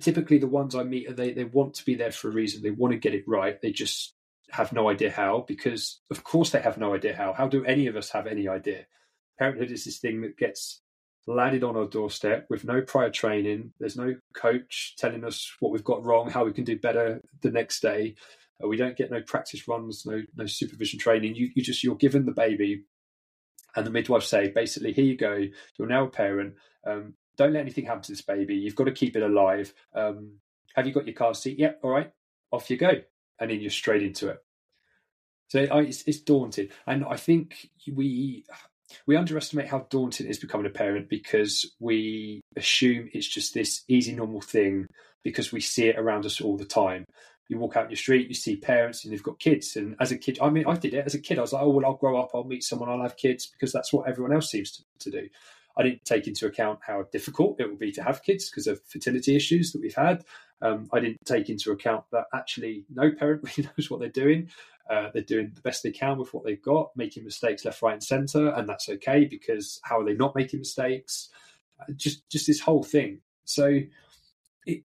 typically, 0.00 0.38
the 0.38 0.46
ones 0.46 0.74
I 0.74 0.82
meet, 0.82 1.16
they 1.16 1.32
they 1.32 1.44
want 1.44 1.74
to 1.74 1.84
be 1.84 1.94
there 1.94 2.12
for 2.12 2.28
a 2.28 2.32
reason. 2.32 2.62
They 2.62 2.70
want 2.70 2.92
to 2.92 2.98
get 2.98 3.14
it 3.14 3.24
right. 3.26 3.60
They 3.60 3.72
just 3.72 4.14
have 4.50 4.72
no 4.72 4.88
idea 4.90 5.10
how 5.10 5.44
because 5.48 6.00
of 6.10 6.24
course 6.24 6.50
they 6.50 6.60
have 6.60 6.78
no 6.78 6.94
idea 6.94 7.16
how 7.16 7.32
how 7.32 7.48
do 7.48 7.64
any 7.64 7.86
of 7.88 7.96
us 7.96 8.10
have 8.10 8.26
any 8.26 8.48
idea 8.48 8.86
parenthood 9.38 9.70
is 9.72 9.84
this 9.84 9.98
thing 9.98 10.22
that 10.22 10.36
gets 10.38 10.82
landed 11.28 11.64
on 11.64 11.76
our 11.76 11.86
doorstep 11.86 12.46
with 12.50 12.64
no 12.64 12.82
prior 12.82 13.10
training 13.10 13.72
there's 13.80 13.96
no 13.96 14.14
coach 14.34 14.94
telling 14.98 15.24
us 15.24 15.52
what 15.60 15.72
we've 15.72 15.84
got 15.84 16.04
wrong 16.04 16.30
how 16.30 16.44
we 16.44 16.52
can 16.52 16.64
do 16.64 16.78
better 16.78 17.20
the 17.42 17.50
next 17.50 17.80
day 17.82 18.14
uh, 18.64 18.68
we 18.68 18.76
don't 18.76 18.96
get 18.96 19.10
no 19.10 19.22
practice 19.22 19.68
runs 19.68 20.04
no 20.06 20.22
no 20.36 20.46
supervision 20.46 20.98
training 21.00 21.34
you, 21.36 21.50
you 21.56 21.62
just 21.64 21.84
you're 21.84 21.96
given 21.96 22.26
the 22.26 22.32
baby 22.32 22.82
And 23.76 23.86
the 23.86 23.90
midwife 23.92 24.24
say, 24.24 24.50
basically, 24.50 24.92
here 24.92 25.06
you 25.06 25.16
go. 25.18 25.44
You're 25.78 25.88
now 25.88 26.06
a 26.06 26.10
parent. 26.10 26.56
Um, 26.86 27.14
don't 27.38 27.54
let 27.54 27.62
anything 27.62 27.86
happen 27.86 28.02
to 28.04 28.12
this 28.12 28.22
baby. 28.22 28.56
You've 28.56 28.76
got 28.76 28.84
to 28.84 28.92
keep 28.92 29.16
it 29.16 29.24
alive. 29.24 29.74
Um, 29.96 30.38
have 30.76 30.86
you 30.86 30.94
got 30.94 31.06
your 31.06 31.14
car 31.16 31.34
seat? 31.34 31.58
Yep. 31.58 31.80
All 31.84 31.90
right. 31.92 32.12
Off 32.52 32.70
you 32.70 32.78
go. 32.78 32.92
And 33.38 33.50
then 33.50 33.60
you're 33.60 33.70
straight 33.70 34.02
into 34.02 34.28
it. 34.28 34.38
So 35.48 35.60
it's, 35.60 36.02
it's 36.06 36.20
daunting, 36.20 36.68
and 36.86 37.04
I 37.04 37.16
think 37.16 37.70
we 37.92 38.44
we 39.06 39.16
underestimate 39.16 39.68
how 39.68 39.86
daunting 39.90 40.26
it 40.26 40.30
is 40.30 40.38
becoming 40.38 40.66
a 40.66 40.70
parent 40.70 41.08
because 41.08 41.72
we 41.78 42.40
assume 42.56 43.08
it's 43.12 43.28
just 43.28 43.54
this 43.54 43.84
easy, 43.88 44.14
normal 44.14 44.40
thing 44.40 44.86
because 45.22 45.52
we 45.52 45.60
see 45.60 45.88
it 45.88 45.98
around 45.98 46.26
us 46.26 46.40
all 46.40 46.56
the 46.56 46.64
time. 46.64 47.04
You 47.48 47.58
walk 47.58 47.76
out 47.76 47.84
in 47.84 47.90
your 47.90 47.96
street, 47.96 48.28
you 48.28 48.34
see 48.34 48.56
parents, 48.56 49.04
and 49.04 49.12
they've 49.12 49.22
got 49.22 49.38
kids. 49.38 49.76
And 49.76 49.94
as 50.00 50.10
a 50.10 50.18
kid, 50.18 50.38
I 50.42 50.50
mean, 50.50 50.66
I 50.66 50.74
did 50.74 50.94
it 50.94 51.06
as 51.06 51.14
a 51.14 51.20
kid. 51.20 51.38
I 51.38 51.42
was 51.42 51.52
like, 51.52 51.62
oh 51.62 51.70
well, 51.70 51.86
I'll 51.86 51.94
grow 51.94 52.20
up, 52.20 52.30
I'll 52.34 52.44
meet 52.44 52.64
someone, 52.64 52.88
I'll 52.88 53.02
have 53.02 53.16
kids 53.16 53.46
because 53.46 53.72
that's 53.72 53.92
what 53.92 54.08
everyone 54.08 54.32
else 54.32 54.50
seems 54.50 54.72
to, 54.72 54.82
to 54.98 55.10
do. 55.10 55.28
I 55.76 55.82
didn't 55.82 56.04
take 56.04 56.26
into 56.26 56.46
account 56.46 56.80
how 56.86 57.04
difficult 57.12 57.60
it 57.60 57.68
will 57.68 57.76
be 57.76 57.92
to 57.92 58.02
have 58.02 58.22
kids 58.22 58.48
because 58.48 58.66
of 58.66 58.80
fertility 58.86 59.36
issues 59.36 59.72
that 59.72 59.80
we've 59.80 59.94
had. 59.94 60.24
Um, 60.62 60.88
I 60.92 61.00
didn't 61.00 61.24
take 61.26 61.50
into 61.50 61.70
account 61.70 62.04
that 62.12 62.24
actually 62.34 62.86
no 62.88 63.10
parent 63.12 63.42
really 63.56 63.68
knows 63.76 63.90
what 63.90 64.00
they're 64.00 64.08
doing. 64.08 64.50
Uh, 64.88 65.10
they're 65.12 65.22
doing 65.22 65.50
the 65.54 65.60
best 65.60 65.82
they 65.82 65.90
can 65.90 66.18
with 66.18 66.32
what 66.32 66.44
they've 66.44 66.62
got, 66.62 66.90
making 66.96 67.24
mistakes 67.24 67.64
left, 67.64 67.82
right, 67.82 67.94
and 67.94 68.02
centre, 68.02 68.50
and 68.50 68.68
that's 68.68 68.88
okay 68.88 69.24
because 69.24 69.80
how 69.82 70.00
are 70.00 70.04
they 70.04 70.14
not 70.14 70.34
making 70.36 70.60
mistakes? 70.60 71.28
Uh, 71.80 71.92
just, 71.96 72.28
just 72.30 72.46
this 72.46 72.60
whole 72.60 72.84
thing. 72.84 73.20
So, 73.44 73.80
it, 74.64 74.84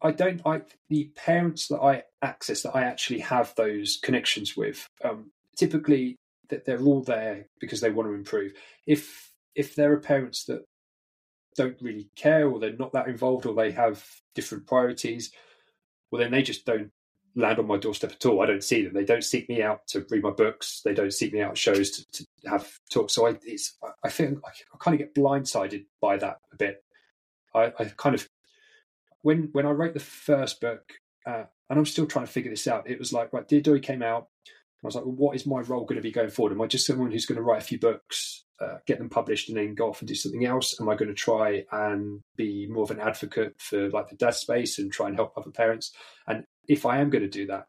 I 0.00 0.12
don't. 0.12 0.40
I 0.46 0.62
the 0.88 1.10
parents 1.14 1.68
that 1.68 1.80
I 1.80 2.04
access 2.22 2.62
that 2.62 2.74
I 2.74 2.82
actually 2.82 3.20
have 3.20 3.54
those 3.56 3.98
connections 4.02 4.56
with. 4.56 4.86
Um, 5.04 5.32
typically, 5.56 6.16
that 6.48 6.64
they're 6.64 6.80
all 6.80 7.02
there 7.02 7.46
because 7.60 7.80
they 7.80 7.90
want 7.90 8.08
to 8.08 8.14
improve. 8.14 8.52
If 8.86 9.31
if 9.54 9.74
there 9.74 9.92
are 9.92 10.00
parents 10.00 10.44
that 10.44 10.64
don't 11.56 11.76
really 11.80 12.08
care 12.16 12.48
or 12.48 12.58
they're 12.58 12.76
not 12.76 12.92
that 12.92 13.08
involved 13.08 13.46
or 13.46 13.54
they 13.54 13.72
have 13.72 14.04
different 14.34 14.66
priorities, 14.66 15.30
well, 16.10 16.20
then 16.20 16.30
they 16.30 16.42
just 16.42 16.64
don't 16.64 16.90
land 17.34 17.58
on 17.58 17.66
my 17.66 17.78
doorstep 17.78 18.12
at 18.12 18.26
all. 18.26 18.42
I 18.42 18.46
don't 18.46 18.64
see 18.64 18.84
them. 18.84 18.92
They 18.92 19.04
don't 19.04 19.24
seek 19.24 19.48
me 19.48 19.62
out 19.62 19.86
to 19.88 20.04
read 20.10 20.22
my 20.22 20.30
books. 20.30 20.82
They 20.84 20.94
don't 20.94 21.12
seek 21.12 21.32
me 21.32 21.40
out 21.40 21.56
shows 21.56 21.90
to, 21.90 22.06
to 22.12 22.26
have 22.46 22.70
talks. 22.90 23.14
So 23.14 23.26
I, 23.26 23.38
it's, 23.44 23.76
I 24.04 24.08
feel 24.08 24.40
I, 24.44 24.76
kind 24.78 24.94
of 24.94 24.98
get 24.98 25.14
blindsided 25.14 25.86
by 26.00 26.16
that 26.18 26.38
a 26.52 26.56
bit. 26.56 26.84
I, 27.54 27.72
I, 27.78 27.84
kind 27.96 28.14
of 28.14 28.28
when 29.22 29.50
when 29.52 29.66
I 29.66 29.70
wrote 29.70 29.94
the 29.94 30.00
first 30.00 30.60
book, 30.60 30.92
uh, 31.26 31.44
and 31.70 31.78
I'm 31.78 31.86
still 31.86 32.06
trying 32.06 32.26
to 32.26 32.32
figure 32.32 32.50
this 32.50 32.66
out. 32.66 32.88
It 32.88 32.98
was 32.98 33.12
like 33.12 33.32
right, 33.32 33.46
Dear 33.46 33.60
Dolly 33.60 33.80
came 33.80 34.02
out. 34.02 34.28
I 34.82 34.86
was 34.86 34.96
like, 34.96 35.04
well, 35.04 35.14
what 35.14 35.36
is 35.36 35.46
my 35.46 35.60
role 35.60 35.84
going 35.84 35.96
to 35.96 36.02
be 36.02 36.10
going 36.10 36.30
forward? 36.30 36.52
Am 36.52 36.60
I 36.60 36.66
just 36.66 36.86
someone 36.86 37.12
who's 37.12 37.26
going 37.26 37.36
to 37.36 37.42
write 37.42 37.62
a 37.62 37.64
few 37.64 37.78
books, 37.78 38.44
uh, 38.62 38.78
get 38.86 38.98
them 38.98 39.08
published, 39.08 39.48
and 39.48 39.58
then 39.58 39.74
go 39.74 39.90
off 39.90 40.00
and 40.00 40.08
do 40.08 40.14
something 40.14 40.44
else? 40.44 40.80
Am 40.80 40.88
I 40.88 40.94
going 40.94 41.08
to 41.08 41.14
try 41.14 41.64
and 41.72 42.20
be 42.36 42.66
more 42.66 42.84
of 42.84 42.90
an 42.90 43.00
advocate 43.00 43.54
for 43.58 43.90
like 43.90 44.08
the 44.08 44.16
dad 44.16 44.34
space 44.34 44.78
and 44.78 44.92
try 44.92 45.08
and 45.08 45.16
help 45.16 45.32
other 45.36 45.50
parents? 45.50 45.92
And 46.26 46.44
if 46.68 46.86
I 46.86 46.98
am 46.98 47.10
going 47.10 47.24
to 47.24 47.30
do 47.30 47.46
that, 47.46 47.66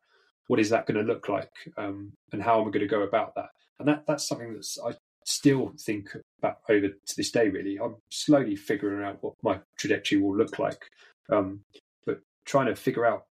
what 0.47 0.59
is 0.59 0.69
that 0.69 0.85
going 0.85 1.03
to 1.03 1.13
look 1.13 1.29
like, 1.29 1.51
um, 1.77 2.13
and 2.31 2.41
how 2.41 2.61
am 2.61 2.67
I 2.67 2.71
going 2.71 2.81
to 2.81 2.87
go 2.87 3.01
about 3.01 3.35
that? 3.35 3.49
And 3.79 3.87
that 3.87 4.05
that's 4.07 4.27
something 4.27 4.53
that's 4.53 4.77
I 4.85 4.93
still 5.25 5.73
think 5.79 6.09
about 6.39 6.57
over 6.69 6.89
to 6.89 7.15
this 7.17 7.31
day. 7.31 7.49
Really, 7.49 7.79
I'm 7.79 7.95
slowly 8.11 8.55
figuring 8.55 9.05
out 9.05 9.23
what 9.23 9.35
my 9.41 9.59
trajectory 9.77 10.19
will 10.19 10.35
look 10.35 10.59
like, 10.59 10.83
um, 11.31 11.61
but 12.05 12.19
trying 12.45 12.67
to 12.67 12.75
figure 12.75 13.05
out 13.05 13.25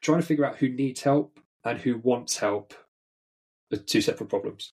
trying 0.00 0.20
to 0.20 0.26
figure 0.26 0.44
out 0.44 0.56
who 0.56 0.68
needs 0.68 1.02
help 1.02 1.40
and 1.64 1.78
who 1.78 1.98
wants 1.98 2.36
help 2.38 2.74
are 3.72 3.78
two 3.78 4.00
separate 4.00 4.28
problems. 4.28 4.72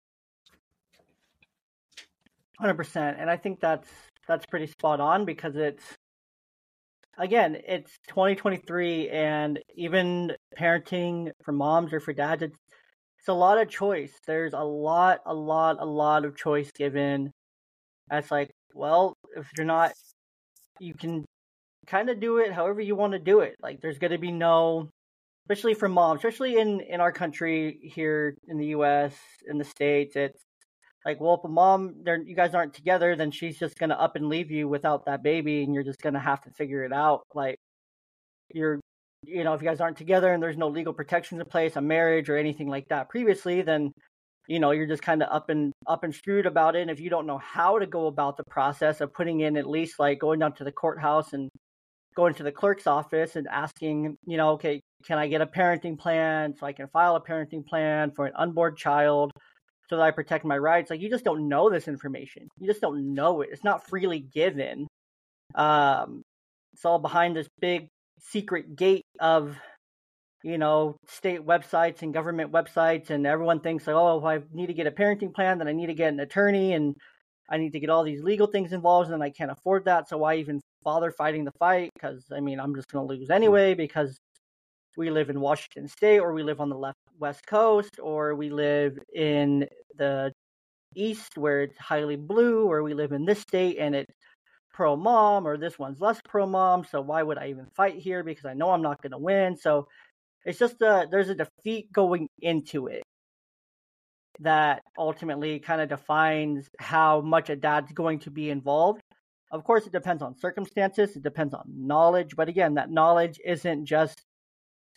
Hundred 2.59 2.75
percent, 2.75 3.19
and 3.21 3.31
I 3.31 3.37
think 3.37 3.61
that's 3.61 3.89
that's 4.27 4.47
pretty 4.47 4.67
spot 4.67 5.01
on 5.01 5.25
because 5.25 5.57
it's 5.57 5.85
again, 7.19 7.57
it's 7.67 7.99
2023, 8.09 9.09
and 9.11 9.59
even 9.77 10.33
parenting 10.59 11.31
for 11.45 11.53
moms 11.53 11.93
or 11.93 12.01
for 12.01 12.13
dads, 12.13 12.43
it's, 12.43 12.57
it's 13.19 13.29
a 13.29 13.33
lot 13.33 13.59
of 13.59 13.69
choice. 13.69 14.13
There's 14.27 14.53
a 14.53 14.61
lot, 14.61 15.21
a 15.27 15.35
lot, 15.35 15.77
a 15.81 15.87
lot 15.87 16.25
of 16.25 16.37
choice 16.37 16.71
given. 16.73 17.33
That's 18.11 18.31
like, 18.31 18.51
well, 18.75 19.15
if 19.37 19.47
you're 19.57 19.67
not, 19.67 19.93
you 20.81 20.95
can 20.95 21.25
kind 21.87 22.11
of 22.11 22.21
do 22.21 22.39
it 22.39 22.53
however 22.53 22.81
you 22.81 22.97
want 22.97 23.13
to 23.13 23.19
do 23.19 23.41
it. 23.41 23.57
Like, 23.63 23.81
there's 23.81 23.99
going 23.99 24.13
to 24.13 24.19
be 24.19 24.33
no, 24.33 24.91
especially 25.45 25.75
for 25.75 25.89
moms, 25.89 26.19
especially 26.19 26.59
in 26.59 26.81
in 26.81 27.01
our 27.01 27.13
country 27.13 27.79
here 27.83 28.37
in 28.49 28.59
the 28.59 28.67
U.S. 28.69 29.15
in 29.49 29.59
the 29.59 29.65
states, 29.65 30.17
it's 30.17 30.43
like, 31.07 31.21
well, 31.21 31.35
if 31.35 31.45
a 31.45 31.49
mom, 31.49 31.95
you 32.05 32.35
guys 32.35 32.53
aren't 32.53 32.75
together, 32.75 33.15
then 33.15 33.31
she's 33.31 33.59
just 33.59 33.79
gonna 33.79 33.95
up 33.95 34.17
and 34.17 34.29
leave 34.29 34.51
you 34.51 34.69
without 34.69 35.07
that 35.07 35.23
baby, 35.23 35.63
and 35.63 35.73
you're 35.73 35.85
just 35.85 36.03
gonna 36.03 36.19
have 36.21 36.43
to 36.43 36.51
figure 36.51 36.83
it 36.85 36.93
out. 36.93 37.23
Like, 37.33 37.57
you're, 38.53 38.81
you 39.25 39.45
know, 39.45 39.55
if 39.55 39.63
you 39.63 39.69
guys 39.69 39.81
aren't 39.81 39.99
together 39.99 40.33
and 40.33 40.43
there's 40.43 40.57
no 40.57 40.69
legal 40.69 40.93
protections 40.93 41.41
in 41.41 41.47
place, 41.47 41.77
a 41.77 41.81
marriage 41.81 42.29
or 42.29 42.37
anything 42.37 42.69
like 42.69 42.89
that 42.89 43.09
previously, 43.09 43.63
then, 43.63 43.93
you 44.49 44.59
know, 44.61 44.73
you're 44.73 44.87
just 44.87 45.03
kind 45.03 45.23
of 45.23 45.29
up 45.31 45.49
and 45.49 45.73
up 45.87 46.03
and 46.05 46.15
screwed 46.15 46.47
about 46.47 46.77
it. 46.77 46.83
And 46.83 46.91
if 46.91 47.01
you 47.01 47.11
don't 47.11 47.27
know 47.27 47.39
how 47.39 47.79
to 47.79 47.87
go 47.87 48.09
about 48.09 48.37
the 48.37 48.45
process 48.51 49.01
of 49.01 49.15
putting 49.15 49.41
in 49.41 49.57
at 49.57 49.69
least 49.69 50.01
like 50.01 50.19
going 50.19 50.41
down 50.41 50.55
to 50.55 50.65
the 50.65 50.73
courthouse 50.73 51.33
and 51.33 51.49
going 52.17 52.35
to 52.35 52.43
the 52.43 52.53
clerk's 52.53 52.87
office 52.89 53.37
and 53.37 53.47
asking, 53.49 54.17
you 54.27 54.37
know, 54.37 54.51
okay, 54.53 54.81
can 55.05 55.19
I 55.19 55.29
get 55.29 55.41
a 55.41 55.47
parenting 55.47 55.99
plan 55.99 56.55
so 56.59 56.67
I 56.67 56.73
can 56.73 56.89
file 56.89 57.15
a 57.17 57.23
parenting 57.23 57.65
plan 57.65 58.11
for 58.11 58.27
an 58.27 58.33
unborn 58.37 58.75
child? 58.77 59.31
So 59.89 59.97
that 59.97 60.03
I 60.03 60.11
protect 60.11 60.45
my 60.45 60.59
rights. 60.59 60.91
Like 60.91 61.01
you 61.01 61.11
just 61.11 61.25
don't 61.25 61.49
know 61.49 61.71
this 61.71 61.89
information. 61.89 62.49
You 62.59 62.67
just 62.67 62.81
don't 62.81 63.15
know 63.15 63.43
it. 63.43 63.51
It's 63.53 63.65
not 63.65 63.89
freely 63.89 64.21
given. 64.21 64.87
Um, 65.55 66.23
it's 66.73 66.85
all 66.85 66.99
behind 66.99 67.37
this 67.37 67.49
big 67.61 67.89
secret 68.21 68.77
gate 68.77 69.05
of, 69.21 69.57
you 70.43 70.59
know, 70.59 70.97
state 71.09 71.45
websites 71.45 72.03
and 72.03 72.13
government 72.13 72.53
websites, 72.53 73.11
and 73.11 73.27
everyone 73.27 73.61
thinks 73.61 73.87
like, 73.87 73.97
oh, 73.97 74.25
I 74.25 74.41
need 74.53 74.67
to 74.67 74.75
get 74.75 74.87
a 74.87 74.91
parenting 74.91 75.35
plan, 75.35 75.59
then 75.59 75.69
I 75.69 75.73
need 75.73 75.87
to 75.87 75.95
get 75.95 76.13
an 76.13 76.21
attorney, 76.21 76.75
and 76.75 76.95
I 77.49 77.59
need 77.59 77.73
to 77.73 77.81
get 77.81 77.91
all 77.91 78.05
these 78.05 78.23
legal 78.23 78.47
things 78.47 78.73
involved, 78.73 79.11
and 79.11 79.23
I 79.23 79.31
can't 79.31 79.51
afford 79.51 79.85
that. 79.87 80.09
So 80.09 80.19
why 80.19 80.37
even 80.37 80.61
bother 80.83 81.11
fighting 81.11 81.45
the 81.45 81.53
fight? 81.59 81.91
Because 81.95 82.25
I 82.33 82.41
mean, 82.41 82.61
I'm 82.61 82.75
just 82.75 82.89
going 82.89 83.07
to 83.07 83.15
lose 83.15 83.31
anyway 83.31 83.75
because 83.75 84.19
we 84.97 85.11
live 85.11 85.31
in 85.31 85.41
Washington 85.41 85.89
State, 85.89 86.19
or 86.19 86.33
we 86.33 86.43
live 86.43 86.61
on 86.61 86.69
the 86.69 86.77
left 86.77 86.99
West 87.19 87.47
Coast, 87.47 87.99
or 88.03 88.35
we 88.35 88.51
live 88.51 88.99
in 89.15 89.67
the 89.97 90.33
East 90.95 91.37
where 91.37 91.63
it's 91.63 91.79
highly 91.79 92.17
blue, 92.17 92.71
or 92.71 92.83
we 92.83 92.95
live 92.95 93.13
in 93.13 93.25
this 93.25 93.41
state 93.41 93.79
and 93.79 93.95
it's 93.95 94.13
pro 94.73 94.97
mom, 94.97 95.47
or 95.47 95.57
this 95.57 95.79
one's 95.79 96.01
less 96.01 96.21
pro 96.29 96.47
mom. 96.47 96.85
So 96.85 97.01
why 97.01 97.23
would 97.23 97.39
I 97.39 97.49
even 97.49 97.67
fight 97.75 97.97
here? 97.97 98.23
Because 98.23 98.45
I 98.45 98.55
know 98.55 98.71
I'm 98.71 98.83
not 98.83 99.01
going 99.03 99.13
to 99.13 99.19
win. 99.19 99.57
So 99.57 99.89
it's 100.45 100.59
just 100.59 100.81
a 100.83 101.07
there's 101.11 101.29
a 101.29 101.35
defeat 101.35 101.93
going 101.93 102.29
into 102.41 102.87
it 102.87 103.03
that 104.41 104.83
ultimately 104.99 105.59
kind 105.59 105.81
of 105.81 105.89
defines 105.89 106.69
how 106.79 107.21
much 107.21 107.51
a 107.51 107.57
dad's 107.57 107.93
going 107.93 108.19
to 108.21 108.31
be 108.31 108.51
involved. 108.51 109.01
Of 109.51 109.65
course, 109.65 109.87
it 109.87 109.93
depends 109.93 110.23
on 110.23 110.39
circumstances, 110.39 111.17
it 111.17 111.23
depends 111.23 111.55
on 111.55 111.65
knowledge, 111.69 112.37
but 112.37 112.49
again, 112.49 112.75
that 112.75 112.91
knowledge 112.91 113.41
isn't 113.45 113.87
just 113.87 114.21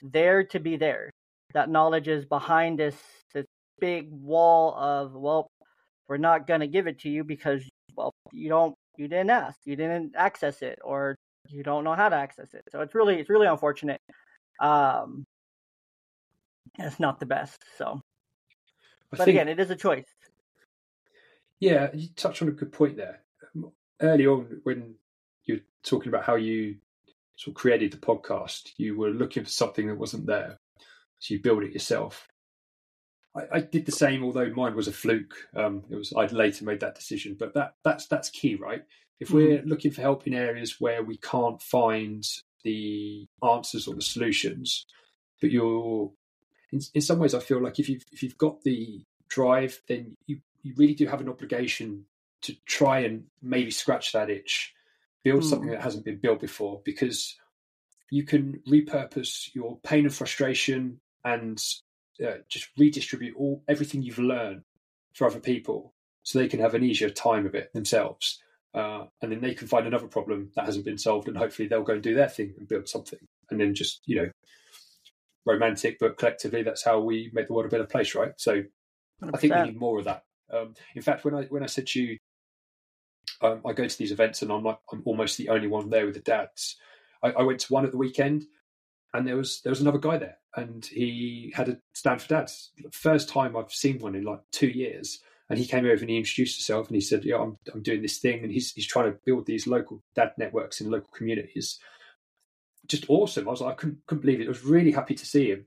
there 0.02 0.44
to 0.46 0.60
be 0.60 0.76
there. 0.76 1.10
That 1.54 1.70
knowledge 1.70 2.08
is 2.08 2.26
behind 2.26 2.78
this 2.80 2.96
this 3.34 3.46
big 3.80 4.10
wall 4.12 4.76
of 4.76 5.14
well, 5.14 5.48
we're 6.08 6.18
not 6.18 6.48
gonna 6.48 6.68
give 6.68 6.88
it 6.88 7.00
to 7.00 7.10
you 7.10 7.24
because 7.24 7.68
well 7.96 8.12
you 8.32 8.50
don't 8.50 8.76
you 8.98 9.08
didn't 9.08 9.30
ask, 9.30 9.58
you 9.66 9.76
didn't 9.76 10.16
access 10.16 10.62
it, 10.62 10.80
or 10.84 11.16
you 11.48 11.64
don't 11.64 11.84
know 11.84 11.96
how 11.96 12.10
to 12.10 12.16
access 12.16 12.54
it. 12.54 12.64
So 12.72 12.82
it's 12.82 12.94
really 12.94 13.20
it's 13.20 13.30
really 13.30 13.48
unfortunate. 13.48 14.02
Um, 14.60 15.26
it's 16.78 17.00
not 17.00 17.20
the 17.20 17.26
best. 17.26 17.64
So, 17.78 17.86
I 17.86 18.02
but 19.12 19.20
think, 19.20 19.30
again, 19.30 19.48
it 19.48 19.60
is 19.60 19.70
a 19.70 19.76
choice. 19.76 20.06
Yeah, 21.60 21.90
you 21.94 22.10
touched 22.16 22.42
on 22.42 22.48
a 22.48 22.52
good 22.52 22.72
point 22.72 22.98
there. 22.98 23.22
Early 24.02 24.28
on, 24.28 24.62
when 24.64 24.96
you're 25.46 25.60
talking 25.84 26.10
about 26.10 26.24
how 26.24 26.36
you 26.36 26.76
sort 27.36 27.56
of 27.56 27.62
created 27.62 27.92
the 27.92 27.98
podcast, 27.98 28.72
you 28.78 28.98
were 28.98 29.10
looking 29.10 29.44
for 29.44 29.50
something 29.50 29.88
that 29.88 29.98
wasn't 29.98 30.26
there. 30.26 30.58
So 31.20 31.34
you 31.34 31.42
build 31.42 31.64
it 31.64 31.74
yourself. 31.74 32.28
I, 33.36 33.58
I 33.58 33.60
did 33.62 33.86
the 33.86 33.92
same, 33.92 34.24
although 34.24 34.50
mine 34.50 34.76
was 34.76 34.88
a 34.88 34.94
fluke. 34.94 35.36
Um, 35.56 35.84
it 35.90 35.96
was 35.96 36.14
I'd 36.16 36.32
later 36.32 36.66
made 36.66 36.80
that 36.80 36.96
decision, 36.96 37.36
but 37.38 37.54
that 37.54 37.76
that's 37.84 38.08
that's 38.08 38.30
key, 38.30 38.56
right? 38.56 38.84
If 39.20 39.32
we're 39.32 39.60
mm-hmm. 39.60 39.70
looking 39.70 39.92
for 39.92 40.02
help 40.02 40.26
in 40.28 40.34
areas 40.34 40.78
where 40.80 41.04
we 41.04 41.18
can't 41.18 41.62
find 41.62 42.24
the 42.64 43.28
answers 43.44 43.88
or 43.88 43.96
the 43.96 44.02
solutions, 44.02 44.86
but 45.42 45.52
you're 45.52 46.12
in, 46.72 46.80
in 46.94 47.02
some 47.02 47.20
ways, 47.20 47.34
I 47.34 47.40
feel 47.40 47.62
like 47.62 47.80
if 47.80 47.90
you've 47.90 48.06
if 48.12 48.24
you've 48.24 48.38
got 48.38 48.64
the 48.64 49.04
drive, 49.28 49.82
then 49.88 50.16
you 50.26 50.40
you 50.64 50.74
really 50.78 50.96
do 50.96 51.08
have 51.08 51.22
an 51.22 51.30
obligation 51.30 52.06
to 52.42 52.56
try 52.66 53.00
and 53.00 53.26
maybe 53.42 53.72
scratch 53.72 54.14
that 54.14 54.30
itch 54.30 54.74
build 55.24 55.44
mm. 55.44 55.50
something 55.50 55.70
that 55.70 55.82
hasn't 55.82 56.06
been 56.06 56.18
built 56.18 56.40
before 56.40 56.82
because 56.86 57.36
you 58.12 58.24
can 58.24 58.62
repurpose 58.68 59.54
your 59.54 59.78
pain 59.84 60.06
and 60.06 60.14
frustration 60.14 61.00
and 61.24 61.62
uh, 62.26 62.38
just 62.48 62.70
redistribute 62.78 63.36
all 63.38 63.64
everything 63.68 64.02
you've 64.02 64.20
learned 64.20 64.64
for 65.14 65.28
other 65.28 65.40
people 65.40 65.94
so 66.24 66.38
they 66.38 66.48
can 66.48 66.60
have 66.60 66.76
an 66.76 66.84
easier 66.84 67.10
time 67.10 67.46
of 67.46 67.56
it 67.56 67.74
themselves. 67.74 68.42
Uh, 68.74 69.06
and 69.22 69.32
then 69.32 69.42
they 69.42 69.54
can 69.54 69.68
find 69.68 69.88
another 69.88 70.08
problem 70.08 70.52
that 70.56 70.66
hasn't 70.66 70.86
been 70.86 70.98
solved, 70.98 71.28
and 71.28 71.36
hopefully 71.36 71.68
they'll 71.68 71.82
go 71.82 71.94
and 71.94 72.04
do 72.04 72.14
their 72.14 72.30
thing 72.30 72.54
and 72.58 72.68
build 72.68 72.88
something. 72.88 73.20
And 73.50 73.60
then 73.60 73.74
just 73.74 74.02
you 74.06 74.16
know, 74.18 74.30
romantic, 75.46 75.98
but 76.00 76.18
collectively, 76.18 76.62
that's 76.62 76.84
how 76.84 77.00
we 77.00 77.32
make 77.34 77.48
the 77.48 77.54
world 77.54 77.66
a 77.66 77.70
better 77.70 77.86
place, 77.86 78.14
right? 78.14 78.34
So 78.38 78.64
100%. 79.24 79.32
I 79.34 79.38
think 79.38 79.56
we 79.56 79.62
need 79.64 79.80
more 79.80 80.00
of 80.00 80.06
that. 80.06 80.24
Um, 80.52 80.76
in 80.96 81.02
fact, 81.02 81.26
when 81.26 81.36
I 81.36 81.44
when 81.44 81.64
I 81.64 81.68
said 81.68 81.88
to 81.88 82.02
you, 82.02 82.18
um, 83.42 83.62
I 83.66 83.74
go 83.74 83.88
to 83.88 83.98
these 83.98 84.12
events 84.12 84.42
and 84.42 84.52
I'm 84.52 84.64
like 84.64 84.80
I'm 84.92 85.02
almost 85.06 85.38
the 85.38 85.50
only 85.50 85.68
one 85.68 85.90
there 85.90 86.06
with 86.06 86.16
the 86.16 86.22
dads. 86.22 86.76
I, 87.24 87.32
I 87.32 87.44
went 87.44 87.60
to 87.62 87.74
one 87.74 87.86
at 87.86 87.92
the 87.92 87.98
weekend, 87.98 88.46
and 89.14 89.28
there 89.28 89.36
was 89.36 89.62
there 89.62 89.72
was 89.72 89.82
another 89.82 90.00
guy 90.00 90.18
there, 90.18 90.38
and 90.56 90.86
he 90.86 91.54
had 91.56 91.70
a 91.70 91.78
Stanford 91.94 92.28
for 92.28 92.34
dads. 92.36 92.72
First 92.92 93.30
time 93.30 93.56
I've 93.56 93.72
seen 93.72 94.00
one 94.00 94.16
in 94.16 94.24
like 94.24 94.42
two 94.52 94.68
years 94.68 95.20
and 95.50 95.58
he 95.58 95.66
came 95.66 95.86
over 95.86 96.02
and 96.02 96.10
he 96.10 96.18
introduced 96.18 96.58
himself 96.58 96.88
and 96.88 96.96
he 96.96 97.02
said, 97.02 97.26
"Yeah, 97.26 97.38
I'm 97.38 97.58
I'm 97.74 97.82
doing 97.82 98.02
this 98.02 98.20
thing," 98.20 98.44
and 98.44 98.52
he's 98.52 98.72
he's 98.74 98.88
trying 98.88 99.12
to 99.12 99.20
build 99.26 99.46
these 99.46 99.68
local 99.68 100.04
dad 100.16 100.34
networks 100.38 100.80
in 100.80 100.92
local 100.92 101.10
communities. 101.16 101.80
Just 102.88 103.06
awesome. 103.10 103.48
I 103.48 103.52
was 103.52 103.62
like, 103.62 103.74
I 103.74 103.76
couldn't, 103.76 104.06
couldn't 104.08 104.22
believe 104.22 104.42
it. 104.42 104.46
I 104.46 104.50
was 104.50 104.64
really 104.64 104.92
happy 104.92 105.16
to 105.16 105.26
see 105.26 105.52
him. 105.52 105.66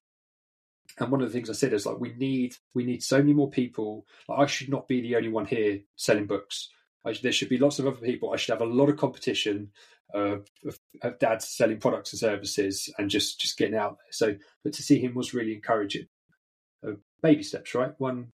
And 0.99 1.11
one 1.11 1.21
of 1.23 1.29
the 1.29 1.33
things 1.33 1.49
I 1.49 1.55
said 1.55 1.73
is 1.73 1.87
like, 1.87 2.01
we 2.01 2.13
need 2.15 2.57
we 2.75 2.85
need 2.85 3.03
so 3.03 3.19
many 3.19 3.33
more 3.33 3.51
people. 3.51 4.07
Like, 4.29 4.39
I 4.41 4.47
should 4.47 4.69
not 4.69 4.89
be 4.89 5.01
the 5.01 5.17
only 5.17 5.29
one 5.29 5.47
here 5.47 5.81
selling 5.97 6.27
books. 6.27 6.69
I, 7.05 7.15
there 7.15 7.33
should 7.33 7.49
be 7.49 7.59
lots 7.59 7.79
of 7.79 7.87
other 7.87 7.97
people. 7.97 8.33
I 8.33 8.37
should 8.37 8.53
have 8.53 8.63
a 8.63 8.73
lot 8.73 8.89
of 8.89 8.97
competition 8.97 9.73
uh, 10.15 10.39
of, 10.65 10.79
of 11.03 11.19
dads 11.19 11.49
selling 11.49 11.79
products 11.79 12.13
and 12.13 12.21
services 12.21 12.93
and 12.99 13.11
just 13.11 13.41
just 13.41 13.59
getting 13.59 13.77
out 13.77 13.99
there. 13.99 14.13
So, 14.13 14.37
but 14.65 14.73
to 14.75 14.83
see 14.83 15.01
him 15.01 15.15
was 15.15 15.35
really 15.35 15.55
encouraging. 15.55 16.07
Uh, 16.87 16.93
baby 17.23 17.43
steps, 17.43 17.75
right? 17.75 17.93
One 17.99 18.29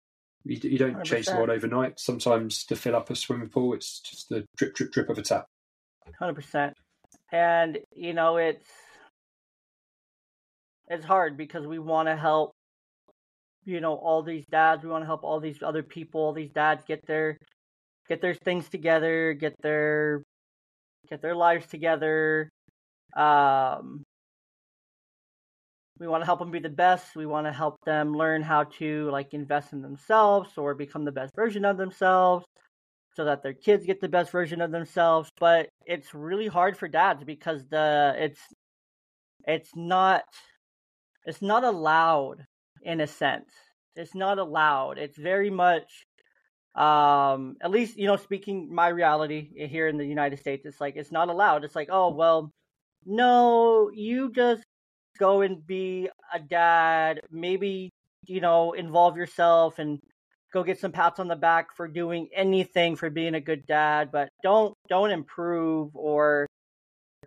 you, 0.46 0.70
you 0.70 0.78
don't 0.78 0.94
100%. 0.94 1.04
change 1.04 1.26
the 1.26 1.34
world 1.34 1.50
overnight. 1.50 1.98
Sometimes 1.98 2.64
to 2.66 2.76
fill 2.76 2.94
up 2.94 3.10
a 3.10 3.16
swimming 3.16 3.48
pool, 3.48 3.74
it's 3.74 4.00
just 4.00 4.28
the 4.28 4.44
drip, 4.56 4.74
drip, 4.74 4.92
drip 4.92 5.10
of 5.10 5.18
a 5.18 5.22
tap. 5.22 5.46
Hundred 6.18 6.34
percent. 6.34 6.74
And 7.32 7.78
you 7.92 8.14
know, 8.14 8.36
it's 8.36 8.68
it's 10.88 11.04
hard 11.04 11.36
because 11.36 11.66
we 11.66 11.78
want 11.80 12.08
to 12.08 12.16
help. 12.16 12.52
You 13.64 13.80
know, 13.80 13.94
all 13.94 14.22
these 14.22 14.46
dads. 14.46 14.84
We 14.84 14.90
want 14.90 15.02
to 15.02 15.06
help 15.06 15.24
all 15.24 15.40
these 15.40 15.60
other 15.60 15.82
people. 15.82 16.20
All 16.20 16.32
these 16.32 16.52
dads 16.52 16.84
get 16.86 17.04
their 17.08 17.38
get 18.08 18.20
their 18.20 18.34
things 18.34 18.68
together, 18.68 19.32
get 19.32 19.60
their 19.60 20.22
get 21.08 21.22
their 21.22 21.34
lives 21.34 21.66
together. 21.66 22.50
Um, 23.16 24.04
we 25.98 26.06
want 26.06 26.22
to 26.22 26.26
help 26.26 26.38
them 26.38 26.50
be 26.50 26.58
the 26.58 26.68
best 26.68 27.16
we 27.16 27.26
want 27.26 27.46
to 27.46 27.52
help 27.52 27.76
them 27.84 28.14
learn 28.14 28.42
how 28.42 28.64
to 28.64 29.10
like 29.10 29.32
invest 29.32 29.72
in 29.72 29.82
themselves 29.82 30.50
or 30.56 30.74
become 30.74 31.04
the 31.04 31.12
best 31.12 31.34
version 31.34 31.64
of 31.64 31.76
themselves 31.76 32.44
so 33.14 33.24
that 33.24 33.42
their 33.42 33.54
kids 33.54 33.86
get 33.86 34.00
the 34.00 34.08
best 34.08 34.30
version 34.30 34.60
of 34.60 34.70
themselves 34.70 35.30
but 35.38 35.68
it's 35.86 36.14
really 36.14 36.46
hard 36.46 36.76
for 36.76 36.88
dads 36.88 37.24
because 37.24 37.66
the 37.70 38.14
it's 38.18 38.40
it's 39.46 39.70
not 39.74 40.22
it's 41.24 41.42
not 41.42 41.64
allowed 41.64 42.44
in 42.82 43.00
a 43.00 43.06
sense 43.06 43.50
it's 43.94 44.14
not 44.14 44.38
allowed 44.38 44.98
it's 44.98 45.16
very 45.16 45.50
much 45.50 46.05
um 46.76 47.56
at 47.62 47.70
least 47.70 47.96
you 47.96 48.06
know 48.06 48.16
speaking 48.16 48.72
my 48.74 48.88
reality 48.88 49.48
here 49.54 49.88
in 49.88 49.96
the 49.96 50.04
united 50.04 50.38
states 50.38 50.66
it's 50.66 50.80
like 50.80 50.94
it's 50.96 51.10
not 51.10 51.28
allowed 51.28 51.64
it's 51.64 51.74
like 51.74 51.88
oh 51.90 52.10
well 52.10 52.50
no 53.06 53.90
you 53.94 54.30
just 54.30 54.62
go 55.18 55.40
and 55.42 55.66
be 55.66 56.08
a 56.32 56.38
dad. 56.38 57.20
Maybe, 57.30 57.90
you 58.26 58.40
know, 58.40 58.72
involve 58.72 59.16
yourself 59.16 59.78
and 59.78 59.98
go 60.52 60.62
get 60.62 60.78
some 60.80 60.92
pats 60.92 61.20
on 61.20 61.28
the 61.28 61.36
back 61.36 61.74
for 61.76 61.88
doing 61.88 62.28
anything 62.34 62.96
for 62.96 63.10
being 63.10 63.34
a 63.34 63.40
good 63.40 63.66
dad, 63.66 64.10
but 64.12 64.28
don't 64.42 64.74
don't 64.88 65.10
improve 65.10 65.94
or 65.94 66.46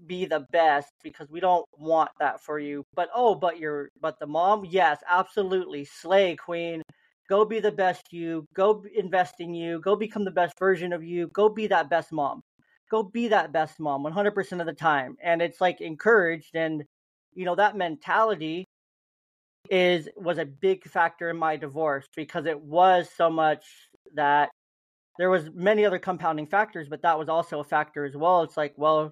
be 0.08 0.26
the 0.26 0.45
best 0.52 0.89
because 1.04 1.28
we 1.30 1.39
don't 1.39 1.66
want 1.78 2.10
that 2.20 2.41
for 2.41 2.60
you. 2.60 2.84
But 2.95 3.10
oh, 3.14 3.36
but 3.36 3.60
you're 3.60 3.89
but 4.02 4.20
the 4.20 4.28
mom, 4.28 4.66
yes, 4.66 5.00
absolutely. 5.10 5.86
Slay 5.86 6.36
queen. 6.36 6.82
Go 7.30 7.46
be 7.46 7.60
the 7.60 7.72
best 7.72 8.12
you. 8.12 8.48
Go 8.56 8.84
invest 8.96 9.36
in 9.40 9.54
you. 9.54 9.80
Go 9.82 9.96
become 9.96 10.26
the 10.26 10.32
best 10.32 10.58
version 10.58 10.92
of 10.92 11.04
you. 11.04 11.28
Go 11.28 11.48
be 11.48 11.68
that 11.68 11.90
best 11.90 12.12
mom. 12.12 12.42
Go 12.90 13.04
be 13.04 13.28
that 13.28 13.52
best 13.52 13.80
mom 13.80 14.04
100% 14.04 14.60
of 14.60 14.66
the 14.66 14.74
time. 14.74 15.16
And 15.24 15.42
it's 15.42 15.62
like 15.62 15.80
encouraged 15.80 16.56
and 16.56 16.84
you 17.36 17.46
know 17.46 17.56
that 17.56 17.78
mentality 17.78 18.66
is 19.70 20.10
was 20.16 20.38
a 20.40 20.46
big 20.46 20.84
factor 20.86 21.30
in 21.30 21.38
my 21.38 21.56
divorce 21.56 22.08
because 22.16 22.46
it 22.46 22.60
was 22.60 23.08
so 23.16 23.30
much 23.30 23.64
that 24.16 24.50
there 25.18 25.30
was 25.30 25.50
many 25.54 25.86
other 25.86 26.00
compounding 26.00 26.48
factors 26.48 26.88
but 26.90 27.02
that 27.04 27.20
was 27.20 27.30
also 27.30 27.60
a 27.60 27.64
factor 27.64 28.06
as 28.06 28.16
well 28.16 28.42
it's 28.42 28.58
like 28.58 28.74
well 28.78 29.12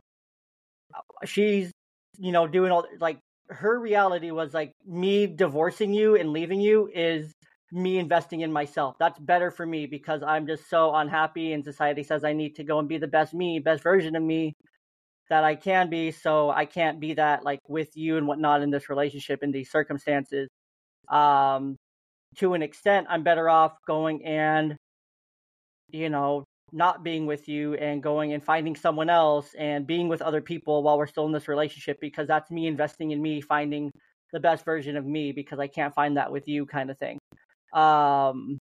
uh, 0.95 1.25
she's 1.25 1.71
you 2.17 2.31
know 2.31 2.47
doing 2.47 2.71
all 2.71 2.85
like 2.99 3.19
her 3.49 3.79
reality 3.79 4.31
was 4.31 4.53
like 4.53 4.71
me 4.85 5.27
divorcing 5.27 5.93
you 5.93 6.15
and 6.15 6.31
leaving 6.31 6.59
you 6.59 6.89
is 6.93 7.33
me 7.71 7.97
investing 7.99 8.41
in 8.41 8.51
myself 8.51 8.95
that's 8.97 9.19
better 9.19 9.51
for 9.51 9.65
me 9.65 9.85
because 9.85 10.23
i'm 10.23 10.47
just 10.47 10.69
so 10.69 10.95
unhappy 10.95 11.51
and 11.53 11.63
society 11.63 12.03
says 12.03 12.23
i 12.23 12.31
need 12.33 12.55
to 12.55 12.63
go 12.63 12.79
and 12.79 12.87
be 12.87 12.97
the 12.97 13.07
best 13.07 13.33
me 13.33 13.59
best 13.59 13.83
version 13.83 14.15
of 14.15 14.23
me 14.23 14.53
that 15.29 15.43
I 15.43 15.55
can 15.55 15.89
be, 15.89 16.11
so 16.11 16.49
I 16.49 16.65
can't 16.65 16.99
be 16.99 17.13
that 17.15 17.43
like 17.43 17.59
with 17.67 17.95
you 17.95 18.17
and 18.17 18.27
whatnot 18.27 18.61
in 18.61 18.69
this 18.69 18.89
relationship 18.89 19.43
in 19.43 19.51
these 19.51 19.69
circumstances. 19.69 20.47
Um, 21.09 21.75
to 22.37 22.53
an 22.53 22.61
extent, 22.61 23.07
I'm 23.09 23.23
better 23.23 23.49
off 23.49 23.73
going 23.85 24.25
and, 24.25 24.75
you 25.89 26.09
know, 26.09 26.43
not 26.73 27.03
being 27.03 27.25
with 27.25 27.47
you 27.47 27.75
and 27.75 28.03
going 28.03 28.33
and 28.33 28.43
finding 28.43 28.75
someone 28.75 29.09
else 29.09 29.53
and 29.57 29.87
being 29.87 30.07
with 30.09 30.21
other 30.21 30.41
people 30.41 30.83
while 30.83 30.97
we're 30.97 31.07
still 31.07 31.25
in 31.25 31.31
this 31.31 31.47
relationship 31.47 31.97
because 32.01 32.27
that's 32.27 32.51
me 32.51 32.67
investing 32.67 33.11
in 33.11 33.21
me, 33.21 33.41
finding 33.41 33.89
the 34.33 34.39
best 34.39 34.65
version 34.65 34.97
of 34.97 35.05
me 35.05 35.31
because 35.31 35.59
I 35.59 35.67
can't 35.67 35.93
find 35.93 36.17
that 36.17 36.31
with 36.31 36.47
you, 36.47 36.65
kind 36.65 36.91
of 36.91 36.97
thing. 36.97 37.17
Um, 37.79 38.57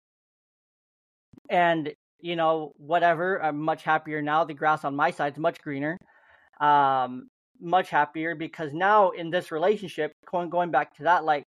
and 1.51 1.93
you 2.21 2.37
know, 2.37 2.73
whatever. 2.77 3.43
I'm 3.43 3.61
much 3.61 3.83
happier 3.83 4.23
now. 4.23 4.45
The 4.45 4.55
grass 4.55 4.85
on 4.85 4.97
my 4.97 5.11
side 5.11 5.35
is 5.35 5.39
much 5.39 5.61
greener 5.61 5.97
um, 6.61 7.29
much 7.61 7.91
happier 7.91 8.35
because 8.35 8.73
now 8.73 9.11
in 9.11 9.31
this 9.31 9.51
relationship, 9.51 10.13
going 10.31 10.51
going 10.51 10.71
back 10.71 10.95
to 10.97 11.05
that, 11.05 11.25
like 11.25 11.45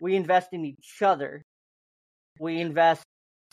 we 0.00 0.16
invest 0.16 0.48
in 0.52 0.64
each 0.64 1.02
other. 1.02 1.42
We 2.40 2.60
invest 2.60 3.02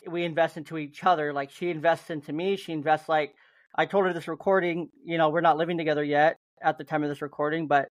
we 0.08 0.24
invest 0.24 0.58
into 0.58 0.78
each 0.78 1.04
other. 1.04 1.34
Like 1.34 1.52
she 1.52 1.70
invests 1.70 2.10
into 2.10 2.34
me. 2.34 2.58
She 2.58 2.74
invests 2.74 3.10
like 3.10 3.34
I 3.76 3.86
told 3.86 4.06
her 4.06 4.14
this 4.14 4.28
recording. 4.28 4.90
You 5.04 5.18
know, 5.18 5.30
we're 5.30 5.42
not 5.42 5.58
living 5.58 5.78
together 5.78 6.04
yet 6.04 6.38
at 6.62 6.78
the 6.78 6.84
time 6.84 7.04
of 7.04 7.10
this 7.10 7.22
recording, 7.22 7.68
but 7.68 7.88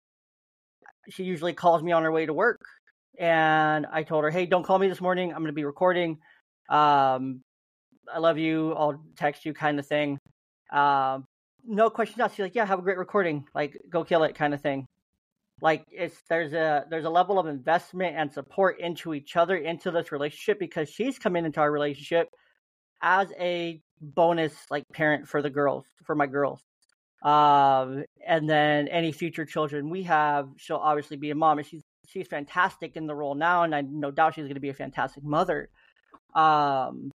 she 1.09 1.23
usually 1.23 1.53
calls 1.53 1.83
me 1.83 1.91
on 1.91 2.03
her 2.03 2.11
way 2.11 2.25
to 2.25 2.33
work. 2.33 2.61
And 3.19 3.85
I 3.91 4.03
told 4.03 4.23
her, 4.23 4.29
hey, 4.29 4.45
don't 4.45 4.63
call 4.63 4.79
me 4.79 4.87
this 4.87 5.01
morning. 5.01 5.31
I'm 5.31 5.39
going 5.39 5.47
to 5.47 5.53
be 5.53 5.65
recording. 5.65 6.19
Um, 6.69 7.41
I 8.11 8.19
love 8.19 8.37
you. 8.37 8.73
I'll 8.73 9.03
text 9.15 9.45
you, 9.45 9.53
kind 9.53 9.79
of 9.79 9.85
thing. 9.87 10.19
Um, 10.71 11.25
no 11.65 11.89
questions 11.89 12.19
asked. 12.19 12.35
She's 12.35 12.43
like, 12.43 12.55
yeah, 12.55 12.65
have 12.65 12.79
a 12.79 12.83
great 12.83 12.97
recording. 12.97 13.45
Like, 13.53 13.77
go 13.89 14.03
kill 14.03 14.23
it, 14.23 14.35
kind 14.35 14.53
of 14.53 14.61
thing. 14.61 14.87
Like, 15.61 15.85
it's 15.91 16.17
there's 16.29 16.53
a 16.53 16.85
there's 16.89 17.05
a 17.05 17.09
level 17.09 17.39
of 17.39 17.47
investment 17.47 18.17
and 18.17 18.31
support 18.31 18.79
into 18.79 19.13
each 19.13 19.37
other 19.37 19.55
into 19.55 19.91
this 19.91 20.11
relationship 20.11 20.59
because 20.59 20.89
she's 20.89 21.19
coming 21.19 21.45
into 21.45 21.59
our 21.61 21.71
relationship 21.71 22.27
as 23.01 23.31
a 23.39 23.81
bonus 24.01 24.53
like 24.69 24.83
parent 24.91 25.27
for 25.27 25.41
the 25.41 25.49
girls 25.49 25.85
for 26.03 26.15
my 26.15 26.27
girls. 26.27 26.61
Um, 27.23 28.03
and 28.27 28.49
then 28.49 28.89
any 28.89 29.13
future 29.13 29.45
children 29.45 29.89
we 29.89 30.03
have, 30.03 30.49
she'll 30.57 30.75
obviously 30.77 31.15
be 31.15 31.29
a 31.29 31.35
mom, 31.35 31.59
and 31.59 31.67
she's 31.67 31.83
she's 32.07 32.27
fantastic 32.27 32.95
in 32.95 33.07
the 33.07 33.15
role 33.15 33.35
now, 33.35 33.63
and 33.63 33.73
I 33.73 33.81
no 33.81 34.11
doubt 34.11 34.35
she's 34.35 34.45
going 34.45 34.55
to 34.55 34.59
be 34.59 34.69
a 34.69 34.73
fantastic 34.73 35.23
mother. 35.23 35.69
Um, 36.35 37.11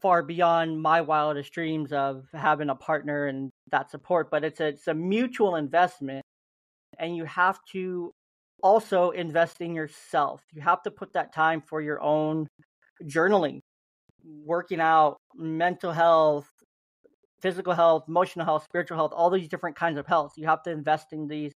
far 0.00 0.22
beyond 0.22 0.80
my 0.80 1.00
wildest 1.00 1.52
dreams 1.52 1.92
of 1.92 2.26
having 2.32 2.68
a 2.68 2.74
partner 2.74 3.26
and 3.26 3.50
that 3.70 3.90
support 3.90 4.30
but 4.30 4.44
it's 4.44 4.60
a, 4.60 4.66
it's 4.66 4.88
a 4.88 4.94
mutual 4.94 5.56
investment 5.56 6.22
and 6.98 7.16
you 7.16 7.24
have 7.24 7.58
to 7.72 8.12
also 8.62 9.10
invest 9.10 9.60
in 9.60 9.74
yourself 9.74 10.42
you 10.52 10.60
have 10.60 10.82
to 10.82 10.90
put 10.90 11.12
that 11.12 11.32
time 11.32 11.62
for 11.62 11.80
your 11.80 12.00
own 12.02 12.46
journaling 13.04 13.60
working 14.44 14.80
out 14.80 15.16
mental 15.34 15.92
health 15.92 16.48
physical 17.40 17.72
health 17.72 18.04
emotional 18.08 18.44
health 18.44 18.64
spiritual 18.64 18.96
health 18.96 19.12
all 19.14 19.30
these 19.30 19.48
different 19.48 19.76
kinds 19.76 19.98
of 19.98 20.06
health 20.06 20.32
you 20.36 20.46
have 20.46 20.62
to 20.62 20.70
invest 20.70 21.12
in 21.12 21.26
these 21.26 21.52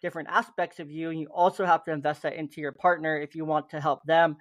different 0.00 0.28
aspects 0.30 0.80
of 0.80 0.90
you 0.90 1.10
and 1.10 1.20
you 1.20 1.26
also 1.28 1.64
have 1.64 1.84
to 1.84 1.92
invest 1.92 2.22
that 2.22 2.34
into 2.34 2.60
your 2.60 2.72
partner 2.72 3.18
if 3.20 3.34
you 3.34 3.44
want 3.44 3.68
to 3.70 3.80
help 3.80 4.00
them 4.04 4.36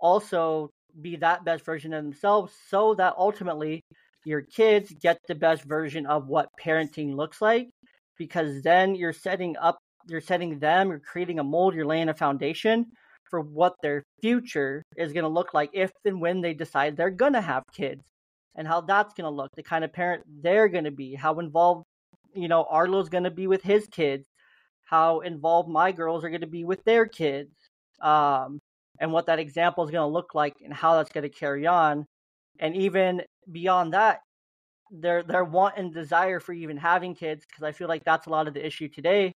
also 0.00 0.70
be 1.00 1.16
that 1.16 1.44
best 1.44 1.64
version 1.64 1.92
of 1.92 2.02
themselves 2.02 2.52
so 2.68 2.94
that 2.94 3.14
ultimately 3.18 3.80
your 4.24 4.42
kids 4.42 4.92
get 5.00 5.18
the 5.28 5.34
best 5.34 5.64
version 5.64 6.06
of 6.06 6.26
what 6.26 6.48
parenting 6.62 7.14
looks 7.14 7.40
like 7.40 7.68
because 8.18 8.62
then 8.62 8.94
you're 8.94 9.12
setting 9.12 9.56
up 9.60 9.78
you're 10.08 10.20
setting 10.20 10.58
them 10.58 10.88
you're 10.88 10.98
creating 10.98 11.38
a 11.38 11.44
mold 11.44 11.74
you're 11.74 11.86
laying 11.86 12.08
a 12.08 12.14
foundation 12.14 12.86
for 13.30 13.40
what 13.40 13.74
their 13.82 14.02
future 14.20 14.82
is 14.96 15.12
going 15.12 15.22
to 15.24 15.28
look 15.28 15.52
like 15.54 15.70
if 15.72 15.90
and 16.04 16.20
when 16.20 16.40
they 16.40 16.54
decide 16.54 16.96
they're 16.96 17.10
going 17.10 17.34
to 17.34 17.40
have 17.40 17.62
kids 17.72 18.02
and 18.58 18.66
how 18.66 18.80
that's 18.80 19.14
going 19.14 19.24
to 19.24 19.30
look, 19.30 19.50
the 19.54 19.62
kind 19.62 19.84
of 19.84 19.92
parent 19.92 20.24
they're 20.42 20.68
going 20.68 20.84
to 20.84 20.90
be, 20.90 21.14
how 21.14 21.38
involved, 21.38 21.84
you 22.34 22.48
know, 22.48 22.66
Arlo's 22.68 23.08
going 23.08 23.24
to 23.24 23.30
be 23.30 23.46
with 23.46 23.62
his 23.62 23.86
kids, 23.86 24.26
how 24.88 25.20
involved 25.20 25.68
my 25.68 25.92
girls 25.92 26.24
are 26.24 26.30
going 26.30 26.40
to 26.40 26.46
be 26.46 26.64
with 26.64 26.82
their 26.84 27.06
kids, 27.06 27.52
um, 28.00 28.58
and 29.00 29.12
what 29.12 29.26
that 29.26 29.38
example 29.38 29.84
is 29.84 29.90
going 29.90 30.08
to 30.08 30.12
look 30.12 30.34
like 30.34 30.54
and 30.64 30.72
how 30.72 30.96
that's 30.96 31.12
going 31.12 31.22
to 31.22 31.28
carry 31.28 31.66
on. 31.66 32.06
And 32.58 32.74
even 32.74 33.22
beyond 33.52 33.92
that, 33.92 34.20
their 34.90 35.22
their 35.22 35.44
want 35.44 35.76
and 35.76 35.92
desire 35.92 36.40
for 36.40 36.54
even 36.54 36.76
having 36.78 37.14
kids, 37.14 37.44
because 37.46 37.62
I 37.62 37.72
feel 37.72 37.88
like 37.88 38.04
that's 38.04 38.26
a 38.26 38.30
lot 38.30 38.48
of 38.48 38.54
the 38.54 38.66
issue 38.66 38.88
today, 38.88 39.32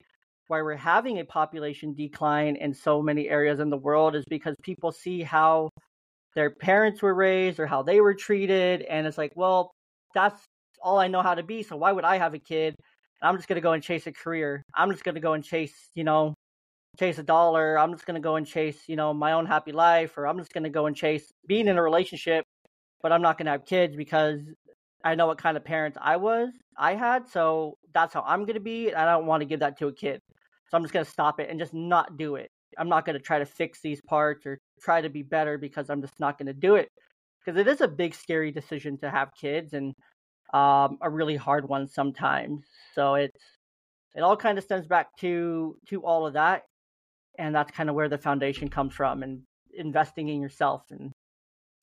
why 0.48 0.62
we're 0.62 0.76
having 0.76 1.20
a 1.20 1.26
population 1.26 1.94
decline 1.96 2.56
in 2.56 2.74
so 2.74 3.02
many 3.02 3.28
areas 3.28 3.60
in 3.60 3.70
the 3.70 3.78
world 3.78 4.16
is 4.16 4.26
because 4.30 4.56
people 4.62 4.92
see 4.92 5.24
how 5.24 5.70
their 6.36 6.52
parents 6.52 7.02
were 7.02 7.16
raised 7.16 7.60
or 7.60 7.66
how 7.66 7.82
they 7.82 8.02
were 8.02 8.14
treated, 8.14 8.84
and 8.84 9.08
it's 9.08 9.18
like, 9.18 9.34
well, 9.36 9.72
that's 10.14 10.42
all 10.84 11.00
I 11.00 11.08
know 11.08 11.24
how 11.24 11.36
to 11.36 11.44
be, 11.44 11.64
so 11.64 11.76
why 11.76 11.92
would 11.92 12.06
I 12.06 12.18
have 12.18 12.36
a 12.36 12.40
kid? 12.40 12.76
I'm 13.22 13.36
just 13.36 13.48
gonna 13.48 13.62
go 13.62 13.74
and 13.74 13.84
chase 13.84 14.08
a 14.08 14.12
career. 14.12 14.64
I'm 14.76 14.92
just 14.92 15.04
gonna 15.04 15.20
go 15.20 15.34
and 15.34 15.44
chase, 15.44 15.90
you 15.96 16.04
know, 16.04 16.34
chase 17.00 17.18
a 17.18 17.24
dollar. 17.24 17.78
I'm 17.78 17.92
just 17.94 18.06
gonna 18.06 18.20
go 18.20 18.36
and 18.36 18.46
chase, 18.46 18.88
you 18.88 18.96
know, 18.96 19.14
my 19.14 19.34
own 19.34 19.46
happy 19.46 19.72
life, 19.72 20.18
or 20.18 20.28
I'm 20.28 20.38
just 20.38 20.54
gonna 20.54 20.70
go 20.70 20.86
and 20.86 20.96
chase 20.96 21.32
being 21.48 21.68
in 21.68 21.78
a 21.78 21.84
relationship, 21.84 22.46
but 23.02 23.12
I'm 23.12 23.22
not 23.22 23.38
gonna 23.38 23.52
have 23.52 23.66
kids 23.66 23.96
because 23.96 24.40
I 25.04 25.16
know 25.16 25.28
what 25.28 25.38
kind 25.38 25.58
of 25.58 25.64
parents 25.64 25.98
I 26.02 26.18
was, 26.18 26.50
I 26.78 26.96
had, 26.96 27.28
so 27.28 27.78
that's 27.94 28.14
how 28.14 28.24
I'm 28.26 28.46
gonna 28.46 28.60
be, 28.60 28.90
and 28.90 28.98
I 28.98 29.12
don't 29.14 29.26
want 29.26 29.42
to 29.42 29.46
give 29.46 29.62
that 29.62 29.78
to 29.80 29.88
a 29.88 29.94
kid. 29.94 30.20
So 30.70 30.78
I'm 30.78 30.84
just 30.84 30.94
gonna 30.94 31.06
stop 31.06 31.40
it 31.40 31.50
and 31.50 31.60
just 31.60 31.74
not 31.74 32.18
do 32.18 32.36
it. 32.36 32.50
I'm 32.78 32.90
not 32.90 33.06
gonna 33.06 33.20
try 33.20 33.40
to 33.40 33.46
fix 33.46 33.82
these 33.82 34.02
parts 34.08 34.46
or 34.46 34.60
try 34.82 35.02
to 35.02 35.10
be 35.10 35.24
better 35.24 35.58
because 35.58 35.90
I'm 35.90 36.02
just 36.02 36.20
not 36.20 36.38
gonna 36.38 36.54
do 36.54 36.76
it. 36.76 36.90
Because 37.44 37.60
it 37.60 37.68
is 37.68 37.82
a 37.82 37.88
big, 37.88 38.14
scary 38.14 38.52
decision 38.52 38.98
to 38.98 39.10
have 39.10 39.30
kids 39.40 39.74
and 39.74 39.94
um, 40.54 40.98
a 41.02 41.10
really 41.10 41.36
hard 41.36 41.68
one 41.68 41.88
sometimes. 41.88 42.66
So 42.96 43.16
it's 43.16 43.44
it 44.16 44.22
all 44.22 44.38
kind 44.38 44.58
of 44.58 44.64
stems 44.64 44.88
back 44.88 45.16
to 45.18 45.78
to 45.90 46.02
all 46.04 46.26
of 46.26 46.34
that, 46.34 46.64
and 47.38 47.54
that's 47.54 47.72
kind 47.72 47.90
of 47.90 47.96
where 47.96 48.10
the 48.10 48.18
foundation 48.18 48.70
comes 48.70 48.94
from, 48.94 49.24
and 49.24 49.42
investing 49.74 50.30
in 50.30 50.42
yourself 50.42 50.84
and 50.90 51.12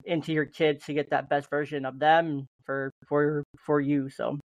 into 0.04 0.32
your 0.32 0.46
kids 0.46 0.84
to 0.86 0.94
get 0.94 1.10
that 1.10 1.28
best 1.28 1.48
version 1.50 1.84
of 1.84 1.98
them 1.98 2.46
for 2.64 2.90
for 3.08 3.44
for 3.58 3.80
you. 3.80 4.08
So 4.08 4.38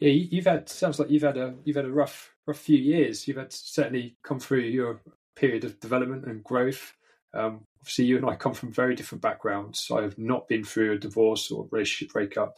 yeah, 0.00 0.10
you've 0.10 0.46
had 0.46 0.68
sounds 0.68 0.98
like 0.98 1.10
you've 1.10 1.22
had 1.22 1.36
a 1.36 1.54
you've 1.64 1.76
had 1.76 1.84
a 1.84 1.92
rough 1.92 2.34
rough 2.46 2.58
few 2.58 2.78
years. 2.78 3.28
You've 3.28 3.36
had 3.36 3.52
certainly 3.52 4.16
come 4.24 4.40
through 4.40 4.60
your 4.60 5.00
period 5.36 5.64
of 5.64 5.78
development 5.80 6.24
and 6.24 6.42
growth. 6.42 6.94
Um, 7.34 7.62
obviously, 7.82 8.04
you 8.04 8.16
and 8.16 8.26
I 8.26 8.36
come 8.36 8.54
from 8.54 8.72
very 8.72 8.94
different 8.94 9.22
backgrounds. 9.22 9.90
I 9.92 10.02
have 10.02 10.16
not 10.16 10.46
been 10.46 10.62
through 10.62 10.92
a 10.92 10.98
divorce 10.98 11.50
or 11.50 11.64
a 11.64 11.68
relationship 11.70 12.12
breakup. 12.12 12.54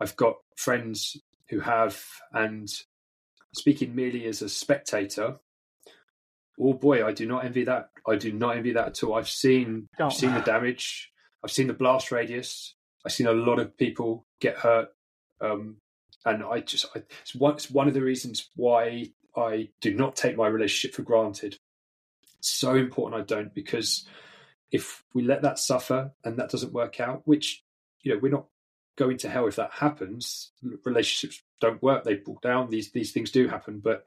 I've 0.00 0.16
got 0.16 0.36
friends 0.56 1.16
who 1.50 1.60
have, 1.60 2.00
and 2.32 2.68
speaking 3.52 3.94
merely 3.94 4.24
as 4.26 4.40
a 4.40 4.48
spectator, 4.48 5.36
oh 6.60 6.74
boy, 6.74 7.04
I 7.04 7.12
do 7.12 7.26
not 7.26 7.44
envy 7.44 7.64
that. 7.64 7.90
I 8.06 8.14
do 8.14 8.32
not 8.32 8.56
envy 8.56 8.72
that 8.72 8.86
at 8.86 9.02
all. 9.02 9.14
I've 9.14 9.28
seen, 9.28 9.88
I've 10.00 10.12
seen 10.12 10.32
the 10.32 10.40
damage. 10.40 11.10
I've 11.44 11.50
seen 11.50 11.66
the 11.66 11.74
blast 11.74 12.12
radius. 12.12 12.74
I've 13.04 13.12
seen 13.12 13.26
a 13.26 13.32
lot 13.32 13.58
of 13.58 13.76
people 13.76 14.26
get 14.40 14.58
hurt, 14.58 14.90
um, 15.40 15.78
and 16.24 16.44
I 16.44 16.60
just 16.60 16.86
I, 16.94 17.02
it's 17.22 17.34
one 17.34 17.54
it's 17.54 17.68
one 17.68 17.88
of 17.88 17.94
the 17.94 18.02
reasons 18.02 18.48
why 18.54 19.06
I 19.36 19.70
do 19.80 19.92
not 19.92 20.14
take 20.14 20.36
my 20.36 20.46
relationship 20.46 20.94
for 20.94 21.02
granted. 21.02 21.58
It's 22.38 22.52
so 22.52 22.76
important 22.76 23.20
I 23.20 23.24
don't 23.24 23.52
because 23.52 24.06
if 24.72 25.04
we 25.14 25.22
let 25.22 25.42
that 25.42 25.58
suffer 25.58 26.12
and 26.24 26.38
that 26.38 26.50
doesn't 26.50 26.72
work 26.72 26.98
out, 26.98 27.22
which 27.24 27.62
you 28.00 28.12
know 28.12 28.18
we're 28.20 28.32
not 28.32 28.46
going 28.96 29.18
to 29.18 29.28
hell 29.28 29.46
if 29.46 29.56
that 29.56 29.70
happens. 29.70 30.50
Relationships 30.84 31.42
don't 31.60 31.82
work; 31.82 32.02
they 32.02 32.16
fall 32.16 32.38
down. 32.42 32.70
These 32.70 32.90
these 32.90 33.12
things 33.12 33.30
do 33.30 33.46
happen, 33.46 33.80
but 33.80 34.04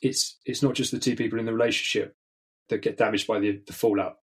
it's 0.00 0.36
it's 0.44 0.62
not 0.62 0.74
just 0.74 0.90
the 0.90 0.98
two 0.98 1.14
people 1.14 1.38
in 1.38 1.44
the 1.44 1.52
relationship 1.52 2.16
that 2.68 2.82
get 2.82 2.98
damaged 2.98 3.26
by 3.26 3.38
the, 3.38 3.60
the 3.66 3.72
fallout 3.72 4.18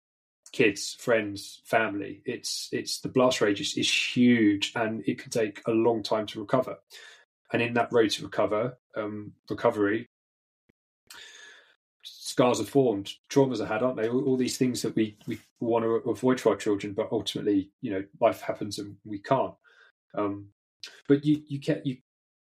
kids 0.51 0.95
friends 0.99 1.59
family 1.65 2.21
it's 2.23 2.69
it's 2.71 3.01
the 3.01 3.09
blast 3.09 3.41
radius 3.41 3.75
is 3.75 3.91
huge 3.91 4.71
and 4.75 5.03
it 5.05 5.17
can 5.17 5.29
take 5.29 5.61
a 5.67 5.71
long 5.71 6.01
time 6.01 6.25
to 6.25 6.39
recover 6.39 6.77
and 7.51 7.61
in 7.61 7.73
that 7.73 7.91
road 7.91 8.09
to 8.09 8.23
recover 8.23 8.77
um, 8.95 9.33
recovery 9.49 10.07
scars 12.35 12.59
are 12.59 12.65
formed 12.65 13.13
traumas 13.29 13.61
are 13.61 13.65
had 13.65 13.81
aren't 13.81 13.95
they 13.95 14.09
all, 14.09 14.25
all, 14.25 14.37
these 14.37 14.57
things 14.57 14.81
that 14.81 14.93
we 14.93 15.17
we 15.25 15.39
want 15.61 15.85
to 15.85 16.09
avoid 16.09 16.39
for 16.39 16.49
our 16.49 16.57
children 16.57 16.91
but 16.91 17.07
ultimately 17.11 17.69
you 17.79 17.89
know 17.89 18.03
life 18.19 18.41
happens 18.41 18.77
and 18.77 18.97
we 19.05 19.17
can't 19.17 19.53
um, 20.15 20.47
but 21.07 21.23
you 21.23 21.41
you 21.47 21.59
get 21.59 21.85
you 21.85 21.97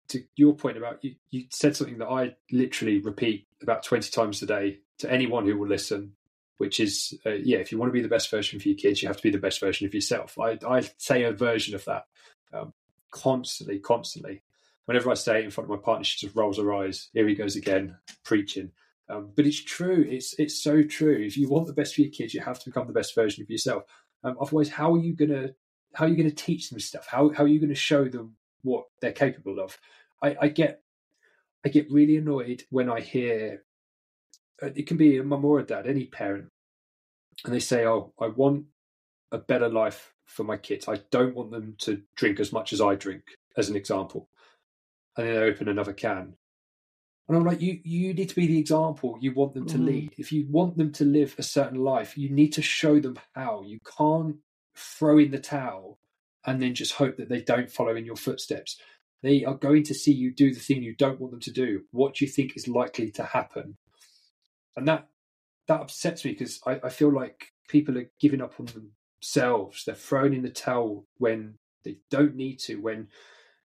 to 0.09 0.22
your 0.37 0.55
point 0.55 0.76
about 0.76 1.03
you, 1.03 1.14
you 1.30 1.45
said 1.51 1.74
something 1.74 1.99
that 1.99 2.09
I 2.09 2.37
literally 2.51 3.01
repeat 3.01 3.47
about 3.62 3.83
20 3.83 4.11
times 4.11 4.43
a 4.43 4.47
day 4.47 4.78
to 4.99 5.11
anyone 5.11 5.47
who 5.47 5.57
will 5.57 5.68
listen, 5.68 6.12
which 6.59 6.80
is, 6.80 7.18
uh, 7.24 7.30
yeah, 7.30 7.59
if 7.59 7.72
you 7.72 7.78
want 7.78 7.89
to 7.89 7.95
be 7.95 8.03
the 8.03 8.09
best 8.09 8.30
version 8.30 8.61
for 8.61 8.68
your 8.68 8.76
kids, 8.76 9.03
you 9.03 9.09
have 9.09 9.16
to 9.16 9.22
be 9.22 9.30
the 9.30 9.39
best 9.39 9.61
version 9.61 9.87
of 9.87 9.95
yourself. 9.95 10.39
I, 10.39 10.59
I 10.68 10.83
say 10.99 11.24
a 11.24 11.33
version 11.33 11.74
of 11.74 11.85
that 11.87 12.05
um, 12.53 12.74
constantly, 13.11 13.78
constantly. 13.78 14.43
Whenever 14.85 15.11
I 15.11 15.14
say 15.14 15.39
it 15.39 15.45
in 15.45 15.51
front 15.51 15.70
of 15.70 15.76
my 15.78 15.83
partner, 15.83 16.05
she 16.05 16.26
just 16.26 16.37
rolls 16.37 16.59
her 16.59 16.74
eyes. 16.74 17.09
Here 17.14 17.26
he 17.26 17.35
goes 17.35 17.57
again, 17.57 17.97
preaching. 18.24 18.72
Um, 19.09 19.33
but 19.35 19.47
it's 19.47 19.63
true. 19.63 20.07
It's 20.09 20.35
it's 20.39 20.63
so 20.63 20.83
true. 20.83 21.17
If 21.17 21.37
you 21.37 21.49
want 21.49 21.67
the 21.67 21.73
best 21.73 21.95
for 21.95 22.03
your 22.03 22.11
kids, 22.11 22.35
you 22.35 22.41
have 22.41 22.59
to 22.61 22.71
become 22.71 22.87
the 22.87 22.93
best 22.93 23.15
version 23.15 23.43
of 23.43 23.51
yourself. 23.51 23.85
Um, 24.25 24.37
otherwise, 24.41 24.69
how 24.71 24.95
are 24.95 24.99
you 24.99 25.15
gonna 25.15 25.51
how 25.95 26.07
are 26.07 26.09
you 26.09 26.17
gonna 26.17 26.31
teach 26.31 26.71
them 26.71 26.81
stuff? 26.81 27.07
How 27.07 27.31
how 27.31 27.45
are 27.45 27.49
you 27.49 27.61
gonna 27.61 27.75
show 27.75 28.09
them 28.09 28.37
what 28.63 28.85
they're 29.01 29.13
capable 29.13 29.61
of? 29.61 29.79
I, 30.23 30.37
I 30.43 30.49
get 30.49 30.83
I 31.65 31.69
get 31.69 31.91
really 31.91 32.17
annoyed 32.17 32.65
when 32.71 32.89
I 32.89 33.01
hear 33.01 33.65
uh, 34.63 34.71
it 34.75 34.87
can 34.87 34.97
be 34.97 35.19
a 35.19 35.25
mum 35.25 35.45
or 35.45 35.59
a 35.61 35.65
dad, 35.67 35.87
any 35.87 36.07
parent, 36.07 36.49
and 37.45 37.53
they 37.53 37.61
say, 37.61 37.87
"Oh, 37.87 38.13
I 38.21 38.29
want 38.29 38.67
a 39.33 39.39
better 39.39 39.69
life 39.69 40.13
for 40.27 40.45
my 40.45 40.57
kids. 40.57 40.89
I 40.89 41.01
don't 41.11 41.35
want 41.35 41.51
them 41.51 41.75
to 41.81 42.03
drink 42.15 42.41
as 42.41 42.53
much 42.53 42.73
as 42.73 42.81
I 42.81 42.95
drink," 42.95 43.25
as 43.57 43.69
an 43.69 43.77
example, 43.77 44.29
and 45.17 45.27
then 45.27 45.35
they 45.35 45.41
open 45.43 45.69
another 45.69 45.93
can. 45.93 46.35
And 47.29 47.37
I'm 47.37 47.45
like, 47.45 47.61
you 47.61 47.81
you 47.85 48.12
need 48.12 48.29
to 48.29 48.35
be 48.35 48.47
the 48.47 48.59
example 48.59 49.16
you 49.20 49.33
want 49.33 49.55
them 49.55 49.66
to 49.66 49.79
mm. 49.79 49.87
lead. 49.87 50.14
If 50.18 50.33
you 50.33 50.47
want 50.49 50.77
them 50.77 50.93
to 50.93 51.05
live 51.05 51.35
a 51.39 51.43
certain 51.43 51.79
life, 51.79 52.18
you 52.18 52.29
need 52.29 52.53
to 52.55 52.62
show 52.62 53.01
them 53.01 53.18
how. 53.35 53.62
You 53.62 53.79
can't 53.97 54.37
throw 54.75 55.18
in 55.18 55.31
the 55.31 55.39
towel 55.39 55.99
and 56.45 56.61
then 56.61 56.75
just 56.75 56.95
hope 56.95 57.16
that 57.16 57.29
they 57.29 57.41
don't 57.41 57.70
follow 57.70 57.95
in 57.95 58.05
your 58.05 58.16
footsteps. 58.16 58.79
They 59.23 59.45
are 59.45 59.55
going 59.55 59.85
to 59.85 59.95
see 59.95 60.12
you 60.12 60.35
do 60.35 60.53
the 60.53 60.61
thing 60.61 60.83
you 60.83 60.97
don't 60.97 61.20
want 61.20 61.31
them 61.31 61.41
to 61.41 61.53
do. 61.53 61.85
What 61.93 62.14
do 62.14 62.25
you 62.25 62.31
think 62.31 62.57
is 62.57 62.66
likely 62.66 63.11
to 63.12 63.23
happen? 63.23 63.77
And 64.77 64.89
that 64.89 65.07
that 65.68 65.81
upsets 65.81 66.25
me 66.25 66.33
because 66.33 66.61
I, 66.66 66.81
I 66.83 66.89
feel 66.89 67.12
like 67.12 67.53
people 67.68 67.97
are 67.99 68.11
giving 68.20 68.43
up 68.43 68.55
on 68.59 68.66
themselves. 68.66 69.85
They're 69.85 69.95
throwing 69.95 70.35
in 70.35 70.43
the 70.43 70.51
towel 70.51 71.07
when 71.18 71.55
they 71.85 71.99
don't 72.11 72.35
need 72.35 72.59
to. 72.61 72.77
When 72.77 73.09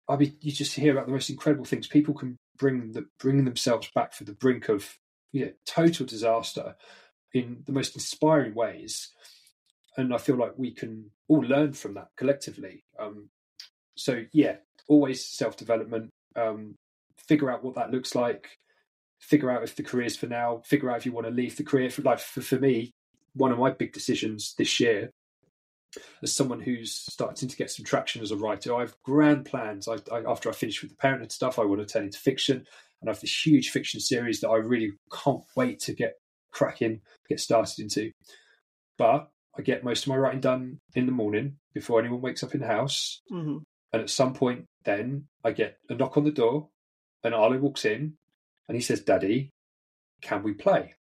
I 0.10 0.16
mean, 0.18 0.36
you 0.42 0.52
just 0.52 0.76
hear 0.76 0.94
about 0.94 1.06
the 1.06 1.14
most 1.14 1.30
incredible 1.30 1.66
things. 1.66 1.88
People 1.88 2.16
can 2.16 2.38
bring 2.58 2.92
the 2.92 3.06
bring 3.20 3.46
themselves 3.46 3.90
back 3.94 4.14
for 4.14 4.24
the 4.24 4.34
brink 4.34 4.70
of 4.70 4.98
you 5.32 5.46
know, 5.46 5.52
total 5.66 6.06
disaster 6.06 6.76
in 7.34 7.64
the 7.66 7.72
most 7.72 7.96
inspiring 7.96 8.56
ways. 8.56 9.12
And 9.98 10.14
I 10.14 10.18
feel 10.18 10.38
like 10.38 10.54
we 10.58 10.72
can 10.72 11.12
all 11.28 11.42
learn 11.42 11.74
from 11.74 11.94
that 11.96 12.08
collectively. 12.18 12.84
Um, 13.00 13.30
so 13.96 14.24
yeah, 14.32 14.58
always 14.88 15.26
self 15.26 15.58
development. 15.58 16.10
Um, 16.36 16.76
figure 17.28 17.52
out 17.52 17.64
what 17.64 17.76
that 17.76 17.92
looks 17.92 18.16
like. 18.16 18.48
Figure 19.20 19.52
out 19.52 19.64
if 19.64 19.76
the 19.76 19.84
career's 19.84 20.18
for 20.18 20.28
now. 20.28 20.62
Figure 20.66 20.92
out 20.92 20.98
if 20.98 21.06
you 21.06 21.12
want 21.12 21.28
to 21.28 21.34
leave 21.34 21.58
the 21.58 21.64
career. 21.64 21.90
For 21.90 22.02
like 22.02 22.20
for, 22.20 22.42
for 22.42 22.60
me, 22.60 22.94
one 23.34 23.52
of 23.52 23.60
my 23.60 23.72
big 23.72 23.94
decisions 23.94 24.54
this 24.58 24.80
year, 24.80 25.12
as 26.22 26.36
someone 26.36 26.60
who's 26.60 26.94
starting 26.94 27.50
to 27.50 27.56
get 27.56 27.72
some 27.72 27.86
traction 27.86 28.22
as 28.22 28.32
a 28.32 28.38
writer, 28.38 28.76
I 28.76 28.82
have 28.82 28.96
grand 29.04 29.46
plans. 29.46 29.88
I, 29.88 29.96
I, 30.12 30.24
after 30.28 30.50
I 30.50 30.54
finish 30.54 30.82
with 30.82 30.92
the 30.92 30.98
parenthood 30.98 31.32
stuff, 31.32 31.60
I 31.60 31.66
want 31.66 31.82
to 31.82 31.92
turn 31.92 32.04
into 32.04 32.20
fiction, 32.20 32.66
and 33.02 33.10
I 33.10 33.14
have 33.14 33.22
this 33.22 33.46
huge 33.46 33.70
fiction 33.70 34.00
series 34.00 34.42
that 34.42 34.50
I 34.50 34.58
really 34.58 34.94
can't 35.12 35.44
wait 35.56 35.80
to 35.82 35.94
get 35.94 36.16
cracking, 36.52 37.02
get 37.30 37.40
started 37.40 37.80
into. 37.80 38.12
But 38.98 39.30
I 39.58 39.62
get 39.62 39.84
most 39.84 40.04
of 40.04 40.10
my 40.10 40.18
writing 40.18 40.42
done 40.42 40.80
in 40.96 41.06
the 41.06 41.12
morning 41.12 41.58
before 41.74 42.00
anyone 42.00 42.22
wakes 42.22 42.44
up 42.44 42.54
in 42.54 42.62
the 42.62 42.68
house. 42.68 43.22
Mm-hmm. 43.32 43.58
And 43.94 44.02
at 44.02 44.10
some 44.10 44.34
point, 44.34 44.66
then 44.84 45.28
I 45.44 45.52
get 45.52 45.78
a 45.90 45.96
knock 45.96 46.18
on 46.18 46.26
the 46.26 46.32
door, 46.32 46.70
and 47.24 47.34
Arlo 47.34 47.58
walks 47.60 47.86
in, 47.86 48.16
and 48.68 48.76
he 48.76 48.82
says, 48.82 49.02
"Daddy, 49.02 49.52
can 50.22 50.44
we 50.44 50.54
play?" 50.54 50.96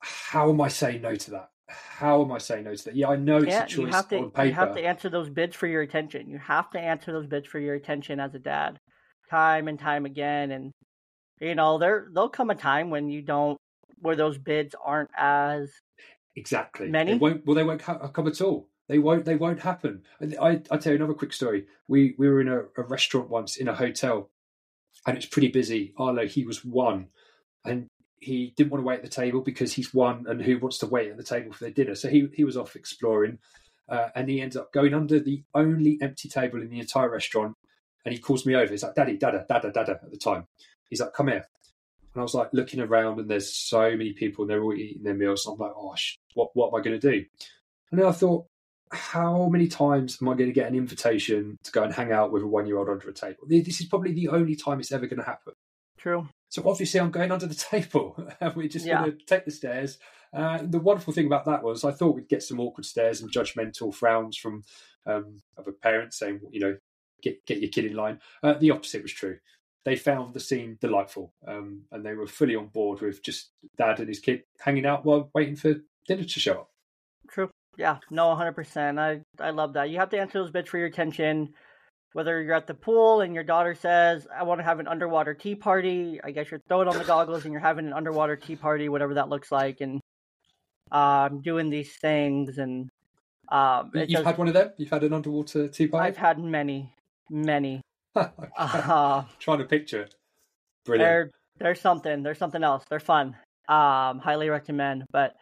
How 0.00 0.50
am 0.50 0.60
I 0.60 0.68
saying 0.68 1.02
no 1.02 1.14
to 1.14 1.30
that? 1.32 1.51
How 1.72 2.22
am 2.22 2.32
I 2.32 2.38
saying 2.38 2.64
no 2.64 2.74
to 2.74 2.84
that? 2.84 2.96
Yeah, 2.96 3.08
I 3.08 3.16
know 3.16 3.38
it's 3.38 3.46
yeah, 3.46 3.64
a 3.64 3.66
choice 3.66 3.78
you 3.78 3.86
have 3.86 4.08
to, 4.08 4.18
on 4.18 4.30
paper. 4.30 4.46
You 4.46 4.52
have 4.54 4.74
to 4.74 4.84
answer 4.84 5.08
those 5.08 5.30
bids 5.30 5.56
for 5.56 5.66
your 5.66 5.82
attention. 5.82 6.28
You 6.28 6.38
have 6.38 6.70
to 6.70 6.80
answer 6.80 7.12
those 7.12 7.26
bids 7.26 7.46
for 7.46 7.58
your 7.58 7.74
attention 7.74 8.20
as 8.20 8.34
a 8.34 8.38
dad, 8.38 8.78
time 9.30 9.68
and 9.68 9.78
time 9.78 10.04
again. 10.04 10.50
And 10.50 10.72
you 11.40 11.54
know, 11.54 11.78
there 11.78 12.08
there'll 12.12 12.28
come 12.28 12.50
a 12.50 12.54
time 12.54 12.90
when 12.90 13.08
you 13.08 13.22
don't, 13.22 13.58
where 14.00 14.16
those 14.16 14.38
bids 14.38 14.74
aren't 14.84 15.10
as 15.16 15.70
exactly 16.36 16.88
many. 16.88 17.12
They 17.12 17.18
won't. 17.18 17.46
Well, 17.46 17.56
they 17.56 17.64
won't 17.64 17.82
come 17.82 18.26
at 18.26 18.40
all 18.40 18.68
They 18.88 18.98
won't. 18.98 19.24
They 19.24 19.36
won't 19.36 19.60
happen. 19.60 20.02
I 20.20 20.60
I 20.70 20.76
tell 20.76 20.92
you 20.92 20.96
another 20.96 21.14
quick 21.14 21.32
story. 21.32 21.66
We 21.88 22.14
we 22.18 22.28
were 22.28 22.40
in 22.40 22.48
a, 22.48 22.62
a 22.76 22.82
restaurant 22.82 23.30
once 23.30 23.56
in 23.56 23.68
a 23.68 23.74
hotel, 23.74 24.30
and 25.06 25.16
it's 25.16 25.26
pretty 25.26 25.48
busy. 25.48 25.94
Arlo, 25.96 26.26
he 26.26 26.44
was 26.44 26.64
one, 26.64 27.08
he 28.22 28.52
didn't 28.56 28.70
want 28.70 28.82
to 28.82 28.86
wait 28.86 28.96
at 28.96 29.02
the 29.02 29.08
table 29.08 29.40
because 29.40 29.72
he's 29.72 29.92
one, 29.92 30.26
and 30.28 30.40
who 30.40 30.58
wants 30.58 30.78
to 30.78 30.86
wait 30.86 31.10
at 31.10 31.16
the 31.16 31.22
table 31.22 31.52
for 31.52 31.64
their 31.64 31.72
dinner? 31.72 31.94
So 31.94 32.08
he 32.08 32.28
he 32.34 32.44
was 32.44 32.56
off 32.56 32.76
exploring, 32.76 33.38
uh, 33.88 34.08
and 34.14 34.28
he 34.28 34.40
ends 34.40 34.56
up 34.56 34.72
going 34.72 34.94
under 34.94 35.20
the 35.20 35.42
only 35.54 35.98
empty 36.00 36.28
table 36.28 36.60
in 36.60 36.70
the 36.70 36.80
entire 36.80 37.10
restaurant. 37.10 37.56
And 38.04 38.12
he 38.12 38.20
calls 38.20 38.44
me 38.44 38.56
over. 38.56 38.70
He's 38.70 38.82
like, 38.82 38.94
"Daddy, 38.94 39.16
Dada, 39.16 39.44
Dada, 39.48 39.70
Dada." 39.70 40.00
At 40.02 40.10
the 40.10 40.16
time, 40.16 40.46
he's 40.88 41.00
like, 41.00 41.12
"Come 41.12 41.28
here." 41.28 41.46
And 42.14 42.20
I 42.20 42.22
was 42.22 42.34
like 42.34 42.50
looking 42.52 42.80
around, 42.80 43.20
and 43.20 43.30
there's 43.30 43.54
so 43.54 43.90
many 43.90 44.12
people, 44.12 44.42
and 44.42 44.50
they're 44.50 44.62
all 44.62 44.74
eating 44.74 45.02
their 45.02 45.14
meals. 45.14 45.46
I'm 45.46 45.58
like, 45.58 45.72
"Oh, 45.76 45.94
what 46.34 46.50
what 46.54 46.68
am 46.68 46.80
I 46.80 46.82
going 46.82 46.98
to 47.00 47.10
do?" 47.10 47.24
And 47.90 48.00
then 48.00 48.06
I 48.06 48.12
thought, 48.12 48.46
how 48.92 49.48
many 49.48 49.68
times 49.68 50.18
am 50.20 50.28
I 50.28 50.34
going 50.34 50.50
to 50.50 50.54
get 50.54 50.68
an 50.68 50.74
invitation 50.74 51.58
to 51.64 51.72
go 51.72 51.82
and 51.82 51.92
hang 51.92 52.12
out 52.12 52.30
with 52.30 52.42
a 52.42 52.46
one 52.46 52.66
year 52.66 52.78
old 52.78 52.88
under 52.88 53.08
a 53.08 53.14
table? 53.14 53.44
This 53.46 53.80
is 53.80 53.86
probably 53.86 54.12
the 54.12 54.28
only 54.28 54.54
time 54.54 54.80
it's 54.80 54.92
ever 54.92 55.06
going 55.06 55.18
to 55.18 55.24
happen. 55.24 55.54
True. 55.96 56.28
So 56.52 56.62
obviously, 56.68 57.00
I'm 57.00 57.10
going 57.10 57.32
under 57.32 57.46
the 57.46 57.54
table, 57.54 58.14
and 58.40 58.54
we're 58.54 58.68
just 58.68 58.84
yeah. 58.84 59.00
going 59.00 59.16
to 59.16 59.24
take 59.24 59.46
the 59.46 59.50
stairs. 59.50 59.96
Uh, 60.34 60.58
the 60.62 60.80
wonderful 60.80 61.14
thing 61.14 61.24
about 61.24 61.46
that 61.46 61.62
was, 61.62 61.82
I 61.82 61.92
thought 61.92 62.14
we'd 62.14 62.28
get 62.28 62.42
some 62.42 62.60
awkward 62.60 62.84
stares 62.84 63.22
and 63.22 63.32
judgmental 63.32 63.94
frowns 63.94 64.36
from 64.36 64.62
um, 65.06 65.40
other 65.56 65.72
parents 65.72 66.18
saying, 66.18 66.40
you 66.50 66.60
know, 66.60 66.76
get 67.22 67.46
get 67.46 67.60
your 67.60 67.70
kid 67.70 67.86
in 67.86 67.96
line. 67.96 68.20
Uh, 68.42 68.52
the 68.52 68.70
opposite 68.70 69.00
was 69.00 69.12
true. 69.12 69.38
They 69.86 69.96
found 69.96 70.34
the 70.34 70.40
scene 70.40 70.76
delightful, 70.78 71.32
um, 71.48 71.84
and 71.90 72.04
they 72.04 72.12
were 72.12 72.26
fully 72.26 72.54
on 72.54 72.66
board 72.66 73.00
with 73.00 73.22
just 73.22 73.52
dad 73.78 74.00
and 74.00 74.08
his 74.08 74.20
kid 74.20 74.42
hanging 74.60 74.84
out 74.84 75.06
while 75.06 75.30
waiting 75.34 75.56
for 75.56 75.76
dinner 76.06 76.24
to 76.24 76.40
show 76.40 76.52
up. 76.52 76.70
True. 77.30 77.48
Yeah, 77.78 77.96
no, 78.10 78.26
100%. 78.26 78.98
I, 78.98 79.22
I 79.42 79.50
love 79.50 79.72
that. 79.72 79.88
You 79.88 79.96
have 80.00 80.10
to 80.10 80.18
answer 80.18 80.40
those 80.40 80.50
bits 80.50 80.68
for 80.68 80.76
your 80.76 80.88
attention. 80.88 81.54
Whether 82.12 82.42
you're 82.42 82.54
at 82.54 82.66
the 82.66 82.74
pool 82.74 83.22
and 83.22 83.34
your 83.34 83.44
daughter 83.44 83.74
says, 83.74 84.26
I 84.34 84.42
want 84.42 84.60
to 84.60 84.64
have 84.64 84.80
an 84.80 84.88
underwater 84.88 85.32
tea 85.32 85.54
party, 85.54 86.20
I 86.22 86.30
guess 86.30 86.50
you're 86.50 86.60
throwing 86.68 86.88
on 86.88 86.98
the 86.98 87.04
goggles 87.04 87.44
and 87.44 87.52
you're 87.52 87.60
having 87.60 87.86
an 87.86 87.94
underwater 87.94 88.36
tea 88.36 88.56
party, 88.56 88.88
whatever 88.88 89.14
that 89.14 89.30
looks 89.30 89.50
like, 89.50 89.80
and 89.80 90.00
um, 90.90 91.40
doing 91.40 91.70
these 91.70 91.96
things. 91.96 92.58
And 92.58 92.90
um, 93.50 93.90
You've 93.94 94.08
just, 94.08 94.24
had 94.24 94.36
one 94.36 94.48
of 94.48 94.54
them? 94.54 94.72
You've 94.76 94.90
had 94.90 95.04
an 95.04 95.14
underwater 95.14 95.68
tea 95.68 95.86
party? 95.86 96.06
I've 96.06 96.18
had 96.18 96.38
many, 96.38 96.94
many. 97.30 97.80
uh, 98.14 99.24
Trying 99.38 99.58
to 99.58 99.64
picture 99.64 100.02
it. 100.02 100.14
Brilliant. 100.84 101.08
They're, 101.08 101.30
they're 101.58 101.74
something. 101.74 102.22
They're 102.22 102.34
something 102.34 102.62
else. 102.62 102.84
They're 102.90 103.00
fun. 103.00 103.36
Um, 103.68 104.18
highly 104.18 104.50
recommend. 104.50 105.04
But 105.10 105.34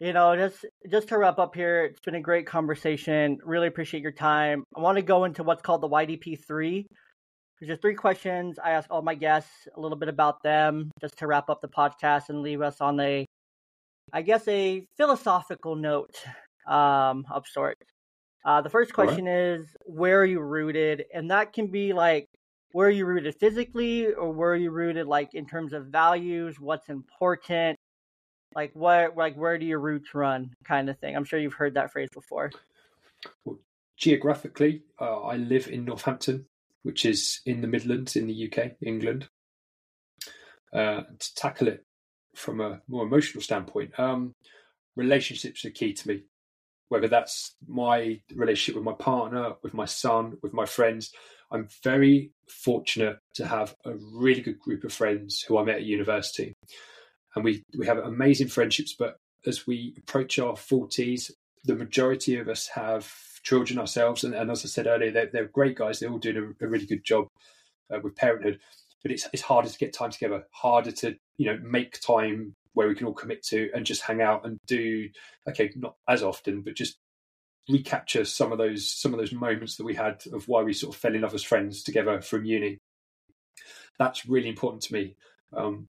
you 0.00 0.12
know, 0.12 0.36
just 0.36 0.64
just 0.90 1.08
to 1.08 1.18
wrap 1.18 1.38
up 1.38 1.54
here, 1.54 1.84
it's 1.84 2.00
been 2.00 2.16
a 2.16 2.20
great 2.20 2.46
conversation. 2.46 3.38
Really 3.44 3.68
appreciate 3.68 4.02
your 4.02 4.12
time. 4.12 4.64
I 4.76 4.80
want 4.80 4.96
to 4.96 5.02
go 5.02 5.24
into 5.24 5.42
what's 5.42 5.62
called 5.62 5.80
the 5.80 5.88
YDP 5.88 6.44
three. 6.46 6.86
There's 7.58 7.70
just 7.70 7.80
three 7.80 7.94
questions. 7.94 8.58
I 8.62 8.72
ask 8.72 8.90
all 8.90 9.00
my 9.00 9.14
guests 9.14 9.50
a 9.74 9.80
little 9.80 9.96
bit 9.96 10.10
about 10.10 10.42
them, 10.42 10.90
just 11.00 11.18
to 11.18 11.26
wrap 11.26 11.48
up 11.48 11.62
the 11.62 11.68
podcast 11.68 12.28
and 12.28 12.42
leave 12.42 12.60
us 12.60 12.82
on 12.82 13.00
a, 13.00 13.24
I 14.12 14.20
guess, 14.20 14.46
a 14.46 14.86
philosophical 14.98 15.74
note 15.74 16.22
um, 16.68 17.24
of 17.30 17.46
sorts. 17.46 17.80
Uh, 18.44 18.60
the 18.60 18.68
first 18.68 18.92
question 18.92 19.24
right. 19.24 19.34
is, 19.34 19.74
where 19.86 20.20
are 20.20 20.26
you 20.26 20.40
rooted? 20.40 21.04
And 21.14 21.30
that 21.30 21.54
can 21.54 21.68
be 21.68 21.94
like, 21.94 22.26
where 22.72 22.88
are 22.88 22.90
you 22.90 23.06
rooted 23.06 23.34
physically, 23.40 24.12
or 24.12 24.30
where 24.32 24.52
are 24.52 24.56
you 24.56 24.70
rooted 24.70 25.06
like 25.06 25.32
in 25.32 25.46
terms 25.46 25.72
of 25.72 25.86
values? 25.86 26.60
What's 26.60 26.90
important? 26.90 27.78
Like 28.56 28.72
where 28.72 29.12
like 29.14 29.36
where 29.36 29.58
do 29.58 29.66
your 29.66 29.78
roots 29.78 30.14
run 30.14 30.50
kind 30.64 30.88
of 30.90 30.98
thing? 30.98 31.14
I'm 31.14 31.24
sure 31.24 31.38
you've 31.38 31.52
heard 31.52 31.74
that 31.74 31.92
phrase 31.92 32.08
before. 32.12 32.50
Well, 33.44 33.58
geographically 33.96 34.82
uh, 35.00 35.20
i 35.20 35.36
live 35.36 35.68
in 35.68 35.84
northampton 35.84 36.44
which 36.82 37.06
is 37.06 37.40
in 37.46 37.62
the 37.62 37.66
midlands 37.66 38.16
in 38.16 38.26
the 38.26 38.46
uk 38.46 38.72
england. 38.82 39.28
Uh, 40.72 41.02
to 41.18 41.34
tackle 41.36 41.68
it 41.68 41.84
from 42.34 42.60
a 42.60 42.82
more 42.88 43.04
emotional 43.04 43.42
standpoint 43.42 43.98
um, 43.98 44.34
relationships 44.94 45.64
are 45.64 45.70
key 45.70 45.92
to 45.92 46.08
me. 46.08 46.22
Whether 46.88 47.08
that's 47.08 47.56
my 47.66 48.20
relationship 48.34 48.74
with 48.74 48.84
my 48.84 48.92
partner 48.92 49.54
with 49.62 49.74
my 49.74 49.86
son 49.86 50.36
with 50.42 50.52
my 50.52 50.66
friends 50.66 51.12
i'm 51.50 51.68
very 51.82 52.32
fortunate 52.48 53.18
to 53.34 53.46
have 53.46 53.74
a 53.84 53.92
really 54.12 54.40
good 54.40 54.58
group 54.58 54.84
of 54.84 54.92
friends 54.92 55.42
who 55.42 55.58
i 55.58 55.64
met 55.64 55.76
at 55.76 55.82
university 55.84 56.54
and 57.36 57.44
we 57.44 57.62
we 57.78 57.86
have 57.86 57.98
amazing 57.98 58.48
friendships. 58.48 58.94
But 58.98 59.18
as 59.46 59.66
we 59.66 59.94
approach 59.98 60.38
our 60.38 60.56
forties, 60.56 61.30
the 61.64 61.76
majority 61.76 62.38
of 62.38 62.48
us 62.48 62.68
have 62.68 63.12
children 63.42 63.78
ourselves, 63.78 64.24
and, 64.24 64.34
and 64.34 64.50
as 64.50 64.64
I 64.64 64.68
said 64.68 64.88
earlier, 64.88 65.12
they're, 65.12 65.30
they're 65.32 65.44
great 65.44 65.76
guys. 65.76 66.00
They're 66.00 66.10
all 66.10 66.18
doing 66.18 66.54
a, 66.60 66.64
a 66.64 66.68
really 66.68 66.86
good 66.86 67.04
job 67.04 67.28
uh, 67.94 68.00
with 68.02 68.16
parenthood. 68.16 68.58
But 69.02 69.12
it's 69.12 69.28
it's 69.32 69.42
harder 69.42 69.68
to 69.68 69.78
get 69.78 69.92
time 69.92 70.10
together, 70.10 70.44
harder 70.50 70.90
to 70.90 71.14
you 71.36 71.46
know 71.46 71.60
make 71.62 72.00
time 72.00 72.54
where 72.72 72.88
we 72.88 72.94
can 72.94 73.06
all 73.06 73.14
commit 73.14 73.42
to 73.42 73.70
and 73.74 73.86
just 73.86 74.02
hang 74.02 74.20
out 74.20 74.44
and 74.44 74.58
do 74.66 75.08
okay, 75.48 75.70
not 75.76 75.94
as 76.08 76.22
often, 76.22 76.62
but 76.62 76.74
just 76.74 76.96
recapture 77.68 78.24
some 78.24 78.52
of 78.52 78.58
those 78.58 78.88
some 78.90 79.12
of 79.12 79.18
those 79.18 79.32
moments 79.32 79.76
that 79.76 79.84
we 79.84 79.94
had 79.94 80.22
of 80.32 80.48
why 80.48 80.62
we 80.62 80.72
sort 80.72 80.94
of 80.94 81.00
fell 81.00 81.14
in 81.14 81.20
love 81.20 81.34
as 81.34 81.42
friends 81.42 81.82
together 81.82 82.20
from 82.20 82.44
uni. 82.44 82.78
That's 83.98 84.26
really 84.26 84.48
important 84.48 84.82
to 84.84 84.92
me. 84.92 85.16
Um, 85.56 85.86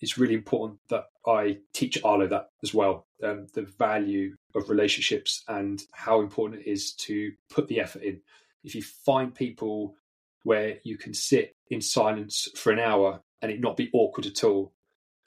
it's 0.00 0.18
really 0.18 0.34
important 0.34 0.78
that 0.88 1.06
I 1.26 1.58
teach 1.72 1.98
Arlo 2.02 2.26
that 2.28 2.48
as 2.62 2.72
well 2.72 3.06
um, 3.22 3.46
the 3.54 3.62
value 3.62 4.34
of 4.54 4.70
relationships 4.70 5.44
and 5.48 5.82
how 5.92 6.20
important 6.20 6.62
it 6.62 6.70
is 6.70 6.92
to 6.94 7.32
put 7.50 7.68
the 7.68 7.80
effort 7.80 8.02
in. 8.02 8.20
If 8.64 8.74
you 8.74 8.82
find 8.82 9.34
people 9.34 9.94
where 10.42 10.78
you 10.84 10.96
can 10.96 11.12
sit 11.12 11.54
in 11.68 11.80
silence 11.80 12.48
for 12.56 12.72
an 12.72 12.78
hour 12.78 13.20
and 13.42 13.50
it 13.50 13.60
not 13.60 13.76
be 13.76 13.90
awkward 13.92 14.26
at 14.26 14.42
all, 14.42 14.72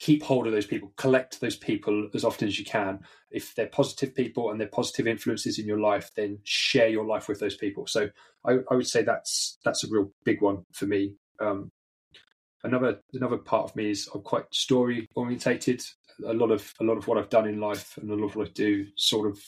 keep 0.00 0.22
hold 0.22 0.46
of 0.46 0.52
those 0.52 0.66
people, 0.66 0.92
collect 0.96 1.40
those 1.40 1.56
people 1.56 2.08
as 2.14 2.24
often 2.24 2.48
as 2.48 2.58
you 2.58 2.64
can. 2.64 2.98
If 3.30 3.54
they're 3.54 3.66
positive 3.66 4.14
people 4.14 4.50
and 4.50 4.60
they're 4.60 4.68
positive 4.68 5.06
influences 5.06 5.58
in 5.58 5.66
your 5.66 5.80
life, 5.80 6.10
then 6.16 6.38
share 6.42 6.88
your 6.88 7.06
life 7.06 7.28
with 7.28 7.38
those 7.38 7.56
people. 7.56 7.86
So 7.86 8.10
I, 8.44 8.58
I 8.70 8.74
would 8.74 8.88
say 8.88 9.02
that's 9.02 9.58
that's 9.64 9.84
a 9.84 9.88
real 9.88 10.10
big 10.24 10.42
one 10.42 10.64
for 10.72 10.86
me. 10.86 11.14
Um, 11.40 11.70
another 12.64 13.00
another 13.12 13.38
part 13.38 13.70
of 13.70 13.76
me 13.76 13.90
is 13.90 14.08
I'm 14.14 14.22
quite 14.22 14.52
story 14.52 15.06
orientated. 15.14 15.82
A 16.26 16.32
lot 16.32 16.50
of 16.50 16.72
a 16.80 16.84
lot 16.84 16.96
of 16.96 17.06
what 17.06 17.18
I've 17.18 17.30
done 17.30 17.48
in 17.48 17.60
life 17.60 17.96
and 17.98 18.10
a 18.10 18.14
lot 18.14 18.26
of 18.30 18.36
what 18.36 18.48
I 18.48 18.50
do 18.52 18.86
sort 18.96 19.28
of 19.28 19.38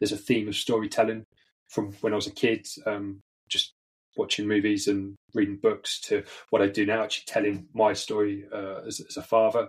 there's 0.00 0.12
a 0.12 0.16
theme 0.16 0.48
of 0.48 0.54
storytelling 0.54 1.24
from 1.68 1.92
when 2.00 2.12
I 2.12 2.16
was 2.16 2.26
a 2.26 2.32
kid, 2.32 2.66
um, 2.86 3.20
just 3.48 3.74
watching 4.16 4.48
movies 4.48 4.88
and 4.88 5.16
reading 5.34 5.56
books 5.56 6.00
to 6.02 6.24
what 6.50 6.62
I 6.62 6.66
do 6.66 6.86
now, 6.86 7.02
actually 7.02 7.24
telling 7.26 7.68
my 7.74 7.92
story 7.92 8.44
uh, 8.52 8.80
as, 8.86 9.00
as 9.00 9.16
a 9.16 9.22
father. 9.22 9.68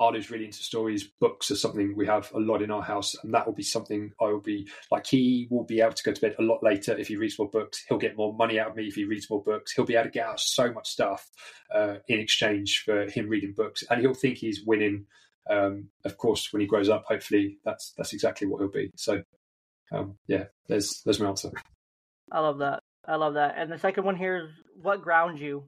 Arlo's 0.00 0.30
really 0.30 0.46
into 0.46 0.58
stories. 0.58 1.04
Books 1.20 1.50
are 1.50 1.56
something 1.56 1.94
we 1.96 2.06
have 2.06 2.30
a 2.34 2.40
lot 2.40 2.62
in 2.62 2.70
our 2.70 2.82
house, 2.82 3.14
and 3.22 3.32
that 3.32 3.46
will 3.46 3.54
be 3.54 3.62
something 3.62 4.12
I 4.20 4.24
will 4.24 4.40
be 4.40 4.68
like. 4.90 5.06
He 5.06 5.46
will 5.50 5.64
be 5.64 5.80
able 5.80 5.92
to 5.92 6.02
go 6.02 6.12
to 6.12 6.20
bed 6.20 6.34
a 6.38 6.42
lot 6.42 6.62
later 6.62 6.96
if 6.98 7.08
he 7.08 7.16
reads 7.16 7.38
more 7.38 7.48
books. 7.48 7.84
He'll 7.88 7.98
get 7.98 8.16
more 8.16 8.34
money 8.34 8.58
out 8.58 8.70
of 8.70 8.76
me 8.76 8.88
if 8.88 8.94
he 8.94 9.04
reads 9.04 9.30
more 9.30 9.42
books. 9.42 9.72
He'll 9.72 9.84
be 9.84 9.94
able 9.94 10.04
to 10.04 10.10
get 10.10 10.26
out 10.26 10.40
so 10.40 10.72
much 10.72 10.88
stuff 10.88 11.28
uh, 11.74 11.96
in 12.08 12.18
exchange 12.18 12.82
for 12.84 13.06
him 13.08 13.28
reading 13.28 13.54
books, 13.56 13.84
and 13.88 14.00
he'll 14.00 14.14
think 14.14 14.38
he's 14.38 14.64
winning. 14.64 15.06
Um, 15.48 15.88
of 16.04 16.16
course, 16.16 16.52
when 16.52 16.60
he 16.60 16.66
grows 16.66 16.88
up, 16.88 17.04
hopefully 17.06 17.58
that's 17.64 17.92
that's 17.96 18.12
exactly 18.12 18.46
what 18.46 18.60
he'll 18.60 18.70
be. 18.70 18.90
So, 18.96 19.22
um, 19.92 20.16
yeah, 20.26 20.44
there's 20.68 21.02
there's 21.04 21.20
my 21.20 21.28
answer. 21.28 21.52
I 22.32 22.40
love 22.40 22.58
that. 22.58 22.80
I 23.06 23.16
love 23.16 23.34
that. 23.34 23.54
And 23.56 23.70
the 23.70 23.78
second 23.78 24.04
one 24.04 24.16
here 24.16 24.36
is 24.38 24.50
what 24.80 25.02
grounds 25.02 25.40
you? 25.40 25.66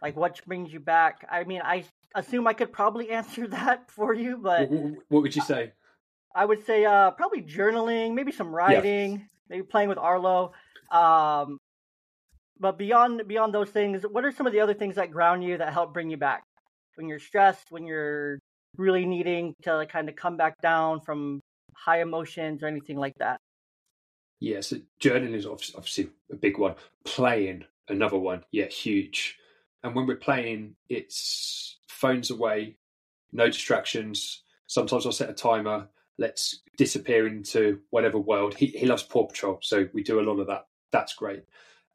Like 0.00 0.16
what 0.16 0.40
brings 0.46 0.72
you 0.72 0.80
back? 0.80 1.26
I 1.30 1.44
mean, 1.44 1.60
I 1.62 1.84
assume 2.14 2.46
I 2.46 2.52
could 2.52 2.72
probably 2.72 3.10
answer 3.18 3.46
that 3.48 3.90
for 3.90 4.14
you, 4.14 4.38
but 4.38 4.70
what 5.08 5.22
would 5.22 5.36
you 5.36 5.42
say? 5.42 5.72
I 6.34 6.44
would 6.44 6.64
say 6.64 6.84
uh, 6.84 7.10
probably 7.10 7.42
journaling, 7.42 8.14
maybe 8.14 8.32
some 8.32 8.54
writing, 8.54 9.12
yeah. 9.12 9.18
maybe 9.48 9.62
playing 9.64 9.88
with 9.88 9.98
Arlo. 9.98 10.52
Um, 10.90 11.58
but 12.58 12.78
beyond 12.78 13.26
beyond 13.26 13.52
those 13.52 13.70
things, 13.70 14.04
what 14.04 14.24
are 14.24 14.32
some 14.32 14.46
of 14.46 14.52
the 14.52 14.60
other 14.60 14.74
things 14.74 14.94
that 14.96 15.10
ground 15.10 15.44
you 15.44 15.58
that 15.58 15.72
help 15.72 15.92
bring 15.92 16.10
you 16.10 16.16
back 16.16 16.44
when 16.94 17.08
you're 17.08 17.18
stressed, 17.18 17.70
when 17.70 17.84
you're 17.84 18.38
really 18.76 19.04
needing 19.04 19.54
to 19.62 19.86
kind 19.90 20.08
of 20.08 20.16
come 20.16 20.36
back 20.36 20.60
down 20.62 21.00
from 21.00 21.40
high 21.74 22.00
emotions 22.00 22.62
or 22.62 22.66
anything 22.66 22.96
like 22.96 23.14
that? 23.18 23.38
Yeah, 24.40 24.60
so 24.60 24.78
journaling 25.00 25.34
is 25.34 25.46
obviously 25.46 26.08
a 26.30 26.36
big 26.36 26.58
one. 26.58 26.74
Playing 27.04 27.64
another 27.88 28.18
one, 28.18 28.44
yeah, 28.50 28.66
huge. 28.66 29.38
And 29.82 29.94
when 29.94 30.06
we're 30.06 30.16
playing, 30.16 30.76
it's 30.88 31.78
phones 31.88 32.30
away, 32.30 32.76
no 33.32 33.46
distractions. 33.46 34.42
Sometimes 34.66 35.06
I'll 35.06 35.12
set 35.12 35.30
a 35.30 35.34
timer. 35.34 35.88
Let's 36.18 36.60
disappear 36.76 37.26
into 37.26 37.80
whatever 37.90 38.18
world. 38.18 38.54
He, 38.54 38.66
he 38.66 38.86
loves 38.86 39.02
Paw 39.02 39.26
Patrol, 39.26 39.58
so 39.62 39.88
we 39.92 40.02
do 40.02 40.20
a 40.20 40.22
lot 40.28 40.38
of 40.38 40.46
that. 40.46 40.66
That's 40.92 41.14
great. 41.14 41.44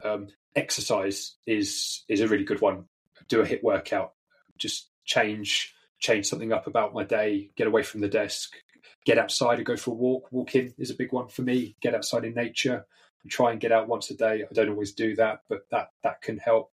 Um, 0.03 0.27
exercise 0.55 1.35
is 1.45 2.03
is 2.09 2.21
a 2.21 2.27
really 2.27 2.43
good 2.43 2.61
one. 2.61 2.85
Do 3.29 3.41
a 3.41 3.45
HIIT 3.45 3.63
workout. 3.63 4.13
Just 4.57 4.89
change 5.05 5.73
change 5.99 6.25
something 6.25 6.51
up 6.51 6.67
about 6.67 6.93
my 6.93 7.03
day. 7.03 7.51
Get 7.55 7.67
away 7.67 7.83
from 7.83 8.01
the 8.01 8.07
desk. 8.07 8.55
get 9.05 9.17
outside 9.17 9.57
and 9.57 9.65
go 9.65 9.77
for 9.77 9.91
a 9.91 9.93
walk. 9.95 10.27
Walking 10.31 10.73
is 10.77 10.91
a 10.91 10.95
big 10.95 11.13
one 11.13 11.27
for 11.29 11.41
me. 11.41 11.75
Get 11.81 11.95
outside 11.95 12.25
in 12.25 12.33
nature 12.33 12.85
and 13.23 13.31
try 13.31 13.51
and 13.51 13.59
get 13.59 13.71
out 13.71 13.87
once 13.87 14.11
a 14.11 14.15
day. 14.15 14.43
I 14.43 14.53
don't 14.53 14.69
always 14.69 14.93
do 14.93 15.15
that, 15.15 15.43
but 15.47 15.61
that 15.71 15.91
that 16.03 16.21
can 16.21 16.37
help. 16.37 16.71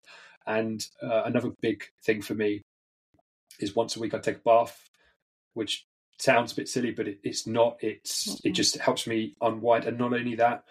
And 0.49 0.83
uh, 1.01 1.21
another 1.25 1.51
big 1.61 1.83
thing 2.03 2.23
for 2.23 2.33
me 2.33 2.63
is 3.59 3.75
once 3.75 3.95
a 3.95 3.99
week 3.99 4.15
I 4.15 4.17
take 4.17 4.37
a 4.37 4.39
bath, 4.39 4.89
which 5.53 5.85
sounds 6.17 6.51
a 6.51 6.55
bit 6.55 6.67
silly, 6.67 6.89
but 6.91 7.07
it, 7.07 7.19
it's 7.23 7.45
not. 7.45 7.77
It's 7.81 8.27
mm-hmm. 8.27 8.47
it 8.47 8.51
just 8.51 8.77
helps 8.77 9.05
me 9.05 9.35
unwind, 9.41 9.85
and 9.85 9.99
not 9.99 10.13
only 10.13 10.35
that, 10.35 10.63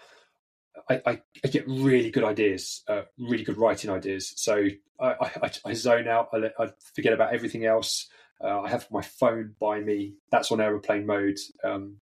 I, 0.91 1.01
I, 1.07 1.23
I 1.45 1.49
get 1.49 1.69
really 1.69 2.11
good 2.11 2.25
ideas, 2.25 2.83
uh, 2.89 3.03
really 3.19 3.45
good 3.45 3.57
writing 3.57 3.89
ideas. 3.89 4.33
So 4.37 4.65
I, 5.01 5.15
I, 5.43 5.51
I 5.65 5.73
zone 5.75 6.09
out. 6.09 6.31
I, 6.33 6.39
let, 6.39 6.55
I, 6.59 6.71
forget 6.97 7.13
about 7.13 7.33
everything 7.33 7.65
else. 7.65 8.09
Uh, 8.43 8.63
I 8.63 8.69
have 8.69 8.91
my 8.91 9.03
phone 9.03 9.55
by 9.61 9.79
me. 9.79 10.15
That's 10.33 10.51
on 10.51 10.61
aeroplane 10.61 11.07
mode. 11.07 11.39
Um, 11.63 11.99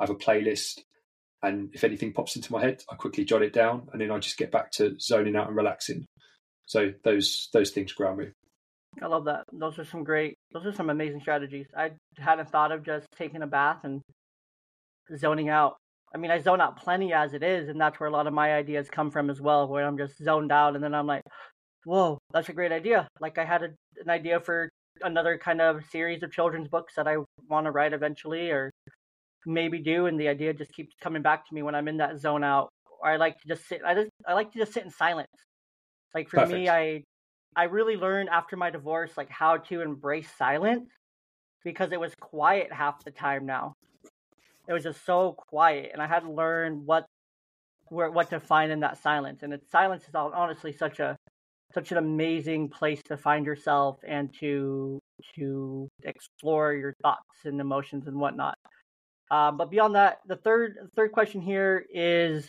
I 0.00 0.04
have 0.04 0.10
a 0.10 0.16
playlist, 0.16 0.80
and 1.40 1.70
if 1.72 1.84
anything 1.84 2.12
pops 2.12 2.34
into 2.34 2.52
my 2.52 2.60
head, 2.60 2.82
I 2.90 2.96
quickly 2.96 3.24
jot 3.24 3.42
it 3.42 3.52
down, 3.52 3.88
and 3.92 4.00
then 4.00 4.10
I 4.10 4.18
just 4.18 4.38
get 4.38 4.50
back 4.50 4.72
to 4.72 4.98
zoning 4.98 5.36
out 5.36 5.46
and 5.46 5.56
relaxing. 5.56 6.06
So 6.66 6.92
those 7.04 7.48
those 7.52 7.70
things 7.70 7.92
ground 7.92 8.18
me. 8.18 8.26
I 9.00 9.06
love 9.06 9.24
that. 9.24 9.44
Those 9.52 9.78
are 9.78 9.84
some 9.84 10.04
great. 10.04 10.36
Those 10.52 10.66
are 10.66 10.72
some 10.72 10.90
amazing 10.90 11.20
strategies. 11.20 11.66
I 11.76 11.92
hadn't 12.18 12.50
thought 12.50 12.72
of 12.72 12.84
just 12.84 13.06
taking 13.16 13.42
a 13.42 13.46
bath 13.46 13.84
and 13.84 14.02
zoning 15.16 15.48
out. 15.48 15.76
I 16.14 16.18
mean, 16.18 16.30
I 16.30 16.38
zone 16.40 16.60
out 16.60 16.76
plenty 16.76 17.12
as 17.12 17.32
it 17.32 17.42
is, 17.42 17.68
and 17.68 17.80
that's 17.80 17.98
where 17.98 18.08
a 18.08 18.12
lot 18.12 18.26
of 18.26 18.34
my 18.34 18.52
ideas 18.52 18.90
come 18.90 19.10
from 19.10 19.30
as 19.30 19.40
well. 19.40 19.66
Where 19.66 19.86
I'm 19.86 19.96
just 19.96 20.22
zoned 20.22 20.52
out, 20.52 20.74
and 20.74 20.84
then 20.84 20.94
I'm 20.94 21.06
like, 21.06 21.22
"Whoa, 21.84 22.18
that's 22.32 22.50
a 22.50 22.52
great 22.52 22.72
idea!" 22.72 23.08
Like 23.20 23.38
I 23.38 23.44
had 23.44 23.62
a, 23.62 23.68
an 24.00 24.10
idea 24.10 24.40
for 24.40 24.68
another 25.00 25.38
kind 25.38 25.60
of 25.60 25.84
series 25.90 26.22
of 26.22 26.30
children's 26.30 26.68
books 26.68 26.94
that 26.96 27.08
I 27.08 27.16
want 27.48 27.66
to 27.66 27.70
write 27.70 27.94
eventually, 27.94 28.50
or 28.50 28.70
maybe 29.46 29.78
do, 29.78 30.06
and 30.06 30.20
the 30.20 30.28
idea 30.28 30.52
just 30.52 30.72
keeps 30.72 30.94
coming 31.00 31.22
back 31.22 31.48
to 31.48 31.54
me 31.54 31.62
when 31.62 31.74
I'm 31.74 31.88
in 31.88 31.96
that 31.98 32.20
zone 32.20 32.44
out. 32.44 32.68
Or 33.02 33.10
I 33.10 33.16
like 33.16 33.40
to 33.40 33.48
just 33.48 33.66
sit. 33.66 33.80
I 33.86 33.94
just 33.94 34.10
I 34.26 34.34
like 34.34 34.52
to 34.52 34.58
just 34.58 34.74
sit 34.74 34.84
in 34.84 34.90
silence. 34.90 35.28
Like 36.14 36.28
for 36.28 36.36
Perfect. 36.36 36.52
me, 36.52 36.68
I 36.68 37.02
I 37.54 37.64
really 37.64 37.96
learned 37.96 38.28
after 38.28 38.56
my 38.56 38.70
divorce 38.70 39.12
like 39.16 39.30
how 39.30 39.58
to 39.58 39.80
embrace 39.80 40.28
silence 40.36 40.90
because 41.64 41.92
it 41.92 42.00
was 42.00 42.14
quiet 42.20 42.72
half 42.72 43.04
the 43.04 43.10
time 43.10 43.46
now. 43.46 43.74
It 44.68 44.72
was 44.72 44.84
just 44.84 45.04
so 45.04 45.34
quiet 45.48 45.90
and 45.92 46.02
I 46.02 46.06
had 46.06 46.20
to 46.20 46.32
learn 46.32 46.84
what 46.86 47.06
where 47.88 48.10
what 48.10 48.30
to 48.30 48.40
find 48.40 48.72
in 48.72 48.80
that 48.80 49.02
silence. 49.02 49.42
And 49.42 49.52
it, 49.52 49.62
silence 49.70 50.04
is 50.08 50.14
honestly 50.14 50.72
such 50.72 51.00
a 51.00 51.16
such 51.74 51.92
an 51.92 51.98
amazing 51.98 52.68
place 52.68 53.00
to 53.04 53.16
find 53.16 53.46
yourself 53.46 53.98
and 54.06 54.32
to 54.40 54.98
to 55.36 55.88
explore 56.02 56.72
your 56.72 56.94
thoughts 57.02 57.44
and 57.44 57.60
emotions 57.60 58.06
and 58.06 58.16
whatnot. 58.16 58.56
Um, 59.30 59.56
but 59.56 59.70
beyond 59.70 59.94
that, 59.94 60.18
the 60.26 60.36
third 60.36 60.76
third 60.94 61.12
question 61.12 61.40
here 61.40 61.84
is 61.92 62.48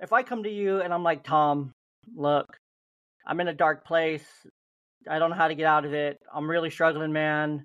if 0.00 0.12
I 0.12 0.22
come 0.22 0.42
to 0.42 0.50
you 0.50 0.80
and 0.80 0.92
I'm 0.92 1.02
like, 1.02 1.24
Tom, 1.24 1.72
look, 2.14 2.46
I'm 3.26 3.40
in 3.40 3.48
a 3.48 3.54
dark 3.54 3.84
place. 3.84 4.24
I 5.08 5.18
don't 5.18 5.30
know 5.30 5.36
how 5.36 5.48
to 5.48 5.54
get 5.54 5.66
out 5.66 5.84
of 5.84 5.94
it. 5.94 6.18
I'm 6.32 6.48
really 6.48 6.70
struggling, 6.70 7.12
man. 7.12 7.64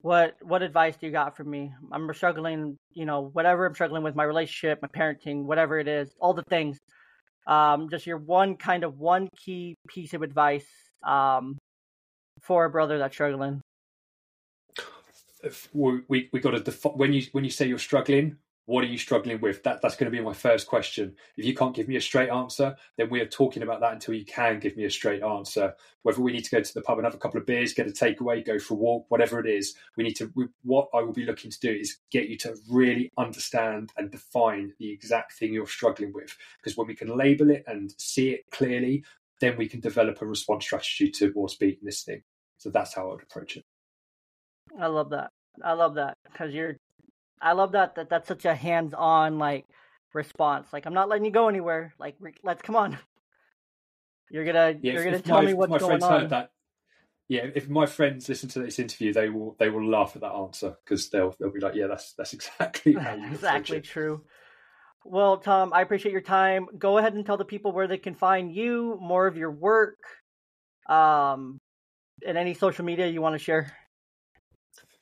What 0.00 0.34
what 0.42 0.62
advice 0.62 0.96
do 0.96 1.06
you 1.06 1.12
got 1.12 1.36
for 1.36 1.44
me? 1.44 1.72
I'm 1.92 2.12
struggling, 2.12 2.76
you 2.92 3.04
know, 3.04 3.30
whatever 3.32 3.66
I'm 3.66 3.74
struggling 3.74 4.02
with, 4.02 4.16
my 4.16 4.24
relationship, 4.24 4.80
my 4.82 4.88
parenting, 4.88 5.44
whatever 5.44 5.78
it 5.78 5.86
is, 5.86 6.12
all 6.20 6.34
the 6.34 6.42
things. 6.42 6.78
Um, 7.46 7.88
just 7.88 8.06
your 8.06 8.18
one 8.18 8.56
kind 8.56 8.84
of 8.84 8.98
one 8.98 9.28
key 9.36 9.74
piece 9.88 10.14
of 10.14 10.22
advice 10.22 10.66
um, 11.04 11.56
for 12.40 12.64
a 12.64 12.70
brother 12.70 12.98
that's 12.98 13.14
struggling. 13.14 13.60
We 16.08 16.28
we 16.32 16.40
got 16.40 16.52
to 16.52 16.60
defi- 16.60 16.90
when 16.90 17.12
you 17.12 17.22
when 17.32 17.44
you 17.44 17.50
say 17.50 17.66
you're 17.66 17.78
struggling, 17.78 18.36
what 18.72 18.84
are 18.84 18.88
you 18.88 18.96
struggling 18.96 19.38
with? 19.38 19.62
That 19.64 19.82
that's 19.82 19.96
going 19.96 20.10
to 20.10 20.16
be 20.16 20.24
my 20.24 20.32
first 20.32 20.66
question. 20.66 21.14
If 21.36 21.44
you 21.44 21.54
can't 21.54 21.76
give 21.76 21.88
me 21.88 21.96
a 21.96 22.00
straight 22.00 22.30
answer, 22.30 22.74
then 22.96 23.10
we 23.10 23.20
are 23.20 23.26
talking 23.26 23.62
about 23.62 23.80
that 23.80 23.92
until 23.92 24.14
you 24.14 24.24
can 24.24 24.60
give 24.60 24.78
me 24.78 24.84
a 24.84 24.90
straight 24.90 25.22
answer. 25.22 25.74
Whether 26.04 26.22
we 26.22 26.32
need 26.32 26.44
to 26.44 26.50
go 26.50 26.62
to 26.62 26.74
the 26.74 26.80
pub 26.80 26.96
and 26.96 27.04
have 27.04 27.14
a 27.14 27.18
couple 27.18 27.38
of 27.38 27.44
beers, 27.44 27.74
get 27.74 27.86
a 27.86 27.90
takeaway, 27.90 28.42
go 28.42 28.58
for 28.58 28.72
a 28.72 28.78
walk, 28.78 29.04
whatever 29.10 29.38
it 29.40 29.46
is, 29.46 29.74
we 29.98 30.04
need 30.04 30.14
to. 30.14 30.32
We, 30.34 30.46
what 30.62 30.88
I 30.94 31.02
will 31.02 31.12
be 31.12 31.26
looking 31.26 31.50
to 31.50 31.60
do 31.60 31.70
is 31.70 31.98
get 32.10 32.30
you 32.30 32.38
to 32.38 32.56
really 32.70 33.10
understand 33.18 33.92
and 33.98 34.10
define 34.10 34.72
the 34.78 34.90
exact 34.90 35.34
thing 35.34 35.52
you're 35.52 35.66
struggling 35.66 36.14
with. 36.14 36.34
Because 36.56 36.74
when 36.74 36.86
we 36.86 36.94
can 36.94 37.14
label 37.14 37.50
it 37.50 37.64
and 37.66 37.92
see 37.98 38.30
it 38.30 38.40
clearly, 38.52 39.04
then 39.42 39.58
we 39.58 39.68
can 39.68 39.80
develop 39.80 40.22
a 40.22 40.26
response 40.26 40.64
strategy 40.64 41.10
towards 41.10 41.56
beating 41.56 41.84
this 41.84 42.04
thing. 42.04 42.22
So 42.56 42.70
that's 42.70 42.94
how 42.94 43.10
I 43.10 43.12
would 43.12 43.22
approach 43.22 43.58
it. 43.58 43.64
I 44.80 44.86
love 44.86 45.10
that. 45.10 45.28
I 45.62 45.74
love 45.74 45.96
that 45.96 46.16
because 46.24 46.54
you're 46.54 46.76
I 47.42 47.52
love 47.52 47.72
that 47.72 47.96
that 47.96 48.08
that's 48.08 48.28
such 48.28 48.44
a 48.44 48.54
hands-on 48.54 49.38
like 49.38 49.66
response. 50.14 50.72
Like 50.72 50.86
I'm 50.86 50.94
not 50.94 51.08
letting 51.08 51.24
you 51.24 51.30
go 51.30 51.48
anywhere. 51.48 51.94
Like 51.98 52.16
let's 52.42 52.62
come 52.62 52.76
on. 52.76 52.98
You're 54.30 54.44
gonna 54.44 54.76
yeah, 54.80 54.92
you're 54.94 55.04
gonna 55.04 55.20
tell 55.20 55.42
my, 55.42 55.46
me 55.46 55.54
what's 55.54 55.70
my 55.70 55.78
going 55.78 56.02
on. 56.02 56.28
that, 56.28 56.52
yeah, 57.28 57.46
if 57.54 57.68
my 57.68 57.86
friends 57.86 58.28
listen 58.28 58.48
to 58.50 58.60
this 58.60 58.78
interview, 58.78 59.12
they 59.12 59.28
will 59.28 59.56
they 59.58 59.68
will 59.68 59.86
laugh 59.86 60.12
at 60.14 60.22
that 60.22 60.32
answer 60.32 60.76
because 60.84 61.10
they'll 61.10 61.34
they'll 61.38 61.52
be 61.52 61.60
like, 61.60 61.74
yeah, 61.74 61.86
that's 61.86 62.14
that's 62.14 62.32
exactly 62.34 62.96
exactly 63.32 63.80
true. 63.80 64.22
Well, 65.04 65.38
Tom, 65.38 65.72
I 65.72 65.82
appreciate 65.82 66.12
your 66.12 66.20
time. 66.20 66.68
Go 66.78 66.98
ahead 66.98 67.14
and 67.14 67.26
tell 67.26 67.36
the 67.36 67.44
people 67.44 67.72
where 67.72 67.88
they 67.88 67.98
can 67.98 68.14
find 68.14 68.54
you, 68.54 68.96
more 69.00 69.26
of 69.26 69.36
your 69.36 69.50
work, 69.50 69.98
um, 70.88 71.58
and 72.24 72.38
any 72.38 72.54
social 72.54 72.84
media 72.84 73.08
you 73.08 73.20
want 73.20 73.34
to 73.34 73.38
share. 73.38 73.76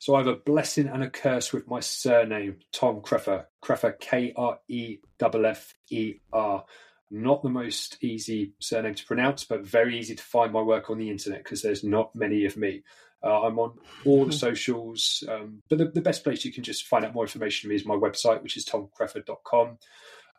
So 0.01 0.15
I 0.15 0.17
have 0.17 0.27
a 0.27 0.35
blessing 0.35 0.87
and 0.87 1.03
a 1.03 1.11
curse 1.11 1.53
with 1.53 1.67
my 1.67 1.79
surname, 1.79 2.55
Tom 2.73 3.01
Kreffer. 3.01 3.45
Kreffer, 3.63 3.99
K 3.99 4.33
R 4.35 4.57
E 4.67 4.97
F 5.21 5.35
F 5.35 5.75
E 5.91 6.15
R. 6.33 6.65
Not 7.11 7.43
the 7.43 7.49
most 7.49 8.03
easy 8.03 8.55
surname 8.59 8.95
to 8.95 9.05
pronounce, 9.05 9.43
but 9.43 9.63
very 9.63 9.99
easy 9.99 10.15
to 10.15 10.23
find 10.23 10.51
my 10.51 10.61
work 10.63 10.89
on 10.89 10.97
the 10.97 11.11
internet 11.11 11.43
because 11.43 11.61
there's 11.61 11.83
not 11.83 12.15
many 12.15 12.45
of 12.45 12.57
me. 12.57 12.81
Uh, 13.23 13.43
I'm 13.43 13.59
on 13.59 13.77
all 14.03 14.25
the 14.25 14.31
socials, 14.31 15.23
um, 15.29 15.61
but 15.69 15.77
the, 15.77 15.85
the, 15.85 16.01
best 16.01 16.23
place 16.23 16.43
you 16.43 16.51
can 16.51 16.63
just 16.63 16.87
find 16.87 17.05
out 17.05 17.13
more 17.13 17.25
information 17.25 17.69
me 17.69 17.75
is 17.75 17.85
my 17.85 17.93
website, 17.93 18.41
which 18.41 18.57
is 18.57 18.65
tomkreffer.com 18.65 19.77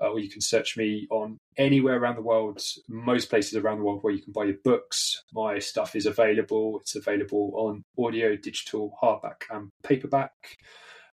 uh, 0.02 0.08
or 0.08 0.18
you 0.18 0.28
can 0.28 0.40
search 0.40 0.76
me 0.76 1.06
on 1.10 1.38
anywhere 1.56 1.98
around 1.98 2.16
the 2.16 2.22
world, 2.22 2.60
most 2.88 3.30
places 3.30 3.56
around 3.56 3.78
the 3.78 3.84
world 3.84 4.02
where 4.02 4.12
you 4.12 4.22
can 4.22 4.32
buy 4.32 4.44
your 4.44 4.56
books. 4.64 5.22
My 5.32 5.58
stuff 5.58 5.94
is 5.94 6.06
available. 6.06 6.78
It's 6.80 6.96
available 6.96 7.52
on 7.54 7.84
audio, 7.98 8.36
digital, 8.36 8.96
hardback, 9.02 9.42
and 9.50 9.70
paperback. 9.82 10.32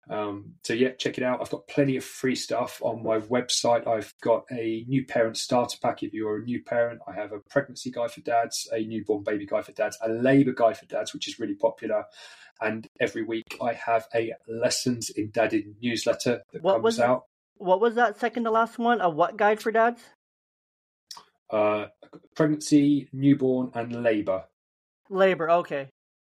Um, 0.10 0.56
so 0.64 0.74
yeah, 0.74 0.94
check 0.98 1.20
it 1.20 1.24
out. 1.24 1.40
I've 1.40 1.52
got 1.52 1.68
plenty 1.68 1.96
of 1.96 2.04
free 2.04 2.36
stuff 2.36 2.82
on 2.84 3.04
my 3.04 3.20
website. 3.20 3.86
I've 3.86 4.12
got 4.22 4.46
a 4.52 4.84
new 4.88 5.06
parent 5.06 5.38
starter 5.38 5.78
pack 5.80 6.02
if 6.02 6.14
you're 6.14 6.38
a 6.38 6.44
new 6.44 6.64
parent. 6.64 7.02
I 7.08 7.14
have 7.14 7.32
a 7.32 7.40
pregnancy 7.40 7.92
guide 7.92 8.12
for 8.12 8.22
dads, 8.22 8.68
a 8.74 8.84
newborn 8.84 9.24
baby 9.24 9.46
guide 9.46 9.66
for 9.66 9.72
dads, 9.72 10.00
a 10.02 10.10
labour 10.10 10.54
guide 10.54 10.78
for 10.78 10.88
dads, 10.88 11.14
which 11.14 11.28
is 11.28 11.40
really 11.40 11.54
popular. 11.54 12.06
And 12.60 12.88
every 13.00 13.24
week 13.24 13.58
I 13.62 13.74
have 13.74 14.08
a 14.16 14.34
lessons 14.48 15.12
in 15.12 15.30
dadding 15.32 15.76
newsletter 15.80 16.42
that 16.54 16.64
what 16.64 16.82
comes 16.82 17.00
out 17.00 17.26
what 17.60 17.80
was 17.80 17.96
that 17.96 18.20
second 18.20 18.46
to 18.46 18.52
last 18.52 18.80
one? 18.80 19.02
A 19.02 19.10
what 19.10 19.38
guide 19.38 19.62
for 19.62 19.72
dads? 19.72 20.02
Uh, 21.50 21.88
pregnancy, 22.36 23.08
newborn, 23.14 23.72
and 23.76 24.04
labor. 24.04 24.46
Labor. 25.10 25.50
Okay, 25.50 25.90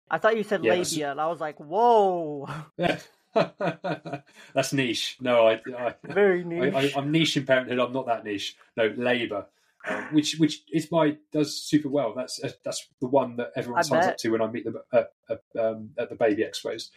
I 0.10 0.18
thought 0.18 0.38
you 0.38 0.44
said 0.44 0.64
yes. 0.64 0.92
labia, 0.92 1.12
and 1.12 1.22
I 1.22 1.28
was 1.28 1.40
like, 1.40 1.60
whoa. 1.60 2.50
Yeah. 2.78 3.00
That's 4.56 4.74
niche. 4.74 5.18
No, 5.22 5.48
I, 5.48 5.62
I 5.78 5.94
very 6.04 6.44
niche. 6.46 6.74
I, 6.96 7.00
am 7.00 7.12
niche 7.12 7.38
in 7.38 7.46
parenthood. 7.46 7.80
I'm 7.80 7.94
not 7.94 8.08
that 8.08 8.26
niche. 8.26 8.56
No, 8.76 8.92
labor. 8.98 9.46
Uh, 9.88 10.02
which 10.12 10.36
which 10.40 10.64
is 10.74 10.92
my 10.92 11.16
does 11.32 11.62
super 11.62 11.90
well. 11.90 12.14
That's 12.16 12.44
uh, 12.44 12.52
that's 12.66 12.88
the 13.00 13.08
one 13.08 13.38
that 13.38 13.52
everyone 13.56 13.80
I 13.80 13.84
signs 13.84 14.06
bet. 14.06 14.14
up 14.14 14.18
to 14.18 14.30
when 14.30 14.42
I 14.42 14.48
meet 14.48 14.66
them 14.66 14.78
at, 14.92 15.12
at, 15.30 15.42
um, 15.58 15.92
at 15.98 16.10
the 16.10 16.16
baby 16.16 16.44
expos. 16.44 16.90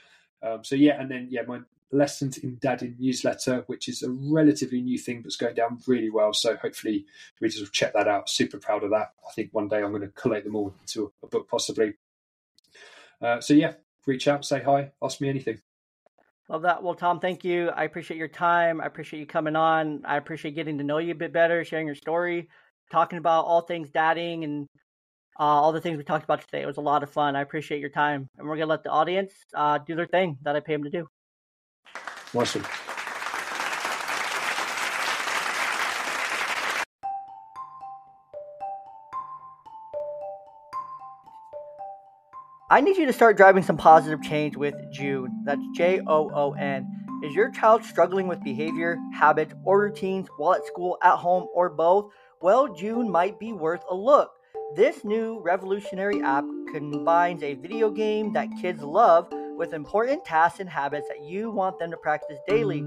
Um, 0.43 0.65
so 0.65 0.75
yeah, 0.75 1.01
and 1.01 1.11
then 1.11 1.29
yeah, 1.31 1.43
my 1.47 1.61
Lessons 1.93 2.39
in 2.39 2.59
Dadding 2.61 2.97
newsletter, 2.99 3.65
which 3.67 3.89
is 3.89 4.03
a 4.03 4.11
relatively 4.11 4.81
new 4.81 4.99
thing 4.99 5.23
but's 5.23 5.37
going 5.37 5.55
down 5.55 5.79
really 5.87 6.11
well. 6.11 6.33
So 6.33 6.57
hopefully 6.57 7.05
readers 7.41 7.61
will 7.61 7.69
check 7.69 7.93
that 7.93 8.09
out. 8.09 8.29
Super 8.29 8.59
proud 8.59 8.83
of 8.83 8.91
that. 8.91 9.13
I 9.29 9.33
think 9.35 9.51
one 9.53 9.69
day 9.69 9.83
I'm 9.83 9.91
going 9.91 10.03
to 10.03 10.09
collate 10.09 10.45
them 10.45 10.57
all 10.57 10.75
into 10.81 11.13
a, 11.23 11.27
book 11.27 11.49
possibly. 11.49 11.95
Uh, 13.21 13.41
so 13.41 13.55
yeah, 13.55 13.75
reach 14.07 14.27
out, 14.27 14.45
say 14.45 14.63
hi, 14.63 14.91
ask 15.03 15.21
me 15.21 15.29
anything. 15.29 15.61
Love 16.49 16.63
that. 16.63 16.83
Well, 16.83 16.95
Tom, 16.95 17.21
thank 17.21 17.45
you. 17.45 17.69
I 17.71 17.85
appreciate 17.85 18.17
your 18.19 18.29
time. 18.29 18.81
I 18.81 18.87
appreciate 18.87 19.21
you 19.21 19.27
coming 19.27 19.57
on. 19.57 20.03
I 20.05 20.17
appreciate 20.17 20.55
getting 20.55 20.79
to 20.79 20.85
know 20.85 20.99
you 20.99 21.13
a 21.13 21.17
bit 21.17 21.33
better, 21.33 21.65
sharing 21.65 21.87
your 21.87 21.95
story, 21.95 22.49
talking 22.91 23.19
about 23.19 23.45
all 23.45 23.61
things 23.61 23.91
dadding 23.91 24.45
and 24.45 24.67
uh, 25.39 25.45
all 25.45 25.73
the 25.73 25.81
things 25.81 25.97
we 25.97 26.05
talked 26.05 26.25
about 26.25 26.41
today. 26.43 26.63
It 26.63 26.67
was 26.67 26.77
a 26.77 26.83
lot 26.83 27.03
of 27.03 27.11
fun. 27.11 27.37
I 27.37 27.43
appreciate 27.43 27.81
your 27.81 27.91
time. 27.91 28.29
And 28.37 28.47
we're 28.47 28.57
going 28.57 28.67
to 28.67 28.71
let 28.71 28.83
the 28.83 28.91
audience 28.91 29.33
uh, 29.55 29.79
do 29.79 29.95
their 29.95 30.07
thing 30.07 30.37
that 30.43 30.57
I 30.57 30.61
pay 30.61 30.75
them 30.75 30.85
to 30.85 30.91
do. 30.91 31.07
Awesome. 32.35 32.65
I 42.71 42.81
need 42.81 42.97
you 42.97 43.05
to 43.05 43.13
start 43.13 43.37
driving 43.37 43.63
some 43.63 43.77
positive 43.77 44.23
change 44.23 44.57
with 44.57 44.75
Joon. 44.91 45.43
That's 45.45 45.61
J 45.75 46.01
O 46.07 46.31
O 46.35 46.53
N. 46.55 46.89
Is 47.23 47.35
your 47.35 47.51
child 47.51 47.85
struggling 47.85 48.29
with 48.29 48.43
behavior, 48.43 48.97
habits, 49.13 49.53
or 49.65 49.79
routines 49.83 50.29
while 50.39 50.55
at 50.55 50.65
school, 50.65 50.97
at 51.03 51.17
home, 51.17 51.49
or 51.55 51.69
both? 51.69 52.11
Well, 52.41 52.75
Joon 52.75 53.11
might 53.11 53.39
be 53.39 53.53
worth 53.53 53.83
a 53.91 53.95
look. 53.95 54.31
This 54.75 55.05
new 55.05 55.39
revolutionary 55.41 56.23
app 56.23 56.45
combines 56.73 57.43
a 57.43 57.53
video 57.55 57.91
game 57.91 58.33
that 58.33 58.49
kids 58.59 58.83
love 58.83 59.29
with 59.57 59.75
important 59.75 60.25
tasks 60.25 60.61
and 60.61 60.69
habits 60.69 61.09
that 61.09 61.23
you 61.23 61.51
want 61.51 61.79
them 61.79 61.91
to 61.91 61.97
practice 61.97 62.39
daily. 62.49 62.85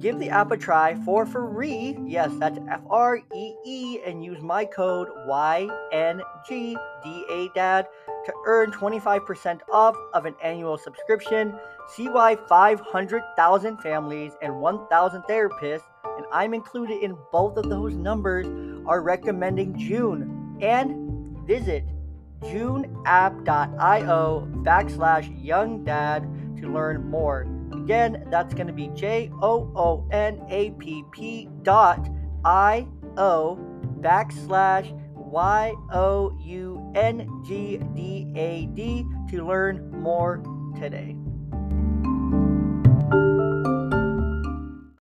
Give 0.00 0.18
the 0.18 0.28
app 0.28 0.50
a 0.50 0.56
try 0.56 0.96
for 1.04 1.24
free. 1.24 1.96
Yes, 2.04 2.30
that's 2.38 2.58
F 2.68 2.82
R 2.90 3.20
E 3.34 3.54
E, 3.64 4.00
and 4.04 4.22
use 4.22 4.42
my 4.42 4.66
code 4.66 5.08
YNGDA 5.26 6.76
to 8.26 8.32
earn 8.44 8.70
25% 8.70 9.60
off 9.72 9.96
of 10.12 10.26
an 10.26 10.34
annual 10.42 10.76
subscription. 10.76 11.58
See 11.94 12.08
why 12.08 12.36
500,000 12.36 13.78
families 13.78 14.32
and 14.42 14.60
1,000 14.60 15.22
therapists, 15.22 15.84
and 16.18 16.26
I'm 16.30 16.52
included 16.52 17.02
in 17.02 17.16
both 17.32 17.56
of 17.56 17.70
those 17.70 17.94
numbers, 17.94 18.46
are 18.86 19.00
recommending 19.00 19.74
Joon. 19.78 20.58
And 20.60 21.46
visit 21.46 21.84
joonapp.io 22.50 24.48
backslash 24.62 25.44
young 25.44 25.84
dad 25.84 26.28
to 26.60 26.72
learn 26.72 27.10
more. 27.10 27.46
Again, 27.72 28.26
that's 28.30 28.54
going 28.54 28.66
to 28.66 28.72
be 28.72 28.88
J 28.94 29.30
O 29.42 29.70
O 29.74 30.06
N 30.10 30.40
A 30.48 30.70
P 30.72 31.04
P 31.12 31.48
dot 31.62 32.08
I 32.44 32.86
O 33.16 33.58
backslash 34.00 34.92
Y 35.14 35.74
O 35.92 36.32
U 36.40 36.92
N 36.94 37.28
G 37.46 37.78
D 37.94 38.26
A 38.36 38.66
D 38.66 39.04
to 39.30 39.46
learn 39.46 39.90
more 40.00 40.42
today. 40.78 41.16